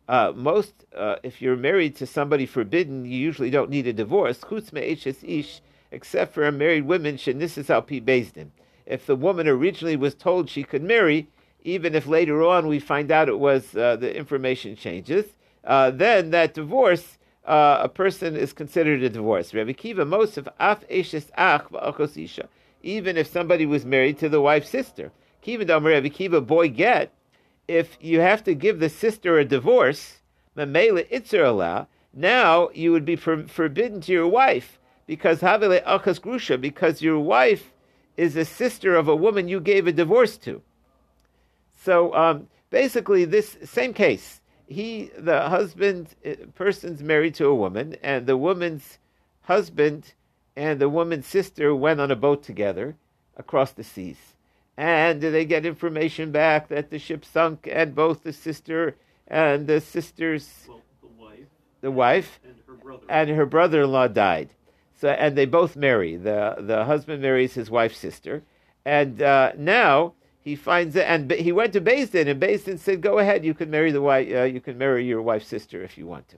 Uh, 0.09 0.33
most, 0.37 0.85
uh, 0.97 1.17
if 1.23 1.43
you're 1.43 1.57
married 1.57 1.97
to 1.97 2.07
somebody 2.07 2.47
forbidden, 2.47 3.05
you 3.05 3.19
usually 3.19 3.51
don't 3.51 3.71
need 3.71 3.87
a 3.87 3.93
divorce. 3.93 4.41
Ish, 4.51 5.61
except 5.91 6.33
for 6.33 6.47
a 6.47 6.53
married 6.53 6.87
woman, 6.87 7.17
shenisas 7.17 7.71
al 7.71 7.83
bezdin. 7.83 8.51
If 8.87 9.07
the 9.07 9.17
woman 9.17 9.49
originally 9.49 9.97
was 9.97 10.15
told 10.15 10.49
she 10.49 10.63
could 10.63 10.83
marry, 10.83 11.29
even 11.65 11.97
if 11.97 12.07
later 12.07 12.45
on 12.45 12.69
we 12.69 12.79
find 12.79 13.11
out 13.11 13.29
it 13.29 13.41
was 13.41 13.77
uh, 13.77 13.97
the 13.97 14.17
information 14.17 14.77
changes, 14.77 15.25
uh, 15.65 15.91
then 15.91 16.31
that 16.31 16.55
divorce 16.55 17.19
uh, 17.45 17.79
a 17.83 17.89
person 17.89 18.37
is 18.37 18.53
considered 18.53 19.03
a 19.03 19.09
divorce. 19.09 19.53
Rabbi 19.55 19.73
Kiva 19.73 20.05
Mosef 20.05 20.47
af 20.61 20.85
ach 20.89 22.41
Even 22.83 23.17
if 23.17 23.27
somebody 23.27 23.67
was 23.67 23.85
married 23.85 24.19
to 24.19 24.29
the 24.29 24.41
wife's 24.41 24.71
sister, 24.71 25.11
Kiva 25.43 26.11
Kiva 26.11 26.41
boy 26.41 26.69
get. 26.69 27.13
If 27.69 27.99
you 28.01 28.21
have 28.21 28.45
to 28.45 28.55
give 28.55 28.79
the 28.79 28.89
sister 28.89 29.39
a 29.39 29.45
divorce, 29.45 30.21
itzer 30.57 31.87
Now 32.15 32.71
you 32.75 32.93
would 32.93 33.05
be 33.05 33.17
for, 33.17 33.47
forbidden 33.47 34.01
to 34.03 34.13
your 34.13 34.29
wife 34.29 34.79
because 35.07 35.41
havele 35.41 35.85
achas 35.85 36.21
grusha 36.21 36.61
because 36.61 37.03
your 37.03 37.19
wife 37.19 37.73
is 38.17 38.37
a 38.37 38.45
sister 38.45 38.95
of 38.95 39.09
a 39.09 39.17
woman 39.17 39.49
you 39.49 39.61
gave 39.61 39.87
a 39.87 39.93
divorce 39.93 40.37
to. 40.39 40.63
So 41.77 42.15
um, 42.15 42.49
basically, 42.71 43.25
this 43.25 43.59
same 43.65 43.93
case 43.93 44.41
he, 44.67 45.11
the 45.17 45.49
husband, 45.49 46.09
uh, 46.25 46.35
person's 46.55 47.03
married 47.03 47.35
to 47.37 47.47
a 47.47 47.55
woman, 47.55 47.97
and 48.03 48.27
the 48.27 48.37
woman's 48.37 48.99
husband 49.43 50.15
and 50.57 50.81
the 50.81 50.89
woman's 50.89 51.27
sister 51.27 51.75
went 51.75 52.01
on 52.01 52.11
a 52.11 52.17
boat 52.17 52.43
together 52.43 52.97
across 53.37 53.73
the 53.73 53.85
seas. 53.85 54.36
And 54.77 55.23
they 55.23 55.45
get 55.45 55.65
information 55.65 56.33
back 56.33 56.69
that 56.69 56.91
the 56.91 56.99
ship 56.99 57.25
sunk, 57.25 57.67
and 57.71 57.95
both 57.95 58.23
the 58.23 58.33
sister 58.33 58.97
and 59.27 59.67
the 59.67 59.81
sister's 59.81 60.67
well, 60.69 60.83
the 61.01 61.09
wife, 61.09 61.47
the 61.81 61.91
wife, 61.91 62.41
and 62.45 62.57
her 62.67 62.75
brother, 62.75 63.05
and 63.09 63.31
her 63.31 63.47
brother-in-law 63.47 64.09
died. 64.09 64.51
So, 64.99 65.09
and 65.09 65.37
they 65.37 65.47
both 65.47 65.77
marry. 65.77 66.17
the 66.17 66.57
The 66.59 66.85
husband 66.85 67.23
marries 67.23 67.55
his 67.55 67.71
wife's 67.71 67.99
sister, 67.99 68.43
and 68.85 69.23
uh, 69.23 69.53
now 69.57 70.13
he 70.41 70.55
finds 70.55 70.95
it, 70.95 71.07
and 71.09 71.31
he 71.31 71.53
went 71.53 71.73
to 71.73 71.81
Din, 71.81 72.29
and 72.29 72.41
Din 72.41 72.79
said, 72.79 73.01
"Go 73.01 73.19
ahead, 73.19 73.45
you 73.45 73.55
can 73.55 73.71
marry 73.71 73.93
the 73.93 74.03
wife. 74.03 74.29
Uh, 74.31 74.43
you 74.43 74.61
can 74.61 74.77
marry 74.79 75.05
your 75.05 75.23
wife's 75.23 75.49
sister 75.49 75.83
if 75.83 75.97
you 75.97 76.07
want 76.07 76.29
to." 76.29 76.37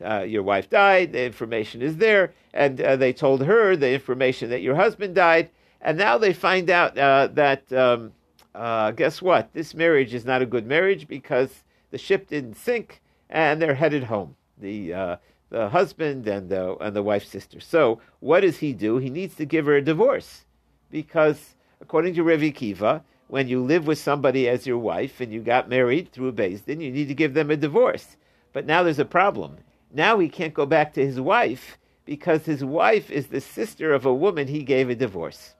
Uh, 0.00 0.22
your 0.22 0.42
wife 0.42 0.70
died. 0.70 1.12
The 1.12 1.24
information 1.24 1.82
is 1.82 1.96
there, 1.96 2.32
and 2.52 2.80
uh, 2.80 2.96
they 2.96 3.12
told 3.12 3.44
her 3.44 3.74
the 3.74 3.92
information 3.92 4.50
that 4.50 4.62
your 4.62 4.76
husband 4.76 5.14
died, 5.14 5.50
and 5.80 5.98
now 5.98 6.18
they 6.18 6.32
find 6.32 6.70
out 6.70 6.96
uh, 6.98 7.28
that 7.34 7.72
um, 7.72 8.12
uh, 8.54 8.90
guess 8.92 9.22
what? 9.22 9.52
This 9.52 9.74
marriage 9.74 10.14
is 10.14 10.24
not 10.24 10.42
a 10.42 10.46
good 10.46 10.66
marriage 10.66 11.06
because 11.06 11.62
the 11.90 11.98
ship 11.98 12.28
didn't 12.28 12.56
sink, 12.56 13.00
and 13.30 13.60
they're 13.60 13.74
headed 13.74 14.04
home. 14.04 14.36
The 14.58 14.94
uh, 14.94 15.16
the 15.50 15.68
husband 15.68 16.26
and 16.26 16.48
the 16.48 16.76
and 16.78 16.94
the 16.94 17.02
wife's 17.02 17.28
sister. 17.28 17.60
So 17.60 18.00
what 18.20 18.40
does 18.40 18.58
he 18.58 18.72
do? 18.72 18.98
He 18.98 19.10
needs 19.10 19.34
to 19.36 19.44
give 19.44 19.66
her 19.66 19.76
a 19.76 19.82
divorce 19.82 20.44
because 20.90 21.54
according 21.80 22.14
to 22.14 22.24
Revi 22.24 22.54
Kiva, 22.54 23.04
when 23.28 23.48
you 23.48 23.62
live 23.62 23.86
with 23.86 23.98
somebody 23.98 24.48
as 24.48 24.66
your 24.66 24.78
wife 24.78 25.20
and 25.20 25.32
you 25.32 25.40
got 25.40 25.68
married 25.68 26.10
through 26.12 26.28
a 26.28 26.32
Din, 26.32 26.80
you 26.80 26.90
need 26.90 27.08
to 27.08 27.14
give 27.14 27.34
them 27.34 27.50
a 27.50 27.56
divorce. 27.56 28.16
But 28.52 28.66
now 28.66 28.82
there's 28.82 28.98
a 28.98 29.04
problem. 29.04 29.58
Now 29.92 30.18
he 30.18 30.28
can't 30.28 30.54
go 30.54 30.66
back 30.66 30.94
to 30.94 31.04
his 31.06 31.20
wife 31.20 31.78
because 32.04 32.44
his 32.44 32.64
wife 32.64 33.10
is 33.10 33.28
the 33.28 33.40
sister 33.40 33.92
of 33.92 34.06
a 34.06 34.14
woman 34.14 34.48
he 34.48 34.62
gave 34.62 34.88
a 34.90 34.94
divorce. 34.94 35.54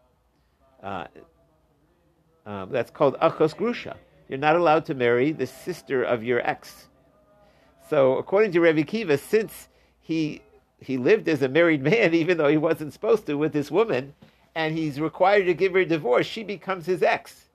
Uh, 0.83 1.07
um, 2.47 2.71
that's 2.71 2.91
called 2.91 3.17
achos 3.21 3.55
grusha. 3.55 3.97
You're 4.29 4.39
not 4.39 4.57
allowed 4.57 4.85
to 4.87 4.95
marry 4.95 5.33
the 5.33 5.47
sister 5.47 6.03
of 6.03 6.23
your 6.23 6.41
ex. 6.41 6.89
So, 7.89 8.19
according 8.19 8.53
to 8.53 8.61
Rebbe 8.61 8.83
Kiva, 8.83 9.17
since 9.17 9.69
he 10.01 10.43
he 10.81 10.97
lived 10.97 11.29
as 11.29 11.43
a 11.43 11.49
married 11.49 11.83
man, 11.83 12.15
even 12.23 12.39
though 12.39 12.49
he 12.49 12.57
wasn't 12.57 12.93
supposed 12.93 13.27
to, 13.27 13.35
with 13.35 13.53
this 13.53 13.71
woman, 13.71 14.15
and 14.55 14.77
he's 14.77 15.01
required 15.01 15.47
to 15.47 15.55
give 15.55 15.73
her 15.73 15.81
a 15.81 15.87
divorce, 15.87 16.27
she 16.27 16.43
becomes 16.43 16.87
his 16.87 17.03
ex. 17.03 17.47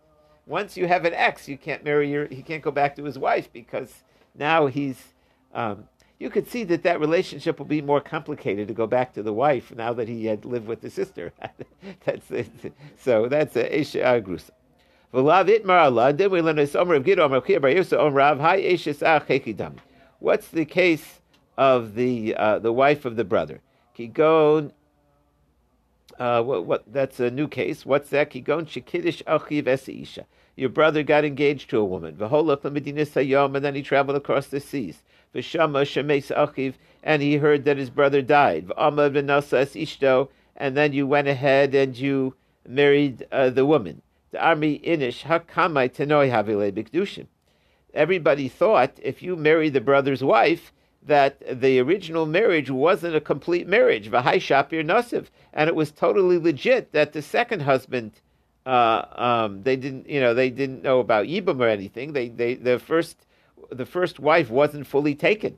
Once 0.46 0.76
you 0.76 0.88
have 0.88 1.06
an 1.06 1.14
ex, 1.14 1.48
you 1.48 1.58
can't 1.58 1.84
marry 1.84 2.12
your, 2.12 2.28
he 2.28 2.42
can't 2.42 2.62
go 2.62 2.72
back 2.72 2.96
to 2.96 3.04
his 3.04 3.18
wife 3.18 3.52
because 3.54 4.04
now 4.36 4.68
he's, 4.68 5.02
um, 5.54 5.88
you 6.20 6.30
could 6.30 6.48
see 6.48 6.64
that 6.66 6.84
that 6.84 7.00
relationship 7.00 7.60
will 7.60 7.66
be 7.66 7.82
more 7.82 8.02
complicated 8.02 8.68
to 8.68 8.74
go 8.74 8.88
back 8.88 9.14
to 9.14 9.24
the 9.24 9.34
wife 9.34 9.76
now 9.76 9.94
that 9.94 10.08
he 10.08 10.26
had 10.26 10.46
lived 10.46 10.68
with 10.68 10.82
the 10.82 10.90
sister. 10.90 11.34
that's 12.06 12.32
it. 12.32 12.74
So 12.98 13.28
that's 13.28 13.56
a 13.56 13.70
Esha 13.70 14.22
Agrusa. 14.22 14.52
V'lav 15.14 15.48
itmar 15.48 16.18
then 16.18 16.32
we 16.32 16.42
learn 16.42 16.56
this 16.56 16.76
Omer 16.76 16.96
of 16.96 17.04
Gid, 17.04 17.20
Omer 17.20 17.38
of 17.38 17.46
Bar 17.46 17.70
Yosef, 17.70 18.00
Omer 18.00 18.16
Rav, 18.16 18.40
Eshes. 18.40 19.78
What's 20.20 20.48
the 20.48 20.66
case 20.66 21.20
of 21.58 21.96
the 21.96 22.36
uh, 22.36 22.60
the 22.60 22.72
wife 22.72 23.06
of 23.06 23.16
the 23.16 23.24
brother? 23.24 23.62
Kigon, 23.98 24.72
uh, 26.18 26.42
what, 26.42 26.66
what, 26.66 26.84
that's 26.92 27.20
a 27.20 27.30
new 27.30 27.48
case. 27.48 27.86
What's 27.86 28.10
that? 28.10 28.32
Kigon 28.32 28.66
Shekidish 28.66 29.24
Achiv. 29.26 30.26
Your 30.56 30.70
brother 30.70 31.04
got 31.04 31.26
engaged 31.26 31.70
to 31.72 31.80
a 31.80 31.86
woman. 31.86 32.16
V'holach 32.16 32.64
l'medinas 32.64 33.12
hayom, 33.12 33.56
and 33.56 33.66
then 33.66 33.76
he 33.76 33.84
traveled 33.84 34.18
across 34.18 34.48
the 34.48 34.60
seas. 34.60 35.04
V'shama 35.34 35.84
shemes 35.84 36.36
Achiv, 36.36 36.76
and 37.04 37.22
he 37.22 37.38
heard 37.38 37.66
that 37.66 37.78
his 37.78 37.90
brother 37.90 38.22
died. 38.22 38.68
V'amad 38.68 39.14
v'nasa 39.14 39.60
es 39.60 39.74
ishto, 39.74 40.30
and 40.56 40.78
then 40.78 40.94
you 40.94 41.08
went 41.08 41.28
ahead 41.28 41.74
and 41.74 41.98
you 41.98 42.36
married 42.68 43.26
uh, 43.32 43.50
the 43.50 43.66
woman 43.66 44.02
the 44.34 44.44
army 44.44 44.80
inish 44.80 45.24
hakamai 45.24 45.90
tenoi 45.94 46.30
havile 46.30 46.72
bikdushin. 46.72 47.28
Everybody 47.94 48.50
thought 48.50 49.00
if 49.02 49.22
you 49.22 49.36
marry 49.36 49.70
the 49.70 49.80
brother's 49.80 50.24
wife 50.24 50.74
that 51.04 51.62
the 51.62 51.80
original 51.80 52.26
marriage 52.26 52.72
wasn't 52.72 53.16
a 53.16 53.22
complete 53.22 53.68
marriage, 53.68 54.10
v'hai 54.10 54.38
shapir 54.38 54.84
nasiv, 54.84 55.28
and 55.54 55.68
it 55.68 55.76
was 55.76 55.92
totally 55.92 56.40
legit 56.40 56.92
that 56.94 57.14
the 57.14 57.22
second 57.22 57.62
husband, 57.62 58.14
uh, 58.66 59.06
um, 59.12 59.62
they 59.62 59.76
didn't, 59.76 60.10
you 60.10 60.20
know, 60.20 60.34
they 60.34 60.50
didn't 60.50 60.82
know 60.82 61.00
about 61.00 61.28
yibum 61.28 61.60
or 61.62 61.68
anything. 61.68 62.14
They, 62.14 62.30
they, 62.30 62.56
the 62.56 62.80
first, 62.80 63.28
the 63.72 63.86
first 63.86 64.20
wife 64.20 64.50
wasn't 64.50 64.88
fully 64.88 65.16
taken. 65.16 65.58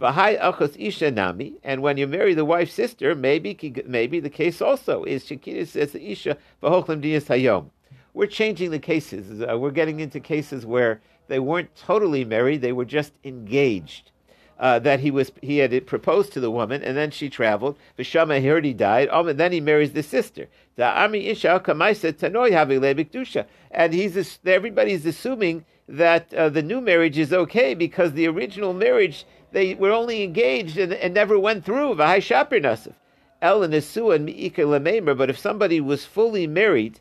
And 0.00 1.82
when 1.82 1.96
you 1.96 2.06
marry 2.06 2.34
the 2.34 2.44
wife's 2.44 2.72
sister, 2.72 3.14
maybe, 3.14 3.74
maybe 3.84 4.20
the 4.20 4.30
case 4.30 4.62
also 4.62 5.04
is 5.04 5.24
shekina 5.24 5.66
says 5.66 5.92
the 5.92 6.10
isha 6.12 6.36
hayom 6.62 7.70
we're 8.18 8.26
changing 8.26 8.72
the 8.72 8.80
cases. 8.80 9.40
Uh, 9.42 9.56
we're 9.56 9.70
getting 9.70 10.00
into 10.00 10.18
cases 10.18 10.66
where 10.66 11.00
they 11.28 11.38
weren't 11.38 11.74
totally 11.76 12.24
married; 12.24 12.62
they 12.62 12.72
were 12.72 12.84
just 12.84 13.12
engaged. 13.22 14.10
Uh, 14.58 14.80
that 14.80 14.98
he 14.98 15.10
was 15.12 15.30
he 15.40 15.58
had 15.58 15.86
proposed 15.86 16.32
to 16.32 16.40
the 16.40 16.50
woman, 16.50 16.82
and 16.82 16.96
then 16.96 17.12
she 17.12 17.30
traveled. 17.30 17.78
Vishama 17.96 18.42
heard 18.42 18.64
he 18.64 18.72
died. 18.72 19.08
Um, 19.10 19.28
and 19.28 19.38
then 19.38 19.52
he 19.52 19.60
marries 19.60 19.92
the 19.92 20.02
sister. 20.02 20.48
The 20.74 20.84
Ami 20.84 21.28
Isha 21.28 21.62
Kamaisa 21.64 22.12
Tanoi 22.12 22.50
Havilebikdusha, 22.50 23.46
and 23.70 23.94
he's 23.94 24.40
everybody's 24.44 25.06
assuming 25.06 25.64
that 25.88 26.32
uh, 26.34 26.48
the 26.48 26.62
new 26.62 26.80
marriage 26.80 27.18
is 27.18 27.32
okay 27.32 27.74
because 27.74 28.12
the 28.12 28.28
original 28.28 28.74
marriage 28.74 29.24
they 29.50 29.74
were 29.74 29.92
only 29.92 30.22
engaged 30.22 30.76
and, 30.76 30.92
and 30.92 31.14
never 31.14 31.38
went 31.38 31.64
through. 31.64 31.94
V'hai 31.94 32.18
Shapir 32.18 32.62
Nasif. 32.62 32.92
El 33.40 33.62
and 33.62 33.72
Mi'ika 33.72 35.16
But 35.16 35.30
if 35.30 35.38
somebody 35.38 35.80
was 35.80 36.04
fully 36.04 36.46
married 36.46 37.00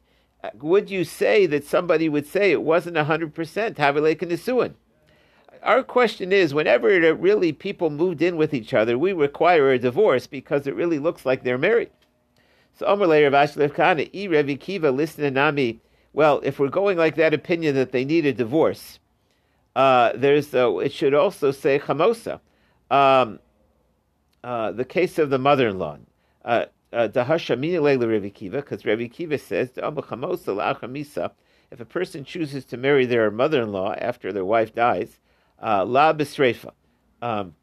would 0.55 0.89
you 0.89 1.03
say 1.03 1.45
that 1.47 1.65
somebody 1.65 2.09
would 2.09 2.27
say 2.27 2.51
it 2.51 2.61
wasn't 2.61 2.95
100% 2.95 3.33
Havilek 3.33 4.19
Nisuin? 4.19 4.73
Our 5.63 5.83
question 5.83 6.31
is 6.31 6.53
whenever 6.53 6.89
it 6.89 7.19
really 7.19 7.51
people 7.51 7.89
moved 7.89 8.21
in 8.21 8.37
with 8.37 8.53
each 8.53 8.73
other, 8.73 8.97
we 8.97 9.13
require 9.13 9.71
a 9.71 9.79
divorce 9.79 10.27
because 10.27 10.67
it 10.67 10.75
really 10.75 10.99
looks 10.99 11.25
like 11.25 11.43
they're 11.43 11.57
married. 11.57 11.89
So 12.75 12.85
Omer 12.85 13.07
Leir 13.07 13.31
Vashilev 13.31 13.73
Kana, 13.73 14.03
E 14.13 14.27
Revi 14.27 14.59
Kiva, 14.59 14.91
listen 14.91 15.23
to 15.23 15.31
Nami. 15.31 15.79
Well, 16.13 16.41
if 16.43 16.59
we're 16.59 16.69
going 16.69 16.97
like 16.97 17.15
that 17.15 17.33
opinion 17.33 17.75
that 17.75 17.91
they 17.91 18.05
need 18.05 18.25
a 18.25 18.33
divorce, 18.33 18.99
uh, 19.75 20.13
there's 20.15 20.53
uh, 20.55 20.77
it 20.77 20.91
should 20.91 21.13
also 21.13 21.51
say 21.51 21.79
chamosa. 21.79 22.39
Um, 22.89 23.39
uh, 24.43 24.71
the 24.71 24.85
case 24.85 25.19
of 25.19 25.29
the 25.29 25.37
mother-in-law. 25.37 25.97
Uh, 26.45 26.65
Dahashamina 26.93 27.81
Leila 27.81 28.07
because 28.49 28.83
Revi 28.83 29.11
Kiva 29.11 29.37
says, 29.37 29.71
if 31.69 31.79
a 31.81 31.85
person 31.85 32.23
chooses 32.23 32.65
to 32.65 32.77
marry 32.77 33.05
their 33.05 33.29
mother 33.29 33.61
in 33.61 33.71
law 33.71 33.93
after 33.93 34.31
their 34.31 34.45
wife 34.45 34.73
dies, 34.73 35.19
uh, 35.61 35.83
La 35.85 36.13
Bisrefa. 36.13 36.71
Um, 37.21 37.55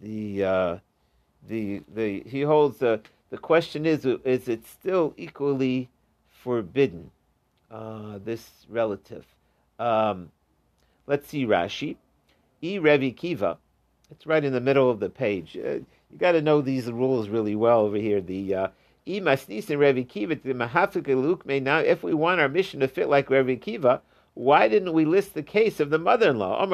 the, 0.00 0.44
uh, 0.44 0.78
the, 1.46 1.82
the, 1.92 2.22
he 2.26 2.40
holds 2.42 2.78
the, 2.78 3.00
the 3.30 3.38
question 3.38 3.86
is, 3.86 4.04
is 4.04 4.48
it 4.48 4.66
still 4.66 5.14
equally 5.16 5.88
forbidden, 6.28 7.10
uh, 7.70 8.18
this 8.24 8.50
relative? 8.68 9.24
Um, 9.78 10.30
let's 11.06 11.28
see 11.28 11.46
Rashi. 11.46 11.96
E 12.62 12.78
Revi 12.78 13.16
Kiva. 13.16 13.56
It's 14.10 14.26
right 14.26 14.44
in 14.44 14.52
the 14.52 14.60
middle 14.60 14.90
of 14.90 15.00
the 15.00 15.08
page. 15.08 15.56
Uh, 15.56 15.78
you 16.10 16.18
got 16.18 16.32
to 16.32 16.42
know 16.42 16.60
these 16.60 16.90
rules 16.90 17.28
really 17.28 17.54
well 17.54 17.80
over 17.80 17.96
here. 17.96 18.20
The 18.20 18.54
uh, 18.54 18.68
Revi 19.06 20.08
Kiva, 20.08 20.34
the 20.34 20.52
Mahafugaluk 20.52 21.46
may 21.46 21.60
Now, 21.60 21.78
if 21.78 22.02
we 22.02 22.12
want 22.12 22.40
our 22.40 22.48
mission 22.48 22.80
to 22.80 22.88
fit 22.88 23.08
like 23.08 23.28
Revi 23.28 23.60
Kiva, 23.60 24.02
why 24.34 24.68
didn't 24.68 24.92
we 24.92 25.04
list 25.04 25.34
the 25.34 25.42
case 25.42 25.80
of 25.80 25.90
the 25.90 25.98
mother-in-law? 25.98 26.66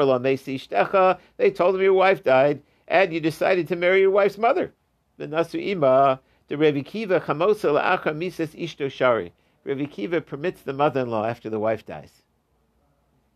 They 1.36 1.50
told 1.50 1.74
him 1.74 1.82
your 1.82 1.94
wife 1.94 2.24
died, 2.24 2.62
and 2.88 3.12
you 3.12 3.20
decided 3.20 3.68
to 3.68 3.76
marry 3.76 4.00
your 4.00 4.10
wife's 4.10 4.38
mother. 4.38 4.72
The 5.18 5.26
Nasu 5.26 5.62
Ima, 5.62 6.20
the 6.48 6.56
Revi 6.56 6.84
Kiva, 6.84 7.20
Chamosa 7.20 7.72
la'achar 7.80 8.16
misas 8.16 8.54
ishto 8.58 8.90
shari. 8.90 9.32
Revi 9.66 9.90
Kiva 9.90 10.20
permits 10.20 10.62
the 10.62 10.72
mother-in-law 10.72 11.24
after 11.24 11.50
the 11.50 11.58
wife 11.58 11.84
dies. 11.84 12.22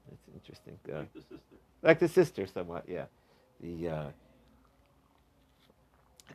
That's 0.09 0.23
interesting. 0.35 0.79
Uh, 0.89 0.99
like 0.99 1.13
the 1.13 1.21
sister. 1.21 1.57
Like 1.83 1.99
the 1.99 2.09
sister, 2.09 2.47
somewhat, 2.47 2.85
yeah. 2.89 3.07
The 3.61 3.89
uh, 3.89 4.05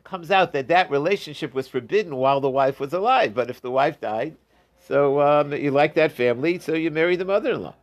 comes 0.04 0.30
out 0.30 0.52
that 0.52 0.68
that 0.68 0.90
relationship 0.90 1.52
was 1.54 1.66
forbidden 1.66 2.16
while 2.16 2.40
the 2.40 2.50
wife 2.50 2.78
was 2.78 2.92
alive. 2.92 3.34
But 3.34 3.50
if 3.50 3.60
the 3.60 3.70
wife 3.70 4.00
died, 4.00 4.36
so 4.86 5.20
um, 5.20 5.52
you 5.52 5.70
like 5.70 5.94
that 5.94 6.12
family, 6.12 6.58
so 6.58 6.74
you 6.74 6.90
marry 6.90 7.16
the 7.16 7.24
mother-in-law. 7.24 7.74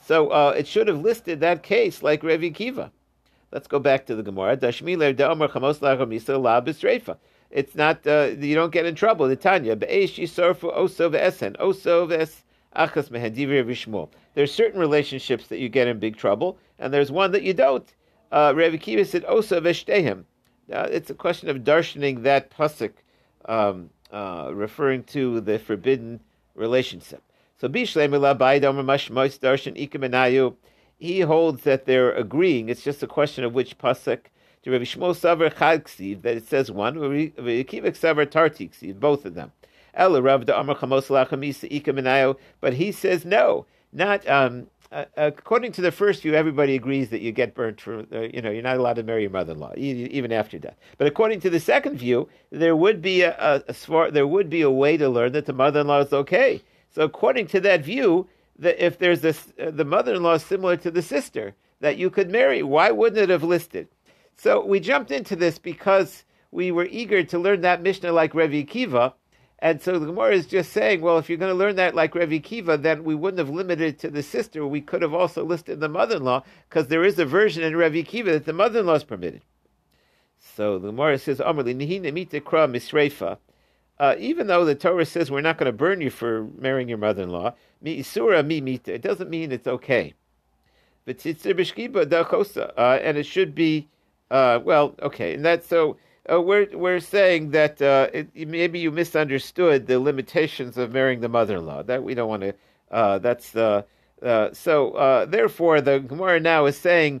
So 0.00 0.28
uh, 0.28 0.54
it 0.56 0.66
should 0.66 0.86
have 0.88 1.00
listed 1.00 1.40
that 1.40 1.62
case 1.62 2.02
like 2.02 2.22
Revi 2.22 2.54
Kiva. 2.54 2.92
Let's 3.50 3.66
go 3.66 3.78
back 3.78 4.06
to 4.06 4.14
the 4.14 4.22
Gemara. 4.22 4.56
It's 7.54 7.74
not 7.76 8.04
uh, 8.04 8.32
you 8.36 8.56
don't 8.56 8.72
get 8.72 8.84
in 8.84 8.96
trouble. 8.96 9.28
The 9.28 9.36
Tanya 9.36 9.76
achas 9.76 10.34
There's 14.34 14.52
certain 14.52 14.80
relationships 14.80 15.46
that 15.46 15.60
you 15.60 15.68
get 15.68 15.86
in 15.86 16.00
big 16.00 16.16
trouble, 16.16 16.58
and 16.80 16.92
there's 16.92 17.12
one 17.12 17.30
that 17.30 17.44
you 17.44 17.54
don't. 17.54 17.94
Uh, 18.32 18.52
Revi 18.52 18.80
Kiva 18.80 19.04
said 19.04 19.22
osov 19.26 19.62
eshtehim. 19.62 20.24
Uh, 20.72 20.88
it's 20.90 21.10
a 21.10 21.14
question 21.14 21.48
of 21.48 21.58
darshaning 21.58 22.24
that 22.24 22.50
pasuk, 22.50 22.90
um, 23.44 23.90
uh, 24.10 24.50
referring 24.52 25.04
to 25.04 25.40
the 25.40 25.60
forbidden 25.60 26.18
relationship. 26.56 27.22
So 27.60 27.68
He 27.68 27.86
holds 31.20 31.62
that 31.62 31.86
they're 31.86 32.12
agreeing. 32.14 32.68
It's 32.68 32.82
just 32.82 33.04
a 33.04 33.06
question 33.06 33.44
of 33.44 33.54
which 33.54 33.78
pasuk. 33.78 34.18
To 34.64 34.70
Rabbi 34.70 34.84
Shmuel 34.84 35.14
Savar 35.14 35.52
Chag 35.52 36.22
that 36.22 36.36
it 36.36 36.48
says 36.48 36.70
one, 36.70 36.98
Rabbi 36.98 37.32
Akiva 37.36 37.92
Savar 37.92 38.26
Tartik 38.26 38.98
both 38.98 39.26
of 39.26 39.34
them. 39.34 39.52
Rav 39.96 40.48
Amar 40.48 42.36
but 42.60 42.72
he 42.72 42.90
says 42.90 43.24
no, 43.26 43.66
not 43.92 44.26
um, 44.26 44.66
uh, 44.90 45.04
according 45.16 45.72
to 45.72 45.82
the 45.82 45.90
first 45.90 46.22
view, 46.22 46.34
everybody 46.34 46.76
agrees 46.76 47.10
that 47.10 47.20
you 47.20 47.32
get 47.32 47.54
burnt 47.54 47.80
for, 47.80 48.06
uh, 48.12 48.20
you 48.20 48.40
know, 48.40 48.50
you're 48.50 48.62
not 48.62 48.76
allowed 48.76 48.94
to 48.94 49.02
marry 49.02 49.22
your 49.22 49.30
mother-in-law 49.30 49.72
even 49.76 50.32
after 50.32 50.58
death. 50.58 50.76
But 50.98 51.08
according 51.08 51.40
to 51.40 51.50
the 51.50 51.58
second 51.58 51.98
view, 51.98 52.28
there 52.50 52.76
would 52.76 53.02
be 53.02 53.22
a, 53.22 53.36
a, 53.38 53.62
a 53.68 54.10
there 54.12 54.26
would 54.26 54.48
be 54.48 54.62
a 54.62 54.70
way 54.70 54.96
to 54.96 55.08
learn 55.08 55.32
that 55.32 55.46
the 55.46 55.52
mother-in-law 55.52 56.00
is 56.00 56.12
okay. 56.12 56.62
So 56.94 57.02
according 57.02 57.48
to 57.48 57.60
that 57.60 57.84
view, 57.84 58.28
that 58.58 58.82
if 58.84 58.98
there's 58.98 59.20
this, 59.20 59.52
uh, 59.60 59.72
the 59.72 59.84
mother-in-law 59.84 60.34
is 60.34 60.44
similar 60.44 60.76
to 60.78 60.90
the 60.90 61.02
sister 61.02 61.54
that 61.80 61.96
you 61.98 62.08
could 62.08 62.30
marry, 62.30 62.62
why 62.62 62.92
wouldn't 62.92 63.20
it 63.20 63.30
have 63.30 63.42
listed? 63.42 63.88
So 64.36 64.64
we 64.64 64.80
jumped 64.80 65.10
into 65.10 65.36
this 65.36 65.58
because 65.58 66.24
we 66.50 66.70
were 66.70 66.86
eager 66.86 67.22
to 67.24 67.38
learn 67.38 67.62
that 67.62 67.82
Mishnah 67.82 68.12
like 68.12 68.32
Revi 68.32 68.66
Kiva, 68.66 69.14
and 69.60 69.80
so 69.80 69.98
the 69.98 70.06
Gemara 70.06 70.34
is 70.34 70.46
just 70.46 70.72
saying, 70.72 71.00
well, 71.00 71.16
if 71.16 71.28
you're 71.28 71.38
going 71.38 71.52
to 71.52 71.56
learn 71.56 71.76
that 71.76 71.94
like 71.94 72.12
Revi 72.12 72.42
Kiva, 72.42 72.76
then 72.76 73.02
we 73.02 73.14
wouldn't 73.14 73.38
have 73.38 73.48
limited 73.48 73.94
it 73.94 73.98
to 74.00 74.10
the 74.10 74.22
sister. 74.22 74.66
We 74.66 74.82
could 74.82 75.00
have 75.00 75.14
also 75.14 75.42
listed 75.42 75.80
the 75.80 75.88
mother-in-law, 75.88 76.42
because 76.68 76.88
there 76.88 77.04
is 77.04 77.18
a 77.18 77.24
version 77.24 77.62
in 77.62 77.72
Revi 77.72 78.04
Kiva 78.04 78.32
that 78.32 78.44
the 78.44 78.52
mother-in-law 78.52 78.94
is 78.94 79.04
permitted. 79.04 79.42
So 80.38 80.78
the 80.78 80.88
Gemara 80.88 81.18
says, 81.18 81.38
misrefa. 81.38 83.38
Uh, 83.98 84.16
even 84.18 84.48
though 84.48 84.64
the 84.64 84.74
Torah 84.74 85.06
says 85.06 85.30
we're 85.30 85.40
not 85.40 85.56
going 85.56 85.66
to 85.66 85.72
burn 85.72 86.00
you 86.00 86.10
for 86.10 86.48
marrying 86.58 86.88
your 86.88 86.98
mother-in-law, 86.98 87.54
mi 87.80 88.00
isura 88.00 88.44
mi 88.44 88.60
mita, 88.60 88.92
it 88.92 89.02
doesn't 89.02 89.30
mean 89.30 89.50
it's 89.50 89.66
okay. 89.66 90.12
Uh, 91.06 92.98
and 93.02 93.16
it 93.16 93.26
should 93.26 93.54
be, 93.54 93.88
uh, 94.30 94.60
well, 94.64 94.94
okay, 95.02 95.34
and 95.34 95.44
that's 95.44 95.66
so 95.66 95.96
uh, 96.30 96.40
we're 96.40 96.68
we're 96.72 97.00
saying 97.00 97.50
that 97.50 97.80
uh, 97.82 98.08
it, 98.12 98.48
maybe 98.48 98.78
you 98.78 98.90
misunderstood 98.90 99.86
the 99.86 99.98
limitations 99.98 100.78
of 100.78 100.92
marrying 100.92 101.20
the 101.20 101.28
mother-in-law. 101.28 101.82
That 101.82 102.02
we 102.02 102.14
don't 102.14 102.28
want 102.28 102.42
to. 102.42 102.54
Uh, 102.90 103.18
that's 103.18 103.54
uh, 103.54 103.82
uh, 104.22 104.52
so. 104.52 104.92
Uh, 104.92 105.26
therefore, 105.26 105.80
the 105.80 105.98
Gemara 105.98 106.40
now 106.40 106.66
is 106.66 106.78
saying 106.78 107.20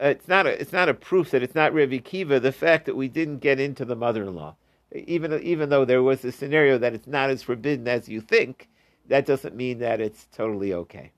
it's 0.00 0.28
not 0.28 0.46
a 0.46 0.60
it's 0.60 0.72
not 0.72 0.88
a 0.88 0.94
proof 0.94 1.30
that 1.30 1.42
it's 1.42 1.54
not 1.54 1.72
Revi 1.72 2.02
Kiva. 2.02 2.40
The 2.40 2.52
fact 2.52 2.86
that 2.86 2.96
we 2.96 3.08
didn't 3.08 3.38
get 3.38 3.58
into 3.58 3.84
the 3.84 3.96
mother-in-law, 3.96 4.54
even 4.92 5.32
even 5.42 5.70
though 5.70 5.84
there 5.84 6.02
was 6.02 6.24
a 6.24 6.32
scenario 6.32 6.76
that 6.78 6.94
it's 6.94 7.06
not 7.06 7.30
as 7.30 7.42
forbidden 7.42 7.88
as 7.88 8.08
you 8.08 8.20
think, 8.20 8.68
that 9.08 9.24
doesn't 9.24 9.56
mean 9.56 9.78
that 9.78 10.00
it's 10.00 10.26
totally 10.32 10.74
okay. 10.74 11.12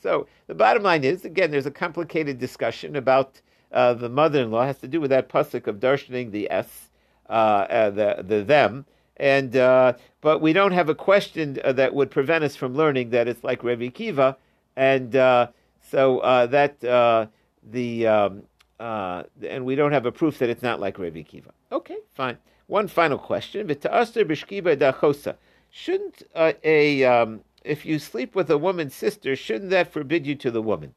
So 0.00 0.26
the 0.46 0.54
bottom 0.54 0.82
line 0.82 1.04
is, 1.04 1.24
again, 1.24 1.50
there's 1.50 1.66
a 1.66 1.70
complicated 1.70 2.38
discussion 2.38 2.96
about 2.96 3.40
uh, 3.74 3.92
the 3.92 4.08
mother-in-law. 4.08 4.64
has 4.64 4.78
to 4.78 4.88
do 4.88 5.00
with 5.00 5.10
that 5.10 5.28
pasuk 5.28 5.66
of 5.66 5.80
darshaning 5.80 6.30
the 6.30 6.50
s, 6.50 6.88
uh, 7.28 7.32
uh, 7.32 7.90
the 7.90 8.24
the 8.26 8.42
them, 8.42 8.86
and 9.16 9.56
uh, 9.56 9.92
but 10.20 10.40
we 10.40 10.52
don't 10.52 10.72
have 10.72 10.88
a 10.88 10.94
question 10.94 11.58
uh, 11.64 11.72
that 11.72 11.92
would 11.94 12.10
prevent 12.10 12.44
us 12.44 12.56
from 12.56 12.74
learning 12.74 13.10
that 13.10 13.28
it's 13.28 13.42
like 13.44 13.60
Revi 13.62 13.92
Kiva, 13.92 14.36
and 14.76 15.12
so 15.12 16.20
that 16.50 16.80
the 16.80 18.06
um, 18.06 18.42
and 18.78 19.64
we 19.66 19.74
don't 19.74 19.92
have 19.92 20.06
a 20.06 20.12
proof 20.12 20.38
that 20.38 20.48
it's 20.48 20.62
not 20.62 20.80
like 20.80 20.96
Revi 20.96 21.26
Kiva. 21.26 21.52
Okay, 21.72 21.98
fine. 22.14 22.38
One 22.66 22.88
final 22.88 23.18
question: 23.18 23.66
dachosa, 23.66 25.36
Shouldn't 25.70 26.22
a 26.36 27.04
um, 27.04 27.40
if 27.64 27.84
you 27.84 27.98
sleep 27.98 28.36
with 28.36 28.50
a 28.50 28.58
woman's 28.58 28.94
sister, 28.94 29.34
shouldn't 29.34 29.70
that 29.70 29.92
forbid 29.92 30.26
you 30.26 30.36
to 30.36 30.50
the 30.50 30.62
woman? 30.62 30.94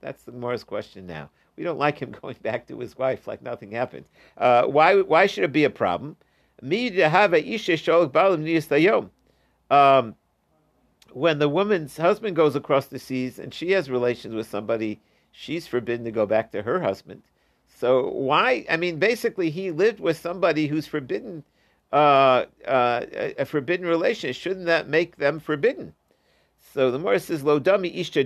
That's 0.00 0.24
the 0.24 0.32
Gemara's 0.32 0.64
question 0.64 1.06
now. 1.06 1.30
We 1.56 1.64
don't 1.64 1.78
like 1.78 1.98
him 1.98 2.14
going 2.22 2.36
back 2.42 2.66
to 2.68 2.78
his 2.78 2.96
wife 2.96 3.26
like 3.26 3.42
nothing 3.42 3.70
happened. 3.70 4.06
Uh, 4.36 4.64
why, 4.64 5.00
why 5.00 5.26
should 5.26 5.44
it 5.44 5.52
be 5.52 5.64
a 5.64 5.70
problem? 5.70 6.16
Um, 9.70 10.14
when 11.12 11.38
the 11.38 11.48
woman's 11.48 11.96
husband 11.96 12.36
goes 12.36 12.56
across 12.56 12.86
the 12.86 12.98
seas 12.98 13.38
and 13.38 13.52
she 13.52 13.72
has 13.72 13.90
relations 13.90 14.34
with 14.34 14.48
somebody, 14.48 15.00
she's 15.30 15.66
forbidden 15.66 16.04
to 16.04 16.10
go 16.10 16.26
back 16.26 16.50
to 16.52 16.62
her 16.62 16.80
husband. 16.80 17.22
So 17.68 18.08
why? 18.08 18.64
I 18.70 18.76
mean, 18.76 18.98
basically, 18.98 19.50
he 19.50 19.70
lived 19.70 20.00
with 20.00 20.16
somebody 20.16 20.68
who's 20.68 20.86
forbidden 20.86 21.44
uh, 21.92 22.46
uh, 22.66 23.04
a 23.38 23.44
forbidden 23.44 23.86
relation. 23.86 24.32
Shouldn't 24.32 24.66
that 24.66 24.88
make 24.88 25.16
them 25.16 25.38
forbidden? 25.38 25.94
So 26.72 26.90
the 26.90 26.98
Morris 26.98 27.26
says, 27.26 27.42
"Lo 27.42 27.60
dami 27.60 27.94
ishta 27.96 28.24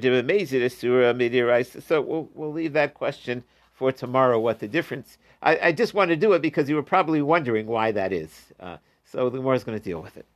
surah 0.71 1.81
So 1.81 2.01
we'll 2.01 2.29
we'll 2.35 2.53
leave 2.53 2.73
that 2.75 2.95
question 2.95 3.45
for 3.73 3.93
tomorrow. 3.93 4.39
What 4.39 4.59
the 4.59 4.69
difference? 4.69 5.19
I, 5.43 5.59
I 5.69 5.73
just 5.73 5.95
want 5.95 6.11
to 6.11 6.17
do 6.17 6.33
it 6.33 6.43
because 6.43 6.69
you 6.69 6.75
were 6.75 6.83
probably 6.83 7.23
wondering 7.23 7.67
why 7.67 7.93
that 7.93 8.13
is. 8.13 8.53
Uh, 8.59 8.79
so 9.05 9.31
the 9.31 9.41
Morris 9.41 9.61
is 9.61 9.65
going 9.65 9.79
to 9.79 9.85
deal 9.85 10.01
with 10.01 10.17
it. 10.17 10.27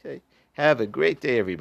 Okay. 0.00 0.20
Have 0.54 0.80
a 0.80 0.86
great 0.86 1.20
day, 1.20 1.38
everybody. 1.38 1.56